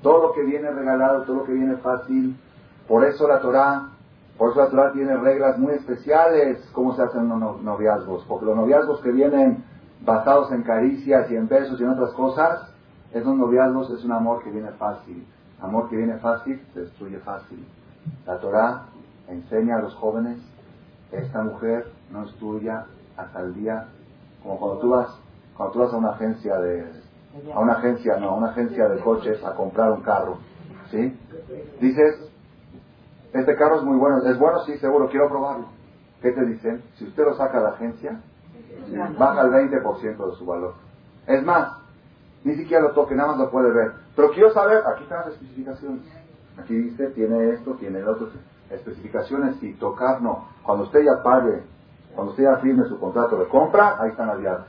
Todo 0.01 0.27
lo 0.27 0.33
que 0.33 0.43
viene 0.43 0.69
regalado, 0.71 1.23
todo 1.23 1.37
lo 1.37 1.43
que 1.43 1.53
viene 1.53 1.77
fácil, 1.77 2.35
por 2.87 3.03
eso 3.05 3.27
la 3.27 3.39
Torah 3.39 3.89
por 4.37 4.51
eso 4.51 4.59
la 4.59 4.69
Torah 4.69 4.91
tiene 4.91 5.17
reglas 5.17 5.57
muy 5.57 5.73
especiales 5.73 6.59
cómo 6.71 6.95
se 6.95 7.01
hacen 7.01 7.27
los 7.27 7.61
noviazgos, 7.63 8.23
porque 8.27 8.45
los 8.45 8.55
noviazgos 8.55 9.01
que 9.01 9.11
vienen 9.11 9.63
basados 10.05 10.51
en 10.51 10.61
caricias 10.61 11.29
y 11.31 11.35
en 11.35 11.47
besos 11.47 11.79
y 11.79 11.83
en 11.83 11.89
otras 11.89 12.13
cosas, 12.13 12.71
esos 13.13 13.35
noviazgos 13.35 13.89
es 13.89 14.05
un 14.05 14.11
amor 14.11 14.43
que 14.43 14.51
viene 14.51 14.69
fácil. 14.73 15.25
Amor 15.59 15.89
que 15.89 15.95
viene 15.95 16.17
fácil 16.17 16.61
se 16.73 16.81
destruye 16.81 17.17
fácil. 17.19 17.65
La 18.27 18.37
Torah 18.39 18.83
enseña 19.27 19.77
a 19.77 19.81
los 19.81 19.95
jóvenes, 19.95 20.37
esta 21.11 21.41
mujer 21.41 21.87
no 22.11 22.23
es 22.25 22.33
tuya 22.35 22.85
hasta 23.17 23.39
el 23.39 23.55
día, 23.55 23.87
como 24.43 24.59
cuando 24.59 24.77
tú 24.77 24.89
vas, 24.89 25.19
cuando 25.55 25.73
tú 25.73 25.79
vas 25.79 25.93
a 25.93 25.97
una 25.97 26.11
agencia 26.11 26.59
de, 26.59 26.85
a 27.53 27.59
una 27.59 27.73
agencia, 27.73 28.17
no, 28.17 28.29
a 28.29 28.35
una 28.35 28.49
agencia 28.51 28.87
de 28.87 29.01
coches 29.01 29.43
a 29.43 29.55
comprar 29.55 29.91
un 29.91 30.01
carro, 30.01 30.37
¿sí? 30.91 31.17
Dices, 31.79 32.27
este 33.33 33.55
carro 33.55 33.77
es 33.77 33.83
muy 33.83 33.97
bueno. 33.97 34.17
¿Es 34.25 34.39
bueno? 34.39 34.59
Sí, 34.65 34.77
seguro. 34.77 35.09
Quiero 35.09 35.29
probarlo. 35.29 35.67
¿Qué 36.21 36.31
te 36.31 36.45
dicen? 36.45 36.83
Si 36.95 37.05
usted 37.05 37.23
lo 37.23 37.35
saca 37.35 37.57
de 37.57 37.63
la 37.63 37.69
agencia, 37.71 38.21
baja 39.17 39.41
el 39.41 39.51
20% 39.51 40.29
de 40.29 40.35
su 40.35 40.45
valor. 40.45 40.73
Es 41.27 41.43
más, 41.43 41.73
ni 42.43 42.55
siquiera 42.55 42.83
lo 42.83 42.91
toque, 42.91 43.13
nada 43.13 43.29
más 43.29 43.37
lo 43.37 43.51
puede 43.51 43.71
ver. 43.71 43.91
Pero 44.15 44.31
quiero 44.31 44.51
saber, 44.51 44.83
aquí 44.87 45.03
están 45.03 45.19
las 45.19 45.33
especificaciones. 45.33 46.01
Aquí 46.57 46.73
dice, 46.75 47.07
tiene 47.11 47.51
esto, 47.51 47.75
tiene 47.75 47.99
el 47.99 48.07
otro. 48.07 48.29
Especificaciones 48.71 49.61
y 49.61 49.73
tocar 49.73 50.21
no. 50.21 50.47
Cuando 50.63 50.85
usted 50.85 51.03
ya 51.03 51.21
pague, 51.21 51.63
cuando 52.15 52.31
usted 52.31 52.43
ya 52.45 52.57
firme 52.57 52.85
su 52.85 52.99
contrato 52.99 53.37
de 53.37 53.47
compra, 53.47 53.97
ahí 54.01 54.09
están 54.09 54.27
las 54.27 54.39
llaves. 54.39 54.65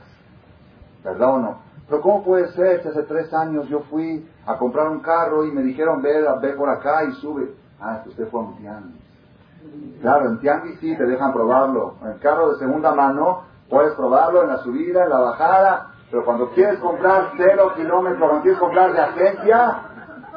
¿Verdad 1.03 1.33
o 1.33 1.39
no? 1.39 1.68
Pero 1.89 2.01
¿cómo 2.01 2.23
puede 2.23 2.51
ser 2.51 2.83
si 2.83 2.89
hace 2.89 3.03
tres 3.03 3.33
años 3.33 3.67
yo 3.67 3.79
fui 3.89 4.27
a 4.45 4.57
comprar 4.57 4.89
un 4.89 4.99
carro 4.99 5.43
y 5.43 5.51
me 5.51 5.63
dijeron, 5.63 6.01
ve, 6.03 6.23
ve 6.39 6.53
por 6.53 6.69
acá 6.69 7.03
y 7.05 7.13
sube? 7.13 7.51
Ah, 7.81 8.03
usted 8.05 8.27
fue 8.29 8.41
a 8.41 8.43
un 8.43 8.57
tianguis. 8.57 9.01
Claro, 10.01 10.27
en 10.27 10.39
tianguis 10.39 10.79
sí 10.79 10.95
te 10.95 11.05
dejan 11.05 11.33
probarlo. 11.33 11.95
En 12.03 12.11
el 12.11 12.19
carro 12.19 12.51
de 12.51 12.59
segunda 12.59 12.93
mano 12.93 13.43
puedes 13.69 13.93
probarlo 13.95 14.43
en 14.43 14.49
la 14.49 14.57
subida, 14.59 15.03
en 15.03 15.09
la 15.09 15.19
bajada, 15.19 15.87
pero 16.11 16.25
cuando 16.25 16.49
quieres 16.51 16.79
comprar 16.79 17.31
cero 17.37 17.73
kilómetros, 17.75 18.19
cuando 18.19 18.41
quieres 18.43 18.59
comprar 18.59 18.93
de 18.93 18.99
agencia, 18.99 19.81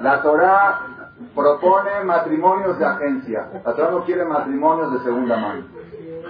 la 0.01 0.23
Torah 0.23 0.81
propone 1.35 2.05
matrimonios 2.05 2.79
de 2.79 2.85
agencia. 2.87 3.49
La 3.65 3.75
Torah 3.75 3.91
no 3.91 4.05
quiere 4.05 4.25
matrimonios 4.25 4.93
de 4.95 5.01
segunda 5.01 5.37
mano. 5.37 5.65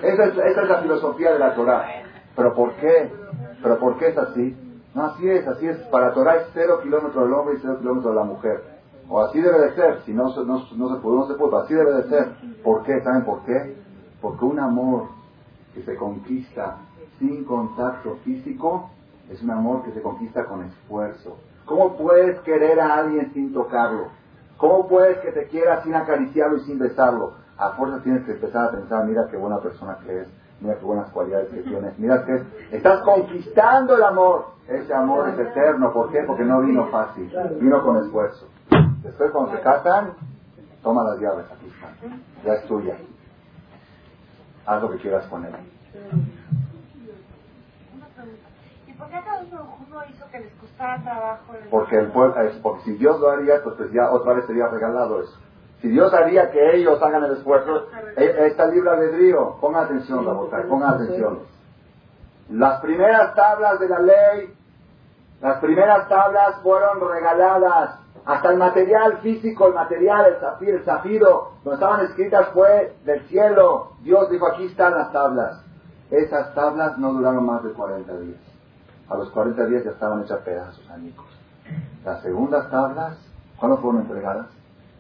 Esa 0.03 0.25
es, 0.25 0.33
esa 0.37 0.63
es 0.63 0.69
la 0.69 0.79
filosofía 0.79 1.33
de 1.33 1.39
la 1.39 1.55
Torah. 1.55 1.87
¿Pero 2.35 2.55
por 2.55 2.73
qué? 2.75 3.13
¿Pero 3.63 3.79
por 3.79 3.99
qué 3.99 4.09
es 4.09 4.19
así? 4.19 4.72
No, 4.95 5.05
así 5.05 5.29
es, 5.29 5.47
así 5.47 5.67
es. 5.67 5.79
Para 5.89 6.13
Torah 6.13 6.37
es 6.37 6.49
cero 6.53 6.81
kilómetros 6.83 7.25
del 7.25 7.33
hombre 7.33 7.55
y 7.57 7.59
cero 7.63 7.79
kilómetros 7.79 8.15
de 8.15 8.21
la 8.21 8.27
mujer. 8.27 8.65
O 9.09 9.21
así 9.21 9.41
debe 9.41 9.61
de 9.61 9.75
ser, 9.75 10.01
si 10.05 10.13
no, 10.13 10.25
no, 10.25 10.59
se 10.61 10.75
puede, 11.01 11.17
no 11.17 11.27
se 11.27 11.35
puede, 11.35 11.57
así 11.63 11.75
debe 11.75 11.93
de 11.95 12.09
ser. 12.09 12.33
¿Por 12.63 12.83
qué? 12.85 13.01
¿Saben 13.03 13.25
por 13.25 13.43
qué? 13.45 13.77
Porque 14.21 14.45
un 14.45 14.59
amor 14.59 15.09
que 15.75 15.83
se 15.83 15.97
conquista 15.97 16.77
sin 17.19 17.45
contacto 17.45 18.17
físico 18.25 18.91
es 19.31 19.43
un 19.43 19.51
amor 19.51 19.83
que 19.85 19.93
se 19.93 20.03
conquista 20.03 20.45
con 20.45 20.63
esfuerzo. 20.65 21.37
¿Cómo 21.65 21.97
puedes 21.97 22.41
querer 22.41 22.81
a 22.81 22.97
alguien 22.97 23.33
sin 23.33 23.53
tocarlo? 23.53 24.09
¿Cómo 24.57 24.89
puedes 24.89 25.19
que 25.19 25.33
te 25.33 25.47
quiera 25.49 25.83
sin 25.83 25.95
acariciarlo 25.95 26.59
y 26.59 26.61
sin 26.61 26.79
besarlo? 26.79 27.35
A 27.57 27.71
fuerza 27.71 28.03
tienes 28.03 28.25
que 28.25 28.33
empezar 28.33 28.69
a 28.69 28.71
pensar, 28.73 29.07
mira 29.07 29.29
qué 29.31 29.37
buena 29.37 29.61
persona 29.61 29.99
que 30.05 30.23
es, 30.23 30.29
mira 30.63 30.79
qué 30.79 30.85
buenas 30.85 31.11
cualidades 31.11 31.49
que 31.51 31.63
tienes, 31.63 31.99
mira 31.99 32.25
que 32.25 32.43
estás 32.71 33.01
conquistando 33.03 33.97
el 33.97 34.03
amor. 34.05 34.53
Ese 34.69 34.95
amor 34.95 35.29
es 35.29 35.39
eterno, 35.39 35.93
¿por 35.93 36.13
qué? 36.13 36.23
Porque 36.25 36.45
no 36.45 36.61
vino 36.61 36.87
fácil, 36.87 37.31
vino 37.61 37.83
con 37.83 37.97
esfuerzo. 37.99 38.47
Después 39.03 39.33
cuando 39.33 39.53
se 39.57 39.61
casan, 39.61 40.13
toma 40.83 41.03
las 41.03 41.19
llaves, 41.19 41.47
aquí 41.51 41.67
están. 41.67 42.23
Ya 42.45 42.55
es 42.55 42.67
tuya. 42.69 42.97
Haz 44.65 44.83
lo 44.83 44.91
que 44.93 44.99
quieras 44.99 45.27
con 45.27 45.45
él. 45.45 45.53
¿Y 48.87 48.93
por 48.93 49.09
qué 49.09 49.21
cada 49.25 49.43
uno 49.43 50.05
hizo 50.09 50.31
que 50.31 50.39
les 50.39 50.53
costara 50.55 51.03
trabajo? 51.03 51.53
Porque, 51.71 51.99
el 51.99 52.13
pueblo, 52.13 52.41
es, 52.43 52.55
porque 52.59 52.85
si 52.85 52.93
Dios 52.93 53.19
lo 53.19 53.31
haría, 53.31 53.63
pues, 53.65 53.75
pues 53.77 53.93
ya 53.93 54.13
otra 54.13 54.35
vez 54.35 54.47
sería 54.47 54.69
regalado 54.69 55.23
eso. 55.23 55.37
Si 55.83 55.89
Dios 55.89 56.15
haría 56.15 56.53
que 56.53 56.77
ellos 56.77 57.03
hagan 57.03 57.25
el 57.25 57.33
esfuerzo, 57.33 57.89
eh, 58.17 58.47
está 58.47 58.67
libre 58.67 58.91
albedrío. 58.91 59.57
Pongan 59.61 59.87
atención, 59.87 60.25
Rabotai, 60.25 60.69
pongan 60.69 60.95
atención. 60.95 61.41
Las 62.51 62.81
primeras 62.81 63.35
tablas 63.35 63.81
de 63.81 63.89
la 63.89 63.99
ley, 63.99 64.55
las 65.41 65.59
primeras 65.59 66.09
tablas 66.09 66.61
fueron 66.63 67.01
regaladas. 67.01 67.99
Hasta 68.25 68.53
el 68.53 68.59
material 68.59 69.19
físico, 69.19 69.67
el 69.67 69.75
material, 69.75 70.27
el 70.27 70.37
zafiro, 70.37 70.77
el 70.77 70.85
zafiro, 70.85 71.53
donde 71.65 71.75
estaban 71.75 72.05
escritas 72.07 72.51
fue 72.51 72.95
del 73.05 73.27
cielo. 73.27 73.95
Dios 74.03 74.31
dijo, 74.31 74.47
aquí 74.47 74.67
están 74.67 74.95
las 74.95 75.11
tablas. 75.11 75.65
Esas 76.13 76.55
tablas 76.55 76.97
no 76.99 77.13
duraron 77.13 77.45
más 77.45 77.65
de 77.65 77.73
40 77.73 78.19
días. 78.19 78.41
A 79.09 79.17
los 79.17 79.31
40 79.31 79.67
días 79.67 79.83
ya 79.83 79.91
estaban 79.91 80.23
hechas 80.23 80.39
pedazos, 80.43 80.89
añicos. 80.91 81.27
Las 82.05 82.23
segundas 82.23 82.71
tablas, 82.71 83.19
¿cuándo 83.59 83.79
fueron 83.79 84.03
entregadas? 84.03 84.47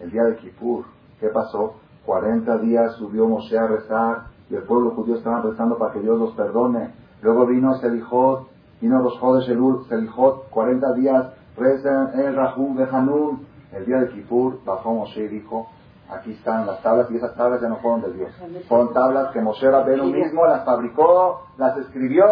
El 0.00 0.10
día 0.10 0.24
de 0.24 0.36
Kippur. 0.36 0.84
¿Qué 1.20 1.28
pasó? 1.28 1.74
40 2.06 2.58
días 2.58 2.94
subió 2.96 3.28
Moshe 3.28 3.56
a 3.56 3.66
rezar 3.66 4.24
y 4.50 4.54
el 4.56 4.62
pueblo 4.64 4.90
judío 4.90 5.16
estaba 5.16 5.40
rezando 5.40 5.78
para 5.78 5.92
que 5.92 6.00
Dios 6.00 6.18
los 6.18 6.32
perdone. 6.34 6.92
Luego 7.22 7.46
vino 7.46 7.74
Selijot, 7.76 8.48
vino 8.80 9.00
los 9.00 9.18
Jodes 9.18 9.48
Elul, 9.48 9.86
Selijot, 9.88 10.50
40 10.50 10.92
días, 10.94 11.26
rezan 11.56 12.18
el 12.18 12.34
Rahum 12.34 12.76
de 12.76 12.84
Hanun. 12.84 13.46
El 13.72 13.86
día 13.86 14.00
de 14.00 14.08
Kippur 14.10 14.58
bajó 14.64 14.92
Moshe 14.92 15.24
y 15.24 15.28
dijo, 15.28 15.68
aquí 16.10 16.32
están 16.32 16.66
las 16.66 16.82
tablas 16.82 17.10
y 17.10 17.16
esas 17.16 17.34
tablas 17.36 17.60
ya 17.60 17.68
no 17.68 17.76
fueron 17.76 18.02
de 18.02 18.12
Dios. 18.12 18.30
Fueron 18.68 18.92
tablas 18.92 19.30
que 19.32 19.40
Moshe 19.40 19.70
Rabbeinu 19.70 20.06
mismo 20.06 20.44
las 20.46 20.64
fabricó, 20.64 21.42
las 21.56 21.76
escribió. 21.78 22.24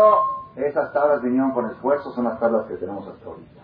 Esas 0.56 0.92
tablas 0.92 1.22
vinieron 1.22 1.52
con 1.52 1.70
esfuerzo, 1.70 2.10
son 2.12 2.24
las 2.24 2.38
tablas 2.40 2.66
que 2.66 2.74
tenemos 2.74 3.06
hasta 3.06 3.24
ahorita. 3.24 3.60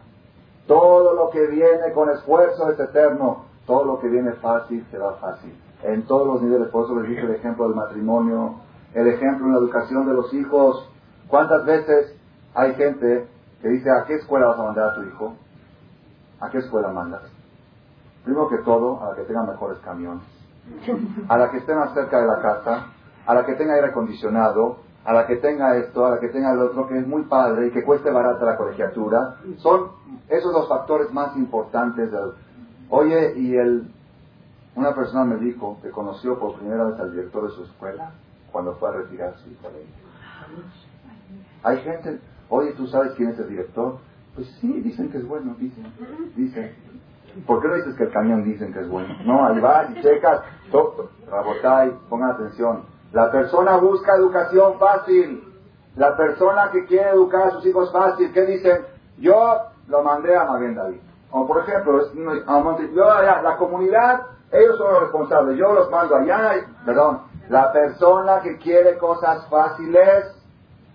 Todo 0.67 1.15
lo 1.15 1.31
que 1.31 1.47
viene 1.49 1.93
con 1.93 2.11
esfuerzo 2.11 2.71
es 2.71 2.79
eterno. 2.79 3.46
Todo 3.67 3.85
lo 3.85 4.01
que 4.01 4.09
viene 4.09 4.33
fácil 4.35 4.87
será 4.91 5.13
fácil. 5.15 5.55
En 5.83 6.07
todos 6.07 6.27
los 6.27 6.43
niveles. 6.43 6.69
Por 6.69 6.85
eso 6.85 7.01
les 7.01 7.11
dije 7.11 7.23
el 7.23 7.33
ejemplo 7.33 7.67
del 7.67 7.77
matrimonio, 7.77 8.57
el 8.95 9.09
ejemplo 9.09 9.47
en 9.47 9.53
la 9.53 9.59
educación 9.59 10.07
de 10.07 10.15
los 10.15 10.33
hijos. 10.33 10.91
¿Cuántas 11.29 11.65
veces 11.67 12.17
hay 12.55 12.75
gente 12.75 13.29
que 13.61 13.69
dice, 13.69 13.91
¿a 13.91 14.05
qué 14.05 14.15
escuela 14.15 14.47
vas 14.47 14.59
a 14.59 14.63
mandar 14.63 14.91
a 14.91 14.95
tu 14.95 15.03
hijo? 15.03 15.35
¿A 16.41 16.51
qué 16.51 16.59
escuela 16.59 16.89
mandas? 16.89 17.23
Primero 18.25 18.49
que 18.49 18.59
todo, 18.59 19.03
a 19.03 19.11
la 19.11 19.17
que 19.17 19.23
tenga 19.23 19.43
mejores 19.45 19.79
camiones, 19.79 20.25
a 21.29 21.37
la 21.37 21.51
que 21.51 21.59
esté 21.59 21.75
más 21.75 21.95
cerca 21.95 22.21
de 22.21 22.27
la 22.27 22.41
casa, 22.41 22.87
a 23.27 23.35
la 23.35 23.45
que 23.45 23.55
tenga 23.55 23.75
aire 23.75 23.89
acondicionado, 23.89 24.79
a 25.05 25.13
la 25.13 25.27
que 25.27 25.37
tenga 25.37 25.77
esto, 25.77 26.05
a 26.05 26.11
la 26.11 26.19
que 26.19 26.29
tenga 26.29 26.53
el 26.53 26.61
otro, 26.61 26.89
que 26.89 26.99
es 26.99 27.07
muy 27.07 27.23
padre 27.23 27.69
y 27.69 27.71
que 27.71 27.85
cueste 27.85 28.11
barata 28.11 28.45
la 28.45 28.57
colegiatura. 28.57 29.37
Son 29.59 29.91
esos 30.29 30.53
los 30.53 30.69
factores 30.69 31.13
más 31.13 31.37
importantes. 31.37 32.11
Del... 32.11 32.33
Oye, 32.91 33.35
y 33.37 33.57
el, 33.57 33.89
una 34.75 34.95
persona 34.95 35.25
me 35.25 35.37
dijo 35.37 35.79
que 35.83 35.91
conoció 35.91 36.39
por 36.39 36.59
primera 36.59 36.85
vez 36.85 37.01
al 37.01 37.13
director 37.13 37.49
de 37.49 37.55
su 37.55 37.65
escuela 37.65 38.13
cuando 38.53 38.75
fue 38.77 38.89
a 38.89 38.93
retirar 38.93 39.37
su 39.39 39.51
hijo 39.51 39.69
Hay 41.63 41.79
gente, 41.79 42.21
oye, 42.49 42.73
¿tú 42.73 42.87
sabes 42.87 43.13
quién 43.15 43.31
es 43.31 43.39
el 43.39 43.49
director? 43.49 43.99
Pues 44.35 44.49
sí, 44.61 44.81
dicen 44.81 45.11
que 45.11 45.19
es 45.19 45.27
bueno, 45.27 45.55
dicen, 45.59 45.87
dicen. 46.37 46.75
¿Por 47.47 47.61
qué 47.61 47.69
no 47.69 47.75
dices 47.75 47.95
que 47.97 48.05
el 48.05 48.13
camión 48.13 48.45
dicen 48.45 48.73
que 48.73 48.81
es 48.81 48.89
bueno? 48.89 49.15
No, 49.25 49.47
ahí 49.47 49.61
vas 49.61 49.91
y 49.91 50.01
checas. 50.01 50.43
Rabotay, 51.31 51.93
pongan 52.09 52.31
atención. 52.31 52.85
La 53.13 53.31
persona 53.31 53.77
busca 53.77 54.15
educación 54.17 54.79
fácil. 54.79 55.43
La 55.97 56.17
persona 56.17 56.71
que 56.71 56.85
quiere 56.85 57.11
educar 57.11 57.49
a 57.49 57.51
sus 57.53 57.67
hijos 57.67 57.91
fácil, 57.93 58.33
¿qué 58.33 58.43
dicen? 58.43 58.83
Yo 59.19 59.59
lo 59.89 60.03
mandé 60.03 60.37
a 60.37 60.45
Maguen 60.45 60.75
David. 60.75 61.01
O 61.31 61.47
por 61.47 61.61
ejemplo, 61.61 62.01
yo, 62.15 63.23
la 63.43 63.57
comunidad, 63.57 64.27
ellos 64.53 64.77
son 64.79 64.93
los 64.93 65.03
responsables, 65.03 65.59
yo 65.59 65.73
los 65.73 65.91
mando 65.91 66.17
allá, 66.17 66.67
perdón, 66.85 67.23
la 67.49 67.73
persona 67.73 68.41
que 68.41 68.59
quiere 68.59 68.97
cosas 68.99 69.47
fáciles, 69.49 70.35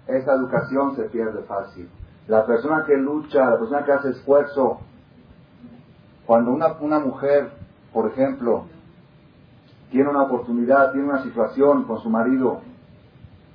esa 0.08 0.34
educación 0.34 0.96
se 0.96 1.04
pierde 1.04 1.44
fácil. 1.44 1.90
La 2.28 2.46
persona 2.46 2.84
que 2.86 2.96
lucha, 2.96 3.50
la 3.50 3.58
persona 3.58 3.84
que 3.86 3.92
hace 3.92 4.10
esfuerzo, 4.10 4.80
cuando 6.26 6.52
una, 6.52 6.74
una 6.80 7.00
mujer, 7.00 7.52
por 7.94 8.08
ejemplo, 8.08 8.66
tiene 9.92 10.10
una 10.10 10.24
oportunidad, 10.24 10.92
tiene 10.94 11.10
una 11.10 11.24
situación 11.24 11.84
con 11.84 12.00
su 12.00 12.10
marido, 12.10 12.62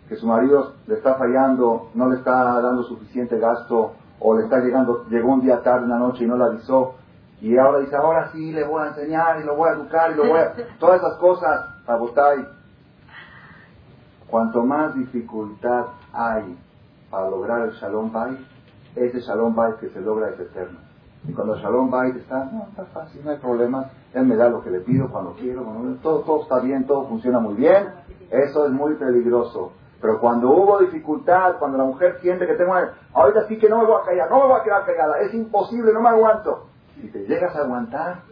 que 0.08 0.16
su 0.16 0.26
marido 0.26 0.74
le 0.86 0.94
está 0.94 1.14
fallando, 1.14 1.88
no 1.94 2.08
le 2.10 2.16
está 2.16 2.60
dando 2.60 2.82
suficiente 2.84 3.38
gasto, 3.38 3.94
o 4.20 4.36
le 4.36 4.44
está 4.44 4.58
llegando, 4.58 5.04
llegó 5.08 5.32
un 5.34 5.42
día 5.42 5.62
tarde 5.62 5.84
en 5.84 5.90
la 5.90 5.98
noche 5.98 6.24
y 6.24 6.26
no 6.26 6.36
le 6.36 6.44
avisó, 6.44 6.94
y 7.40 7.56
ahora 7.58 7.80
dice, 7.80 7.96
ahora 7.96 8.30
sí 8.32 8.52
le 8.52 8.64
voy 8.64 8.82
a 8.82 8.88
enseñar 8.88 9.40
y 9.40 9.44
lo 9.44 9.56
voy 9.56 9.68
a 9.68 9.74
educar 9.74 10.10
y 10.12 10.14
lo 10.14 10.26
voy 10.26 10.40
a... 10.40 10.54
Todas 10.78 11.00
esas 11.00 11.18
cosas, 11.18 11.66
Abotay. 11.86 12.46
Cuanto 14.28 14.64
más 14.64 14.94
dificultad 14.94 15.86
hay 16.12 16.58
para 17.10 17.30
lograr 17.30 17.68
el 17.68 17.72
Shalom 17.72 18.10
Bay, 18.10 18.44
ese 18.96 19.20
Shalom 19.20 19.54
Bay 19.54 19.74
que 19.80 19.90
se 19.90 20.00
logra 20.00 20.30
es 20.30 20.40
eterno. 20.40 20.78
Y 21.28 21.32
cuando 21.32 21.54
el 21.54 21.62
Shalom 21.62 21.90
Bay 21.90 22.10
está, 22.16 22.44
no, 22.46 22.66
está 22.70 22.84
fácil, 22.86 23.24
no 23.24 23.30
hay 23.30 23.38
problema, 23.38 23.90
él 24.14 24.26
me 24.26 24.36
da 24.36 24.48
lo 24.48 24.62
que 24.62 24.70
le 24.70 24.80
pido 24.80 25.08
cuando 25.10 25.34
quiero, 25.34 25.64
todo, 26.02 26.20
todo 26.20 26.42
está 26.42 26.60
bien, 26.60 26.86
todo 26.86 27.06
funciona 27.06 27.38
muy 27.38 27.54
bien, 27.54 27.88
eso 28.30 28.66
es 28.66 28.72
muy 28.72 28.94
peligroso. 28.94 29.72
Pero 30.00 30.20
cuando 30.20 30.50
hubo 30.50 30.78
dificultad, 30.78 31.56
cuando 31.58 31.78
la 31.78 31.84
mujer 31.84 32.18
siente 32.20 32.46
que 32.46 32.54
tengo 32.54 32.74
ahorita 33.14 33.46
sí 33.48 33.58
que 33.58 33.68
no 33.68 33.78
me 33.78 33.86
voy 33.86 34.00
a 34.02 34.04
callar, 34.04 34.30
no 34.30 34.40
me 34.40 34.46
voy 34.46 34.60
a 34.60 34.62
quedar 34.62 34.84
callada, 34.84 35.20
es 35.20 35.32
imposible, 35.32 35.92
no 35.92 36.00
me 36.00 36.10
aguanto. 36.10 36.66
Si 37.00 37.08
te 37.08 37.26
llegas 37.26 37.54
a 37.56 37.60
aguantar, 37.60 38.22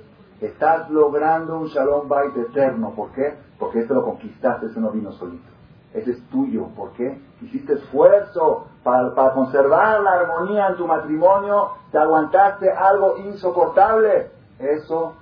estás 0.41 0.91
logrando 0.91 1.59
un 1.59 1.67
shalom 1.69 2.09
bait 2.09 2.37
eterno. 2.37 2.91
¿Por 2.95 3.12
qué? 3.12 3.35
Porque 3.59 3.81
esto 3.81 3.95
lo 3.95 4.05
conquistaste, 4.05 4.67
eso 4.67 4.81
no 4.81 4.91
vino 4.91 5.12
solito. 5.12 5.49
Ese 5.95 6.11
es 6.11 6.29
tuyo. 6.29 6.67
¿Por 6.77 6.93
qué? 6.93 7.21
Hiciste 7.41 7.75
esfuerzo 7.75 8.67
para, 8.83 9.15
para 9.15 9.33
conservar 9.33 10.01
la 10.01 10.12
armonía 10.12 10.69
en 10.69 10.77
tu 10.77 10.87
matrimonio, 10.87 11.71
te 11.91 11.99
aguantaste 11.99 12.71
algo 12.71 13.17
insoportable. 13.19 14.31
Eso 14.59 15.15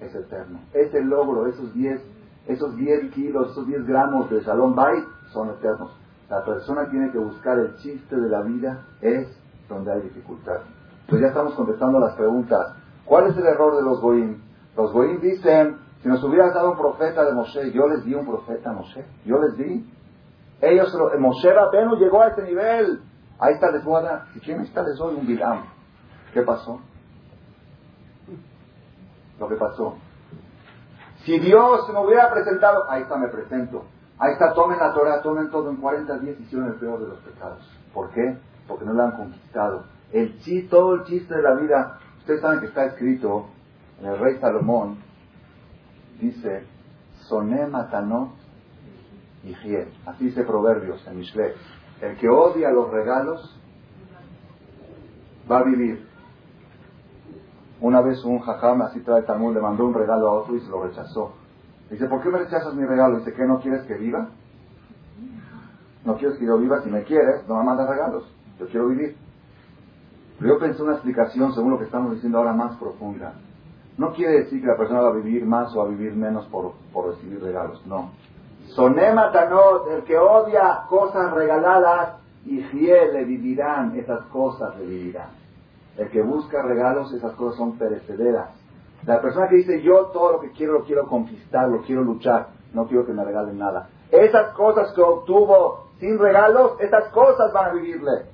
es 0.00 0.14
eterno. 0.14 0.58
Ese 0.72 1.00
logro, 1.00 1.46
esos 1.46 1.72
10 1.74 2.14
esos 2.46 2.76
10 2.76 3.10
kilos, 3.12 3.52
esos 3.52 3.66
10 3.66 3.86
gramos 3.86 4.28
de 4.30 4.40
Shalom 4.42 4.74
Bait 4.74 5.04
son 5.34 5.50
eternos. 5.50 5.90
La 6.30 6.42
persona 6.44 6.88
tiene 6.88 7.10
que 7.12 7.18
buscar 7.18 7.58
el 7.58 7.76
chiste 7.76 8.16
de 8.16 8.28
la 8.30 8.40
vida, 8.42 8.86
es 9.02 9.28
donde 9.68 9.92
hay 9.92 10.00
dificultad. 10.02 10.60
Pues 11.08 11.20
ya 11.20 11.28
estamos 11.28 11.54
contestando 11.54 12.00
las 12.00 12.14
preguntas. 12.14 12.74
¿Cuál 13.04 13.26
es 13.26 13.36
el 13.36 13.44
error 13.44 13.76
de 13.76 13.82
los 13.82 14.00
Goim? 14.00 14.40
Los 14.76 14.92
Goim 14.92 15.20
dicen, 15.20 15.76
si 16.02 16.08
nos 16.08 16.22
hubieras 16.24 16.54
dado 16.54 16.70
un 16.70 16.78
profeta 16.78 17.24
de 17.24 17.34
Moshe, 17.34 17.72
yo 17.72 17.86
les 17.88 18.04
di 18.04 18.14
un 18.14 18.26
profeta 18.26 18.70
a 18.70 18.72
Moshe, 18.72 19.04
yo 19.26 19.36
les 19.38 19.56
di. 19.58 19.90
Ellos, 20.62 20.96
Moshe 21.18 21.52
Rabenu 21.52 21.96
llegó 21.96 22.22
a 22.22 22.28
ese 22.28 22.42
nivel. 22.42 23.02
Ahí 23.38 23.54
está, 23.54 23.70
les 23.70 23.84
voy 23.84 24.02
si 24.32 24.40
quieren 24.40 24.64
está 24.64 24.82
les 24.82 24.96
doy 24.96 25.16
un 25.16 25.26
Bilam. 25.26 25.64
¿Qué 26.32 26.42
pasó? 26.42 26.80
Lo 29.38 29.48
que 29.48 29.56
pasó. 29.56 29.96
Si 31.24 31.38
Dios 31.38 31.88
me 31.92 32.00
hubiera 32.00 32.30
presentado, 32.30 32.88
ahí 32.88 33.02
está, 33.02 33.16
me 33.16 33.28
presento. 33.28 33.84
Ahí 34.24 34.32
está, 34.32 34.54
tomen 34.54 34.78
la 34.78 34.94
Torah, 34.94 35.20
tomen 35.20 35.50
todo. 35.50 35.68
En 35.68 35.76
40 35.76 36.18
días 36.20 36.40
hicieron 36.40 36.68
el 36.68 36.76
peor 36.76 36.98
de 36.98 37.08
los 37.08 37.18
pecados. 37.18 37.60
¿Por 37.92 38.08
qué? 38.12 38.38
Porque 38.66 38.86
no 38.86 38.94
la 38.94 39.04
han 39.04 39.16
conquistado. 39.18 39.84
El 40.12 40.38
chiste, 40.38 40.70
todo 40.70 40.94
el 40.94 41.04
chiste 41.04 41.34
de 41.34 41.42
la 41.42 41.52
vida, 41.52 41.98
ustedes 42.20 42.40
saben 42.40 42.60
que 42.60 42.66
está 42.66 42.86
escrito 42.86 43.48
en 44.00 44.06
el 44.06 44.18
rey 44.18 44.38
Salomón, 44.40 44.96
dice, 46.18 46.64
Soné 47.28 47.66
matanot 47.66 48.30
y 49.42 49.52
fiel. 49.56 49.92
Así 50.06 50.24
dice 50.24 50.42
Proverbios 50.42 51.06
en 51.06 51.18
Mishle. 51.18 51.52
El 52.00 52.16
que 52.16 52.30
odia 52.30 52.70
los 52.70 52.90
regalos 52.90 53.60
va 55.50 55.58
a 55.58 55.64
vivir. 55.64 56.08
Una 57.78 58.00
vez 58.00 58.24
un 58.24 58.38
jajam, 58.38 58.80
así 58.80 59.00
trae 59.00 59.20
Talmud, 59.24 59.52
le 59.52 59.60
mandó 59.60 59.84
un 59.84 59.92
regalo 59.92 60.28
a 60.28 60.32
otro 60.32 60.56
y 60.56 60.60
se 60.60 60.70
lo 60.70 60.82
rechazó. 60.82 61.43
Dice, 61.90 62.06
¿por 62.06 62.22
qué 62.22 62.28
me 62.30 62.38
rechazas 62.38 62.74
mi 62.74 62.84
regalo? 62.84 63.18
Dice, 63.18 63.32
¿qué 63.34 63.44
no 63.44 63.60
quieres 63.60 63.82
que 63.86 63.94
viva? 63.94 64.28
No 66.04 66.16
quieres 66.16 66.38
que 66.38 66.46
yo 66.46 66.58
viva, 66.58 66.82
si 66.82 66.90
me 66.90 67.02
quieres, 67.04 67.46
no 67.48 67.56
me 67.56 67.64
mandas 67.64 67.88
regalos. 67.88 68.30
Yo 68.58 68.66
quiero 68.66 68.88
vivir. 68.88 69.16
Pero 70.38 70.54
yo 70.54 70.60
pensé 70.60 70.82
una 70.82 70.94
explicación, 70.94 71.54
según 71.54 71.72
lo 71.72 71.78
que 71.78 71.84
estamos 71.84 72.12
diciendo 72.12 72.38
ahora, 72.38 72.52
más 72.52 72.76
profunda. 72.76 73.34
No 73.96 74.12
quiere 74.12 74.40
decir 74.40 74.60
que 74.60 74.66
la 74.66 74.76
persona 74.76 75.00
va 75.00 75.10
a 75.10 75.14
vivir 75.14 75.46
más 75.46 75.74
o 75.74 75.78
va 75.78 75.84
a 75.86 75.88
vivir 75.88 76.14
menos 76.14 76.46
por, 76.46 76.72
por 76.92 77.14
recibir 77.14 77.40
regalos, 77.42 77.86
no. 77.86 78.10
Sonema 78.74 79.30
tanot, 79.30 79.88
el 79.90 80.02
que 80.02 80.18
odia 80.18 80.82
cosas 80.88 81.32
regaladas, 81.32 82.16
y 82.44 82.60
fiel 82.62 83.12
le 83.12 83.24
vivirán, 83.24 83.96
esas 83.96 84.24
cosas 84.26 84.76
le 84.78 84.86
vivirán. 84.86 85.30
El 85.96 86.10
que 86.10 86.22
busca 86.22 86.62
regalos, 86.62 87.12
esas 87.12 87.32
cosas 87.32 87.56
son 87.56 87.78
perecederas. 87.78 88.50
La 89.06 89.20
persona 89.20 89.48
que 89.48 89.56
dice, 89.56 89.82
yo 89.82 90.06
todo 90.06 90.32
lo 90.32 90.40
que 90.40 90.50
quiero 90.52 90.74
lo 90.74 90.84
quiero 90.84 91.06
conquistar, 91.06 91.68
lo 91.68 91.82
quiero 91.82 92.02
luchar, 92.02 92.48
no 92.72 92.86
quiero 92.86 93.04
que 93.04 93.12
me 93.12 93.24
regalen 93.24 93.58
nada. 93.58 93.88
Esas 94.10 94.52
cosas 94.54 94.92
que 94.94 95.02
obtuvo 95.02 95.88
sin 95.98 96.18
regalos, 96.18 96.80
esas 96.80 97.08
cosas 97.08 97.52
van 97.52 97.70
a 97.70 97.74
vivirle. 97.74 98.26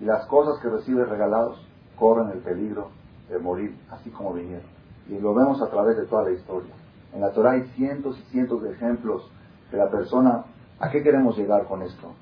Y 0.00 0.04
las 0.04 0.26
cosas 0.26 0.60
que 0.60 0.68
recibes 0.68 1.08
regalados 1.08 1.64
corren 1.96 2.30
el 2.30 2.38
peligro 2.38 2.88
de 3.28 3.38
morir 3.38 3.78
así 3.90 4.10
como 4.10 4.32
vinieron. 4.32 4.66
Y 5.08 5.18
lo 5.18 5.34
vemos 5.34 5.62
a 5.62 5.70
través 5.70 5.96
de 5.96 6.06
toda 6.06 6.24
la 6.24 6.32
historia. 6.32 6.72
En 7.14 7.20
la 7.20 7.30
Torah 7.32 7.52
hay 7.52 7.62
cientos 7.76 8.18
y 8.18 8.22
cientos 8.30 8.62
de 8.62 8.72
ejemplos 8.72 9.30
de 9.70 9.78
la 9.78 9.90
persona. 9.90 10.44
¿A 10.80 10.90
qué 10.90 11.02
queremos 11.02 11.36
llegar 11.36 11.66
con 11.66 11.82
esto? 11.82 12.12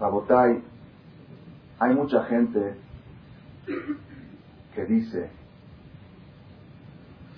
Rabotai, 0.00 0.62
hay 1.78 1.94
mucha 1.94 2.24
gente 2.24 2.76
que 4.74 4.84
dice, 4.86 5.30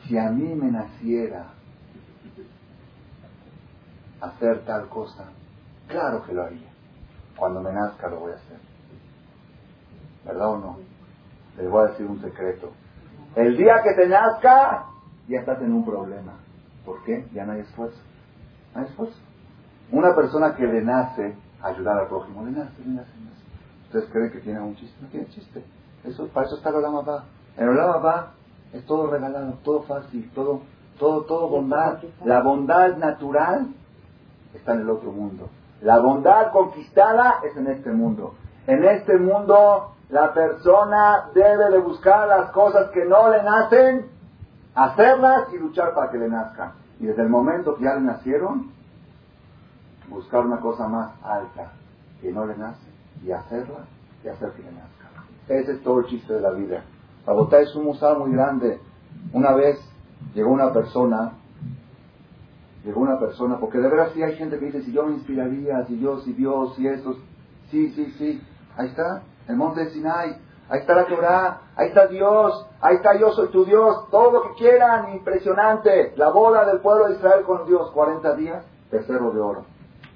si 0.06 0.18
a 0.18 0.30
mí 0.30 0.54
me 0.54 0.70
naciera 0.70 1.46
hacer 4.20 4.64
tal 4.64 4.88
cosa, 4.88 5.24
claro 5.88 6.24
que 6.24 6.32
lo 6.32 6.44
haría. 6.44 6.68
Cuando 7.36 7.60
me 7.60 7.72
nazca 7.72 8.08
lo 8.08 8.20
voy 8.20 8.32
a 8.32 8.36
hacer. 8.36 8.58
¿Verdad 10.24 10.48
o 10.48 10.58
no? 10.58 10.78
Les 11.56 11.70
voy 11.70 11.84
a 11.84 11.90
decir 11.90 12.06
un 12.06 12.20
secreto. 12.20 12.72
El 13.34 13.56
día 13.56 13.82
que 13.82 13.94
te 13.94 14.08
nazca, 14.08 14.86
ya 15.28 15.40
estás 15.40 15.60
en 15.60 15.72
un 15.72 15.84
problema. 15.84 16.34
¿Por 16.84 17.02
qué? 17.04 17.26
Ya 17.32 17.44
no 17.44 17.52
hay 17.52 17.60
esfuerzo. 17.60 18.00
No 18.74 18.80
hay 18.80 18.86
esfuerzo. 18.88 19.18
Una 19.92 20.14
persona 20.14 20.54
que 20.56 20.66
le 20.66 20.82
nace 20.82 21.36
ayudar 21.62 21.98
al 21.98 22.08
prójimo, 22.08 22.44
le 22.44 22.52
nace, 22.52 22.72
le 22.84 22.94
nace, 22.94 23.10
le 23.18 23.24
nace. 23.24 23.42
¿Ustedes 23.86 24.10
creen 24.10 24.32
que 24.32 24.40
tiene 24.40 24.60
un 24.60 24.74
chiste? 24.76 24.96
No 25.00 25.08
tiene 25.08 25.28
chiste. 25.28 25.64
Eso, 26.04 26.28
para 26.28 26.46
eso 26.46 26.56
está 26.56 26.70
el 26.70 26.76
Olama 26.76 27.24
el 27.56 27.68
Olama 27.68 28.32
es 28.78 28.86
todo 28.86 29.08
regalado, 29.08 29.54
todo 29.64 29.82
fácil, 29.82 30.30
todo, 30.34 30.60
todo, 30.98 31.22
todo 31.22 31.48
bondad. 31.48 31.98
La 32.24 32.42
bondad 32.42 32.96
natural 32.96 33.68
está 34.54 34.74
en 34.74 34.80
el 34.80 34.90
otro 34.90 35.12
mundo. 35.12 35.48
La 35.82 35.98
bondad 35.98 36.52
conquistada 36.52 37.40
es 37.44 37.56
en 37.56 37.66
este 37.68 37.90
mundo. 37.90 38.34
En 38.66 38.84
este 38.84 39.16
mundo 39.18 39.92
la 40.08 40.32
persona 40.32 41.30
debe 41.34 41.70
de 41.70 41.78
buscar 41.78 42.28
las 42.28 42.50
cosas 42.50 42.90
que 42.90 43.04
no 43.04 43.30
le 43.30 43.42
nacen, 43.42 44.06
hacerlas 44.74 45.52
y 45.52 45.58
luchar 45.58 45.94
para 45.94 46.10
que 46.10 46.18
le 46.18 46.28
nazcan. 46.28 46.72
Y 47.00 47.06
desde 47.06 47.22
el 47.22 47.28
momento 47.28 47.74
que 47.76 47.84
ya 47.84 47.94
le 47.94 48.00
nacieron, 48.00 48.70
buscar 50.08 50.46
una 50.46 50.60
cosa 50.60 50.86
más 50.88 51.12
alta 51.22 51.72
que 52.20 52.32
no 52.32 52.46
le 52.46 52.56
nace 52.56 52.86
y 53.24 53.32
hacerla 53.32 53.84
y 54.24 54.28
hacer 54.28 54.50
que 54.52 54.62
le 54.62 54.72
nazca. 54.72 55.06
Ese 55.48 55.72
es 55.72 55.82
todo 55.82 56.00
el 56.00 56.06
chiste 56.06 56.32
de 56.32 56.40
la 56.40 56.50
vida. 56.50 56.82
Botella 57.32 57.62
es 57.62 57.74
un 57.74 57.84
musar 57.84 58.18
muy 58.18 58.32
grande. 58.32 58.80
Una 59.32 59.52
vez 59.52 59.78
llegó 60.34 60.50
una 60.50 60.72
persona, 60.72 61.32
llegó 62.84 63.00
una 63.00 63.18
persona, 63.18 63.58
porque 63.58 63.78
de 63.78 63.88
verdad 63.88 64.10
sí 64.14 64.22
hay 64.22 64.36
gente 64.36 64.58
que 64.58 64.66
dice, 64.66 64.82
si 64.82 64.92
yo 64.92 65.04
me 65.04 65.14
inspiraría, 65.14 65.84
si 65.86 65.98
yo, 65.98 66.20
si 66.20 66.32
Dios, 66.32 66.74
si 66.76 66.86
eso, 66.86 67.14
sí, 67.70 67.90
sí, 67.90 68.14
sí, 68.18 68.42
ahí 68.76 68.88
está, 68.88 69.22
el 69.48 69.56
monte 69.56 69.84
de 69.84 69.90
Sinai, 69.90 70.36
ahí 70.68 70.80
está 70.80 70.94
la 70.94 71.06
Torah, 71.06 71.60
ahí 71.74 71.88
está 71.88 72.06
Dios, 72.06 72.66
ahí 72.80 72.96
está 72.96 73.16
yo 73.16 73.32
soy 73.32 73.48
tu 73.48 73.64
Dios, 73.64 74.08
todo 74.10 74.30
lo 74.30 74.42
que 74.42 74.54
quieran, 74.58 75.14
impresionante, 75.14 76.12
la 76.16 76.30
boda 76.30 76.64
del 76.64 76.80
pueblo 76.80 77.08
de 77.08 77.14
Israel 77.14 77.44
con 77.44 77.66
Dios, 77.66 77.90
40 77.90 78.36
días, 78.36 78.64
tercero 78.90 79.30
de 79.32 79.40
oro, 79.40 79.64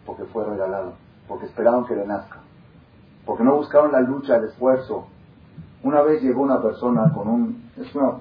porque 0.07 0.25
fue 0.25 0.45
regalado, 0.45 0.93
porque 1.27 1.47
esperaron 1.47 1.87
que 1.87 1.97
le 1.97 2.07
nazca, 2.07 2.39
porque 3.27 3.43
no 3.43 3.57
buscaron 3.57 3.93
la 3.93 4.01
lucha, 4.01 4.37
el 4.37 4.45
esfuerzo. 4.45 5.07
Una 5.83 6.03
vez 6.03 6.23
llegó 6.23 6.43
una 6.43 6.61
persona 6.61 7.11
con 7.15 7.29
un, 7.29 7.71
es 7.77 7.95
una, 7.95 8.19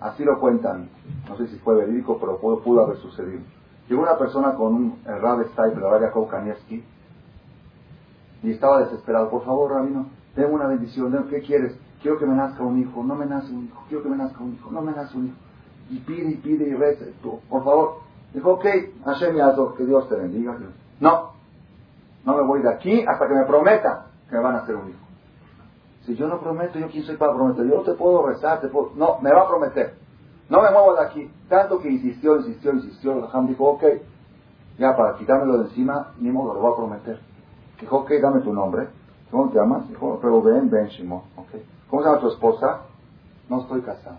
así 0.00 0.24
lo 0.24 0.40
cuentan, 0.40 0.88
no 1.28 1.36
sé 1.36 1.46
si 1.48 1.58
fue 1.58 1.76
verídico, 1.76 2.18
pero 2.18 2.38
pudo, 2.38 2.84
haber 2.84 2.96
sucedido. 2.96 3.40
Llegó 3.88 4.02
una 4.02 4.18
persona 4.18 4.54
con 4.54 4.74
un 4.74 4.98
el 5.06 5.20
Rab 5.20 5.44
Stipe, 5.46 5.80
Rab 5.80 6.00
Yaakov 6.00 6.28
Kanievski, 6.28 6.84
y 8.42 8.50
estaba 8.50 8.80
desesperado. 8.80 9.30
Por 9.30 9.44
favor, 9.44 9.72
Rabino, 9.72 10.06
denme 10.34 10.54
una 10.54 10.66
bendición. 10.66 11.26
¿Qué 11.28 11.40
quieres? 11.40 11.78
Quiero 12.02 12.18
que 12.18 12.26
me 12.26 12.34
nazca 12.34 12.62
un 12.62 12.78
hijo. 12.78 13.02
No 13.04 13.14
me 13.14 13.26
nace 13.26 13.52
un 13.52 13.64
hijo. 13.64 13.84
Quiero 13.88 14.02
que 14.02 14.08
me 14.08 14.16
nazca 14.16 14.42
un 14.42 14.54
hijo. 14.54 14.70
No 14.70 14.80
me 14.80 14.92
nace 14.92 15.16
un 15.16 15.26
hijo. 15.26 15.36
Y 15.90 15.98
pide 15.98 16.30
y 16.30 16.36
pide 16.36 16.68
y 16.68 16.74
reza. 16.74 17.04
Por 17.22 17.64
favor. 17.64 17.96
Dijo, 18.32 18.52
ok, 18.52 18.64
Hashem 19.04 19.36
Yazo, 19.36 19.74
que 19.74 19.84
Dios 19.84 20.08
te 20.08 20.14
bendiga. 20.14 20.56
No. 21.00 21.32
No 22.24 22.36
me 22.36 22.42
voy 22.42 22.62
de 22.62 22.70
aquí 22.70 23.04
hasta 23.06 23.26
que 23.26 23.34
me 23.34 23.44
prometa 23.44 24.06
que 24.28 24.36
me 24.36 24.42
van 24.42 24.56
a 24.56 24.58
hacer 24.60 24.76
un 24.76 24.88
hijo. 24.88 25.09
Si 26.10 26.16
yo 26.16 26.26
no 26.26 26.40
prometo, 26.40 26.76
¿yo 26.76 26.88
quién 26.88 27.04
soy 27.04 27.16
para 27.16 27.32
prometer? 27.32 27.64
Yo 27.68 27.76
no 27.76 27.82
te 27.82 27.92
puedo 27.92 28.26
rezar, 28.26 28.60
te 28.60 28.66
puedo... 28.66 28.90
No, 28.96 29.20
me 29.20 29.30
va 29.32 29.42
a 29.42 29.48
prometer. 29.48 29.94
No 30.48 30.60
me 30.60 30.68
muevo 30.72 30.96
de 30.96 31.04
aquí. 31.04 31.30
Tanto 31.48 31.78
que 31.78 31.88
insistió, 31.88 32.36
insistió, 32.38 32.72
insistió. 32.72 33.12
El 33.12 33.26
Ham 33.32 33.46
dijo, 33.46 33.64
ok, 33.64 33.84
ya 34.76 34.96
para 34.96 35.16
quitármelo 35.18 35.58
de 35.58 35.68
encima, 35.68 36.08
ni 36.18 36.32
modo, 36.32 36.54
lo 36.54 36.62
voy 36.62 36.72
a 36.72 36.76
prometer. 36.76 37.20
Dijo, 37.80 37.98
ok, 37.98 38.10
dame 38.20 38.40
tu 38.40 38.52
nombre. 38.52 38.88
¿Cómo 39.30 39.50
te 39.50 39.58
llamas? 39.60 39.88
Dijo, 39.88 40.18
pero 40.20 40.42
Ben, 40.42 40.68
Ben 40.68 40.88
Shimon. 40.88 41.22
Okay. 41.36 41.64
¿Cómo 41.88 42.02
se 42.02 42.08
llama 42.08 42.20
tu 42.20 42.28
esposa? 42.30 42.80
No 43.48 43.60
estoy 43.60 43.80
casado. 43.82 44.16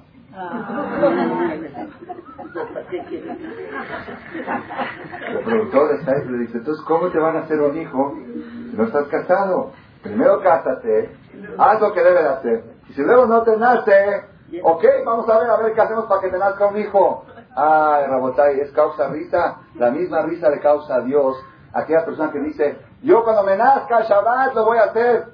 El 5.27 5.43
productor 5.43 5.95
está 5.99 6.17
y 6.17 6.29
le 6.29 6.37
dice, 6.37 6.57
entonces, 6.57 6.85
¿cómo 6.85 7.09
te 7.09 7.19
van 7.19 7.35
a 7.35 7.39
hacer 7.41 7.59
un 7.59 7.75
hijo 7.75 8.13
si 8.15 8.77
no 8.77 8.85
estás 8.85 9.09
casado? 9.09 9.73
Primero 10.03 10.41
cásate, 10.41 11.15
haz 11.57 11.79
lo 11.79 11.93
que 11.93 12.03
debe 12.03 12.23
de 12.23 12.29
hacer. 12.29 12.63
Y 12.89 12.93
si 12.93 13.01
luego 13.01 13.25
no 13.25 13.43
te 13.43 13.55
nace, 13.57 14.25
ok, 14.63 14.83
vamos 15.05 15.29
a 15.29 15.39
ver, 15.39 15.49
a 15.49 15.57
ver 15.57 15.73
qué 15.73 15.81
hacemos 15.81 16.05
para 16.05 16.21
que 16.21 16.29
te 16.29 16.37
nazca 16.37 16.65
un 16.65 16.77
hijo. 16.77 17.25
Ay, 17.55 18.05
Rabotai, 18.07 18.59
es 18.59 18.71
causa 18.71 19.09
risa. 19.09 19.57
La 19.75 19.91
misma 19.91 20.21
risa 20.23 20.49
le 20.49 20.59
causa 20.59 20.95
a 20.95 21.01
Dios 21.01 21.37
aquella 21.73 22.05
persona 22.05 22.31
que 22.31 22.39
dice, 22.39 22.77
yo 23.03 23.23
cuando 23.23 23.43
me 23.43 23.55
nazca 23.55 23.99
el 23.99 24.05
Shabbat 24.05 24.53
lo 24.53 24.65
voy 24.65 24.77
a 24.77 24.83
hacer. 24.83 25.25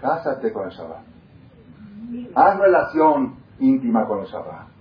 Cásate 0.00 0.52
con 0.52 0.66
el 0.66 0.70
Shabbat. 0.70 1.02
Haz 2.34 2.58
relación 2.58 3.36
íntima 3.58 4.06
con 4.06 4.20
el 4.20 4.26
Shabbat. 4.26 4.72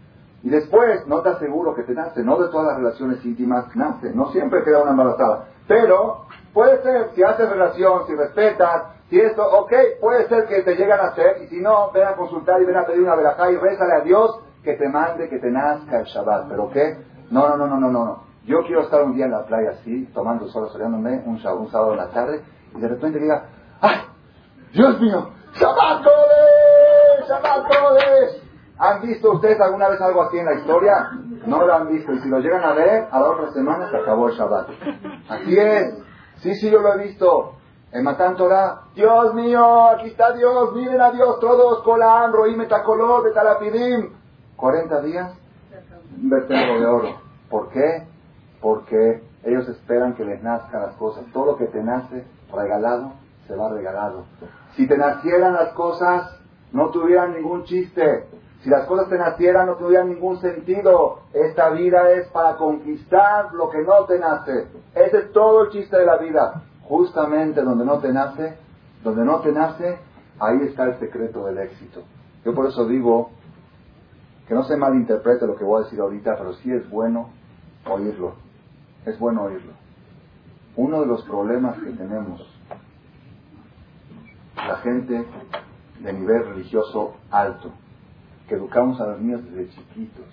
Y 0.43 0.49
después, 0.49 1.05
no 1.07 1.21
te 1.21 1.29
aseguro 1.29 1.75
que 1.75 1.83
te 1.83 1.93
nace, 1.93 2.23
no 2.23 2.37
de 2.37 2.49
todas 2.49 2.67
las 2.67 2.77
relaciones 2.77 3.23
íntimas 3.23 3.75
nace, 3.75 4.11
no 4.13 4.31
siempre 4.31 4.63
queda 4.63 4.81
una 4.81 4.91
embarazada. 4.91 5.45
Pero 5.67 6.25
puede 6.51 6.81
ser, 6.81 7.11
si 7.13 7.21
haces 7.21 7.47
relación, 7.47 8.07
si 8.07 8.15
respetas, 8.15 8.83
si 9.11 9.19
esto, 9.19 9.45
ok, 9.45 9.73
puede 9.99 10.25
ser 10.29 10.47
que 10.47 10.61
te 10.61 10.71
lleguen 10.71 10.97
a 10.97 11.09
hacer, 11.09 11.41
y 11.43 11.47
si 11.47 11.59
no, 11.59 11.91
ven 11.91 12.07
a 12.07 12.15
consultar 12.15 12.61
y 12.61 12.65
ven 12.65 12.77
a 12.77 12.85
pedir 12.85 13.01
una 13.01 13.15
verajá 13.15 13.51
y 13.51 13.57
rézale 13.57 13.93
a 13.93 13.99
Dios 14.05 14.39
que 14.63 14.75
te 14.75 14.87
mande, 14.87 15.27
que 15.27 15.37
te 15.37 15.51
nazca 15.51 15.99
el 15.99 16.05
Shabbat. 16.05 16.47
¿Pero 16.47 16.69
qué? 16.69 16.95
No, 17.29 17.49
no, 17.49 17.57
no, 17.57 17.67
no, 17.67 17.77
no, 17.77 17.89
no. 17.91 18.23
Yo 18.45 18.61
quiero 18.65 18.83
estar 18.83 19.03
un 19.03 19.13
día 19.13 19.25
en 19.25 19.31
la 19.31 19.43
playa 19.43 19.71
así, 19.71 20.05
tomando 20.13 20.47
sol, 20.47 20.69
soleándome, 20.71 21.23
un, 21.25 21.33
un 21.45 21.69
sábado 21.69 21.91
en 21.91 21.97
la 21.97 22.07
tarde, 22.07 22.41
y 22.73 22.79
de 22.79 22.87
repente 22.87 23.19
diga, 23.19 23.49
¡ay! 23.81 23.97
¡Dios 24.73 25.01
mío! 25.01 25.29
¡Shabbat 25.55 26.03
Kodesh! 26.05 27.27
¡Shabbat 27.27 27.67
Kodesh! 27.67 28.43
¿Han 28.77 29.01
visto 29.01 29.29
ustedes 29.33 29.59
alguna 29.59 29.89
vez 29.89 29.99
algo 29.99 30.21
así 30.21 30.37
en 30.37 30.45
la 30.45 30.53
historia? 30.53 31.09
No 31.45 31.65
lo 31.65 31.73
han 31.73 31.89
visto. 31.89 32.13
Y 32.13 32.19
si 32.19 32.29
lo 32.29 32.39
llegan 32.39 32.63
a 32.63 32.73
ver, 32.73 33.09
a 33.11 33.19
la 33.19 33.29
otra 33.29 33.51
semana 33.51 33.89
se 33.89 33.97
acabó 33.97 34.29
el 34.29 34.35
Shabbat. 34.35 34.69
Así 35.29 35.59
es. 35.59 36.01
Sí, 36.37 36.55
sí, 36.55 36.71
yo 36.71 36.79
lo 36.79 36.93
he 36.93 37.03
visto. 37.03 37.57
En 37.93 38.05
Matan 38.05 38.37
Torah, 38.37 38.83
Dios 38.95 39.33
mío, 39.33 39.89
aquí 39.89 40.07
está 40.07 40.31
Dios, 40.31 40.73
miren 40.73 41.01
a 41.01 41.11
Dios 41.11 41.41
todos, 41.41 41.83
Colan, 41.83 42.31
Roim, 42.31 42.57
Metacolor, 42.57 43.25
Betalapidim. 43.25 44.09
40 44.55 45.01
días, 45.01 45.33
un 46.21 46.29
vertedero 46.29 46.79
de 46.79 46.85
oro. 46.85 47.09
¿Por 47.49 47.69
qué? 47.69 48.07
Porque 48.61 49.23
ellos 49.43 49.67
esperan 49.67 50.13
que 50.13 50.23
les 50.23 50.41
nazcan 50.41 50.83
las 50.83 50.95
cosas. 50.95 51.25
Todo 51.33 51.47
lo 51.47 51.57
que 51.57 51.65
te 51.65 51.83
nace 51.83 52.23
regalado, 52.53 53.13
se 53.47 53.55
va 53.55 53.69
regalado. 53.69 54.23
Si 54.75 54.87
te 54.87 54.97
nacieran 54.97 55.53
las 55.53 55.73
cosas, 55.73 56.37
no 56.71 56.91
tuvieran 56.91 57.33
ningún 57.33 57.65
chiste. 57.65 58.25
Si 58.61 58.69
las 58.69 58.85
cosas 58.85 59.09
te 59.09 59.17
nacieran, 59.17 59.65
no 59.65 59.75
tuvieran 59.75 60.09
ningún 60.09 60.39
sentido. 60.39 61.21
Esta 61.33 61.71
vida 61.71 62.11
es 62.11 62.27
para 62.27 62.55
conquistar 62.55 63.53
lo 63.53 63.69
que 63.69 63.79
no 63.79 64.05
te 64.05 64.17
nace. 64.17 64.67
Ese 64.95 65.17
es 65.17 65.31
todo 65.33 65.63
el 65.63 65.71
chiste 65.71 65.97
de 65.97 66.05
la 66.05 66.17
vida. 66.17 66.63
Justamente 66.83 67.61
donde 67.61 67.85
no 67.85 67.99
te 67.99 68.11
nace, 68.11 68.57
donde 69.03 69.23
no 69.23 69.39
te 69.39 69.51
nace, 69.51 69.97
ahí 70.39 70.57
está 70.63 70.85
el 70.85 70.99
secreto 70.99 71.45
del 71.45 71.59
éxito. 71.59 72.03
Yo 72.43 72.53
por 72.53 72.67
eso 72.67 72.87
digo 72.87 73.29
que 74.47 74.53
no 74.53 74.63
se 74.63 74.75
malinterprete 74.75 75.45
lo 75.45 75.55
que 75.55 75.63
voy 75.63 75.81
a 75.81 75.85
decir 75.85 75.99
ahorita, 75.99 76.35
pero 76.37 76.53
sí 76.55 76.71
es 76.71 76.89
bueno 76.89 77.29
oírlo. 77.85 78.35
Es 79.05 79.17
bueno 79.19 79.43
oírlo. 79.43 79.73
Uno 80.75 81.01
de 81.01 81.07
los 81.07 81.23
problemas 81.23 81.77
que 81.79 81.91
tenemos, 81.91 82.41
la 84.55 84.77
gente 84.77 85.25
de 85.99 86.13
nivel 86.13 86.45
religioso 86.45 87.15
alto, 87.29 87.71
que 88.47 88.55
educamos 88.55 88.99
a 88.99 89.07
los 89.07 89.19
niños 89.19 89.43
desde 89.45 89.69
chiquitos 89.69 90.25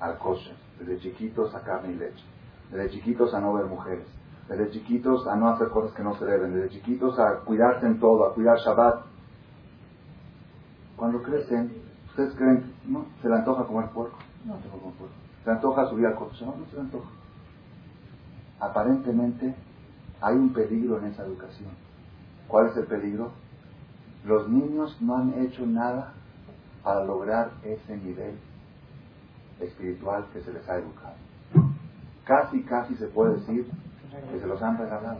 al 0.00 0.18
kosher, 0.18 0.56
desde 0.78 0.98
chiquitos 0.98 1.54
a 1.54 1.62
carne 1.62 1.92
y 1.92 1.96
leche, 1.96 2.24
desde 2.70 2.90
chiquitos 2.90 3.34
a 3.34 3.40
no 3.40 3.54
ver 3.54 3.66
mujeres, 3.66 4.06
desde 4.48 4.70
chiquitos 4.70 5.26
a 5.26 5.36
no 5.36 5.48
hacer 5.48 5.68
cosas 5.68 5.94
que 5.94 6.02
no 6.02 6.14
se 6.16 6.24
deben, 6.24 6.54
desde 6.54 6.70
chiquitos 6.70 7.18
a 7.18 7.40
cuidarse 7.44 7.86
en 7.86 8.00
todo, 8.00 8.26
a 8.26 8.34
cuidar 8.34 8.58
Shabbat. 8.58 9.04
Cuando 10.96 11.22
crecen, 11.22 11.72
¿ustedes 12.08 12.34
creen, 12.34 12.74
no, 12.86 13.06
se 13.22 13.28
le 13.28 13.36
antoja 13.36 13.64
comer 13.64 13.90
puerco? 13.90 14.18
No 14.44 14.56
se 14.60 14.68
comer 14.68 14.94
puerco. 14.96 15.14
¿Se 15.44 15.50
le 15.50 15.56
antoja 15.56 15.86
subir 15.86 16.06
al 16.06 16.16
coche? 16.16 16.44
No, 16.44 16.56
no 16.56 16.66
se 16.66 16.74
le 16.74 16.82
antoja. 16.82 17.08
Aparentemente 18.58 19.54
hay 20.20 20.36
un 20.36 20.52
peligro 20.52 20.98
en 20.98 21.06
esa 21.06 21.24
educación. 21.24 21.70
¿Cuál 22.48 22.66
es 22.68 22.76
el 22.76 22.86
peligro? 22.86 23.30
Los 24.24 24.48
niños 24.48 25.00
no 25.00 25.16
han 25.16 25.42
hecho 25.42 25.64
nada 25.66 26.12
para 26.82 27.04
lograr 27.04 27.52
ese 27.62 27.96
nivel 27.96 28.38
espiritual 29.60 30.26
que 30.32 30.42
se 30.42 30.52
les 30.52 30.68
ha 30.68 30.76
educado. 30.76 31.14
Casi, 32.24 32.62
casi 32.62 32.94
se 32.96 33.06
puede 33.06 33.34
decir 33.34 33.70
que 34.10 34.40
se 34.40 34.46
los 34.46 34.62
han 34.62 34.78
regalado. 34.78 35.18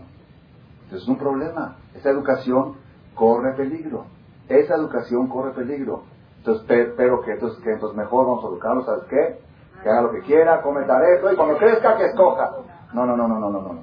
Entonces 0.85 1.03
es 1.03 1.09
un 1.09 1.19
problema. 1.19 1.77
Esa 1.95 2.11
educación 2.11 2.75
corre 3.15 3.55
peligro. 3.55 4.07
Esa 4.49 4.75
educación 4.75 5.29
corre 5.29 5.53
peligro. 5.53 6.03
Entonces, 6.39 6.67
pero 6.97 7.21
que 7.23 7.33
entonces, 7.33 7.61
entonces 7.65 7.97
mejor 7.97 8.27
vamos 8.27 8.45
a 8.45 8.49
educarlo, 8.49 8.85
¿sabes 8.85 9.05
qué? 9.05 9.41
Que 9.83 9.89
haga 9.91 10.03
lo 10.03 10.11
que 10.11 10.21
quiera, 10.23 10.63
come 10.63 10.81
esto 10.81 11.33
y 11.33 11.37
cuando 11.37 11.59
crezca 11.59 11.97
que 11.97 12.07
escoja. 12.07 12.51
No, 12.93 13.07
no, 13.07 13.17
no, 13.17 13.29
no, 13.29 13.39
no, 13.39 13.51
no, 13.51 13.61
no. 13.61 13.83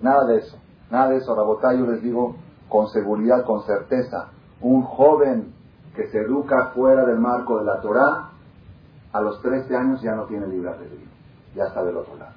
Nada 0.00 0.24
de 0.26 0.38
eso. 0.38 0.56
Nada 0.90 1.10
de 1.10 1.16
eso. 1.16 1.34
Rabotá, 1.34 1.74
yo 1.74 1.86
les 1.86 2.02
digo 2.02 2.36
con 2.68 2.88
seguridad, 2.88 3.44
con 3.44 3.62
certeza. 3.62 4.28
Un 4.60 4.82
joven 4.82 5.52
que 5.94 6.08
se 6.08 6.18
educa 6.18 6.70
fuera 6.74 7.04
del 7.04 7.18
marco 7.18 7.58
de 7.58 7.64
la 7.64 7.80
Torah, 7.80 8.30
a 9.12 9.20
los 9.20 9.40
13 9.42 9.76
años 9.76 10.02
ya 10.02 10.14
no 10.14 10.24
tiene 10.24 10.46
libre 10.46 10.70
albedrío. 10.70 11.08
Ya 11.54 11.64
está 11.64 11.82
del 11.82 11.96
otro 11.96 12.16
lado. 12.16 12.32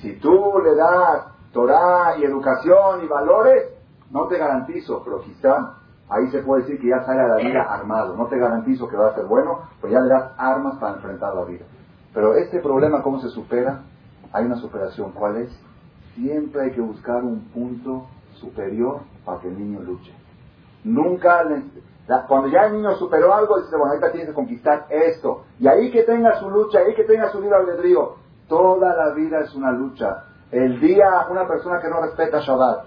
Si 0.00 0.14
tú 0.20 0.60
le 0.62 0.74
das 0.74 1.26
Torah 1.52 2.16
y 2.18 2.24
educación 2.24 3.04
y 3.04 3.08
valores, 3.08 3.70
no 4.10 4.26
te 4.26 4.38
garantizo, 4.38 5.02
pero 5.04 5.20
quizá 5.22 5.74
ahí 6.08 6.30
se 6.30 6.42
puede 6.42 6.62
decir 6.62 6.80
que 6.80 6.88
ya 6.88 7.04
sale 7.04 7.20
a 7.20 7.28
la 7.28 7.36
vida 7.36 7.62
armado. 7.62 8.16
No 8.16 8.26
te 8.26 8.38
garantizo 8.38 8.88
que 8.88 8.96
va 8.96 9.08
a 9.08 9.14
ser 9.14 9.26
bueno, 9.26 9.60
pero 9.80 9.92
ya 9.92 10.00
le 10.00 10.08
das 10.08 10.32
armas 10.36 10.78
para 10.78 10.96
enfrentar 10.96 11.34
la 11.34 11.44
vida. 11.44 11.64
Pero 12.14 12.34
este 12.34 12.60
problema, 12.60 13.02
¿cómo 13.02 13.20
se 13.20 13.28
supera? 13.28 13.82
Hay 14.32 14.44
una 14.44 14.56
superación. 14.56 15.12
¿Cuál 15.12 15.38
es? 15.38 15.50
Siempre 16.14 16.62
hay 16.62 16.70
que 16.72 16.80
buscar 16.80 17.22
un 17.22 17.48
punto 17.52 18.06
superior 18.34 19.00
para 19.24 19.40
que 19.40 19.48
el 19.48 19.58
niño 19.58 19.80
luche. 19.82 20.12
Nunca, 20.84 21.44
cuando 22.26 22.48
ya 22.48 22.66
el 22.66 22.74
niño 22.74 22.94
superó 22.96 23.34
algo, 23.34 23.58
dice, 23.60 23.76
bueno, 23.76 23.92
ahorita 23.92 24.10
tienes 24.10 24.28
que 24.28 24.34
conquistar 24.34 24.86
esto. 24.90 25.44
Y 25.58 25.68
ahí 25.68 25.90
que 25.90 26.02
tenga 26.04 26.38
su 26.38 26.48
lucha, 26.48 26.80
ahí 26.80 26.94
que 26.94 27.04
tenga 27.04 27.30
su 27.30 27.40
libre 27.40 27.56
albedrío. 27.56 28.14
Toda 28.48 28.96
la 28.96 29.14
vida 29.14 29.40
es 29.40 29.54
una 29.54 29.72
lucha. 29.72 30.24
El 30.50 30.80
día, 30.80 31.26
una 31.30 31.46
persona 31.46 31.80
que 31.80 31.88
no 31.88 32.00
respeta 32.00 32.40
Shabbat, 32.40 32.86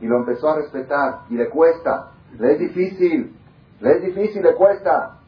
y 0.00 0.06
lo 0.06 0.16
empezó 0.16 0.50
a 0.50 0.56
respetar, 0.56 1.20
y 1.30 1.34
le 1.34 1.48
cuesta, 1.48 2.10
le 2.38 2.52
es 2.52 2.58
difícil, 2.58 3.36
le 3.80 3.92
es 3.92 4.02
difícil, 4.02 4.42
le 4.42 4.54
cuesta. 4.54 5.18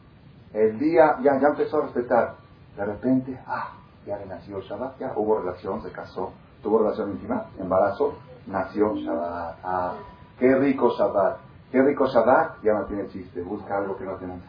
El 0.53 0.77
día, 0.77 1.17
ya, 1.21 1.39
ya 1.39 1.47
empezó 1.47 1.77
a 1.77 1.81
respetar. 1.83 2.35
De 2.75 2.85
repente, 2.85 3.39
ah, 3.47 3.73
ya 4.05 4.17
le 4.17 4.25
nació 4.25 4.59
Shabbat, 4.59 4.99
ya 4.99 5.13
hubo 5.15 5.39
relación, 5.39 5.81
se 5.81 5.91
casó, 5.91 6.33
tuvo 6.61 6.79
relación 6.79 7.11
íntima, 7.11 7.45
embarazo, 7.57 8.15
nació 8.47 8.95
Shabbat. 8.95 9.57
Ah, 9.63 9.93
qué 10.37 10.55
rico 10.55 10.89
Shabbat, 10.97 11.37
qué 11.71 11.81
rico 11.81 12.07
Shabbat, 12.07 12.61
ya 12.63 12.73
no 12.73 12.85
tiene 12.85 13.07
chiste, 13.07 13.41
busca 13.41 13.77
algo 13.77 13.97
que 13.97 14.03
no 14.03 14.15
tiene. 14.15 14.39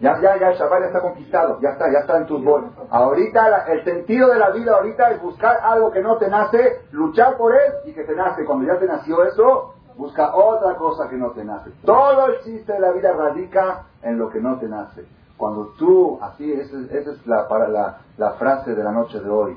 Ya, 0.00 0.20
ya, 0.20 0.38
ya, 0.38 0.50
el 0.50 0.58
Shabbat 0.58 0.80
ya 0.80 0.86
está 0.86 1.00
conquistado, 1.00 1.58
ya 1.60 1.70
está, 1.70 1.90
ya 1.92 2.00
está 2.00 2.18
en 2.18 2.26
tus 2.26 2.44
bolsas. 2.44 2.72
Ahorita 2.90 3.66
el 3.66 3.84
sentido 3.84 4.28
de 4.28 4.38
la 4.38 4.50
vida 4.50 4.74
ahorita 4.76 5.10
es 5.10 5.22
buscar 5.22 5.58
algo 5.62 5.90
que 5.90 6.00
no 6.00 6.16
te 6.18 6.28
nace, 6.28 6.82
luchar 6.92 7.36
por 7.36 7.54
él 7.54 7.72
y 7.84 7.92
que 7.92 8.04
te 8.04 8.14
nace. 8.14 8.44
Cuando 8.44 8.66
ya 8.66 8.78
te 8.78 8.86
nació 8.86 9.24
eso, 9.24 9.74
busca 9.96 10.34
otra 10.34 10.76
cosa 10.76 11.08
que 11.08 11.16
no 11.16 11.32
te 11.32 11.44
nace. 11.44 11.70
Todo 11.84 12.26
el 12.26 12.40
chiste 12.42 12.72
de 12.72 12.80
la 12.80 12.92
vida 12.92 13.12
radica 13.12 13.86
en 14.02 14.18
lo 14.18 14.30
que 14.30 14.40
no 14.40 14.58
te 14.58 14.68
nace. 14.68 15.04
Cuando 15.36 15.74
tú, 15.78 16.18
así, 16.22 16.52
esa, 16.52 16.76
es 16.90 17.26
la, 17.26 17.48
para 17.48 17.68
la, 17.68 17.98
la 18.16 18.32
frase 18.32 18.74
de 18.74 18.82
la 18.82 18.92
noche 18.92 19.20
de 19.20 19.28
hoy. 19.28 19.56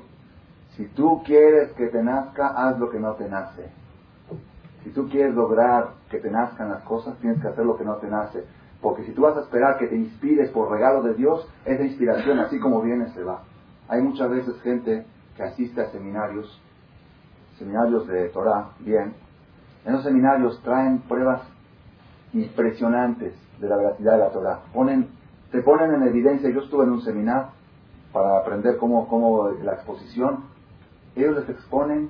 Si 0.76 0.86
tú 0.88 1.22
quieres 1.24 1.72
que 1.74 1.88
te 1.88 2.02
nazca, 2.02 2.48
haz 2.48 2.80
lo 2.80 2.90
que 2.90 3.00
no 3.00 3.14
te 3.14 3.28
nace. 3.28 3.72
Si 4.84 4.90
tú 4.92 5.08
quieres 5.10 5.36
lograr 5.36 5.90
que 6.10 6.20
te 6.20 6.32
nazcan 6.32 6.70
las 6.70 6.82
cosas, 6.84 7.16
tienes 7.18 7.42
que 7.42 7.48
hacer 7.48 7.66
lo 7.66 7.78
que 7.78 7.86
no 7.86 7.96
te 7.96 8.08
nace. 8.08 8.44
Porque 8.82 9.04
si 9.04 9.12
tú 9.12 9.22
vas 9.22 9.38
a 9.38 9.42
esperar 9.42 9.78
que 9.78 9.88
te 9.88 9.96
inspires 9.96 10.50
por 10.50 10.72
regalo 10.72 11.04
de 11.04 11.14
Dios, 11.14 11.48
esa 11.66 11.84
inspiración 11.84 12.40
así 12.40 12.60
como 12.60 12.82
viene 12.82 13.10
se 13.10 13.24
va. 13.24 13.44
Hay 13.88 14.02
muchas 14.02 14.30
veces 14.30 14.60
gente 14.62 15.06
que 15.38 15.44
asiste 15.44 15.82
a 15.82 15.92
seminarios, 15.92 16.60
seminarios 17.60 18.08
de 18.08 18.30
Torah, 18.30 18.70
bien. 18.80 19.14
En 19.86 19.94
los 19.94 20.04
seminarios 20.04 20.60
traen 20.64 21.00
pruebas 21.02 21.42
impresionantes 22.34 23.36
de 23.60 23.70
la 23.70 23.78
veracidad 23.78 24.14
de 24.14 24.20
la 24.20 24.30
Torah. 24.32 24.60
Ponen, 24.74 25.10
te 25.52 25.62
ponen 25.62 25.94
en 25.94 26.04
evidencia, 26.04 26.50
yo 26.50 26.62
estuve 26.62 26.86
en 26.86 26.92
un 26.92 27.02
seminar 27.02 27.50
para 28.12 28.40
aprender 28.40 28.78
cómo, 28.78 29.08
cómo 29.08 29.50
la 29.64 29.74
exposición, 29.74 30.46
ellos 31.16 31.36
les 31.36 31.50
exponen, 31.50 32.10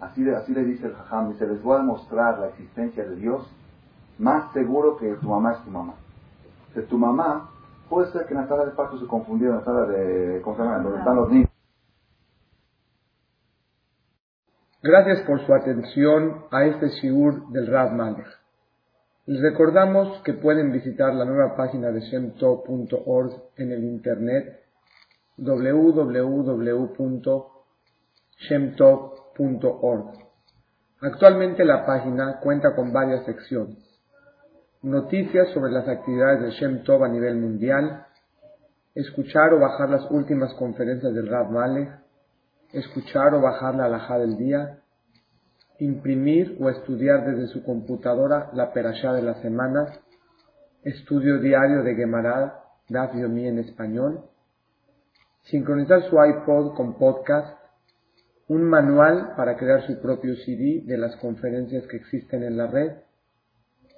así, 0.00 0.28
así 0.30 0.52
le 0.52 0.64
dice 0.64 0.86
el 0.86 0.94
Jajam, 0.94 1.32
dice, 1.32 1.46
les 1.46 1.62
voy 1.62 1.76
a 1.76 1.80
demostrar 1.80 2.38
la 2.40 2.48
existencia 2.48 3.04
de 3.04 3.16
Dios 3.16 3.48
más 4.18 4.52
seguro 4.52 4.96
que 4.96 5.14
tu 5.14 5.28
mamá 5.28 5.52
es 5.52 5.64
tu 5.64 5.70
mamá 5.70 5.94
de 6.74 6.82
tu 6.82 6.98
mamá, 6.98 7.50
puede 7.88 8.12
ser 8.12 8.26
que 8.26 8.34
en 8.34 8.40
la 8.40 8.48
sala 8.48 8.66
de 8.66 8.72
parto 8.72 8.98
se 8.98 9.06
confundió 9.06 9.48
en 9.50 9.56
la 9.56 9.64
sala 9.64 9.86
de, 9.86 10.42
¿cómo 10.42 10.56
Donde 10.56 10.98
están 10.98 11.16
los 11.16 11.30
niños. 11.30 11.48
Gracias 14.82 15.22
por 15.22 15.44
su 15.44 15.52
atención 15.54 16.44
a 16.50 16.64
este 16.64 16.88
shiur 16.88 17.48
del 17.48 17.66
Rav 17.66 17.92
Malech. 17.92 18.26
Les 19.26 19.42
recordamos 19.42 20.22
que 20.22 20.34
pueden 20.34 20.70
visitar 20.72 21.12
la 21.14 21.24
nueva 21.24 21.56
página 21.56 21.90
de 21.90 22.00
shemtov.org 22.00 23.32
en 23.56 23.72
el 23.72 23.84
internet 23.84 24.62
www.shemtov.org. 25.36 26.28
Actualmente 31.00 31.64
la 31.64 31.84
página 31.84 32.40
cuenta 32.40 32.74
con 32.74 32.92
varias 32.92 33.24
secciones 33.24 33.87
noticias 34.82 35.48
sobre 35.54 35.72
las 35.72 35.88
actividades 35.88 36.42
de 36.42 36.50
Shem 36.52 36.82
Tov 36.84 37.04
a 37.04 37.08
nivel 37.08 37.36
mundial, 37.36 38.06
escuchar 38.94 39.52
o 39.52 39.60
bajar 39.60 39.90
las 39.90 40.10
últimas 40.10 40.54
conferencias 40.54 41.12
del 41.14 41.28
Rav 41.28 41.50
Malek, 41.50 41.90
escuchar 42.72 43.34
o 43.34 43.40
bajar 43.40 43.74
la 43.74 43.86
alhaja 43.86 44.18
del 44.18 44.36
día, 44.36 44.78
imprimir 45.78 46.56
o 46.60 46.70
estudiar 46.70 47.24
desde 47.26 47.46
su 47.48 47.64
computadora 47.64 48.50
la 48.52 48.72
perashá 48.72 49.12
de 49.12 49.22
la 49.22 49.34
semana, 49.42 49.86
estudio 50.82 51.38
diario 51.38 51.82
de 51.82 51.94
Gemara, 51.94 52.62
Daf 52.88 53.14
Yomi 53.14 53.46
en 53.46 53.58
español, 53.58 54.24
sincronizar 55.42 56.02
su 56.08 56.16
iPod 56.22 56.74
con 56.74 56.98
podcast, 56.98 57.58
un 58.48 58.64
manual 58.64 59.34
para 59.36 59.56
crear 59.56 59.86
su 59.86 60.00
propio 60.00 60.34
CD 60.36 60.82
de 60.84 60.96
las 60.96 61.16
conferencias 61.16 61.86
que 61.86 61.98
existen 61.98 62.42
en 62.42 62.56
la 62.56 62.66
red, 62.66 62.92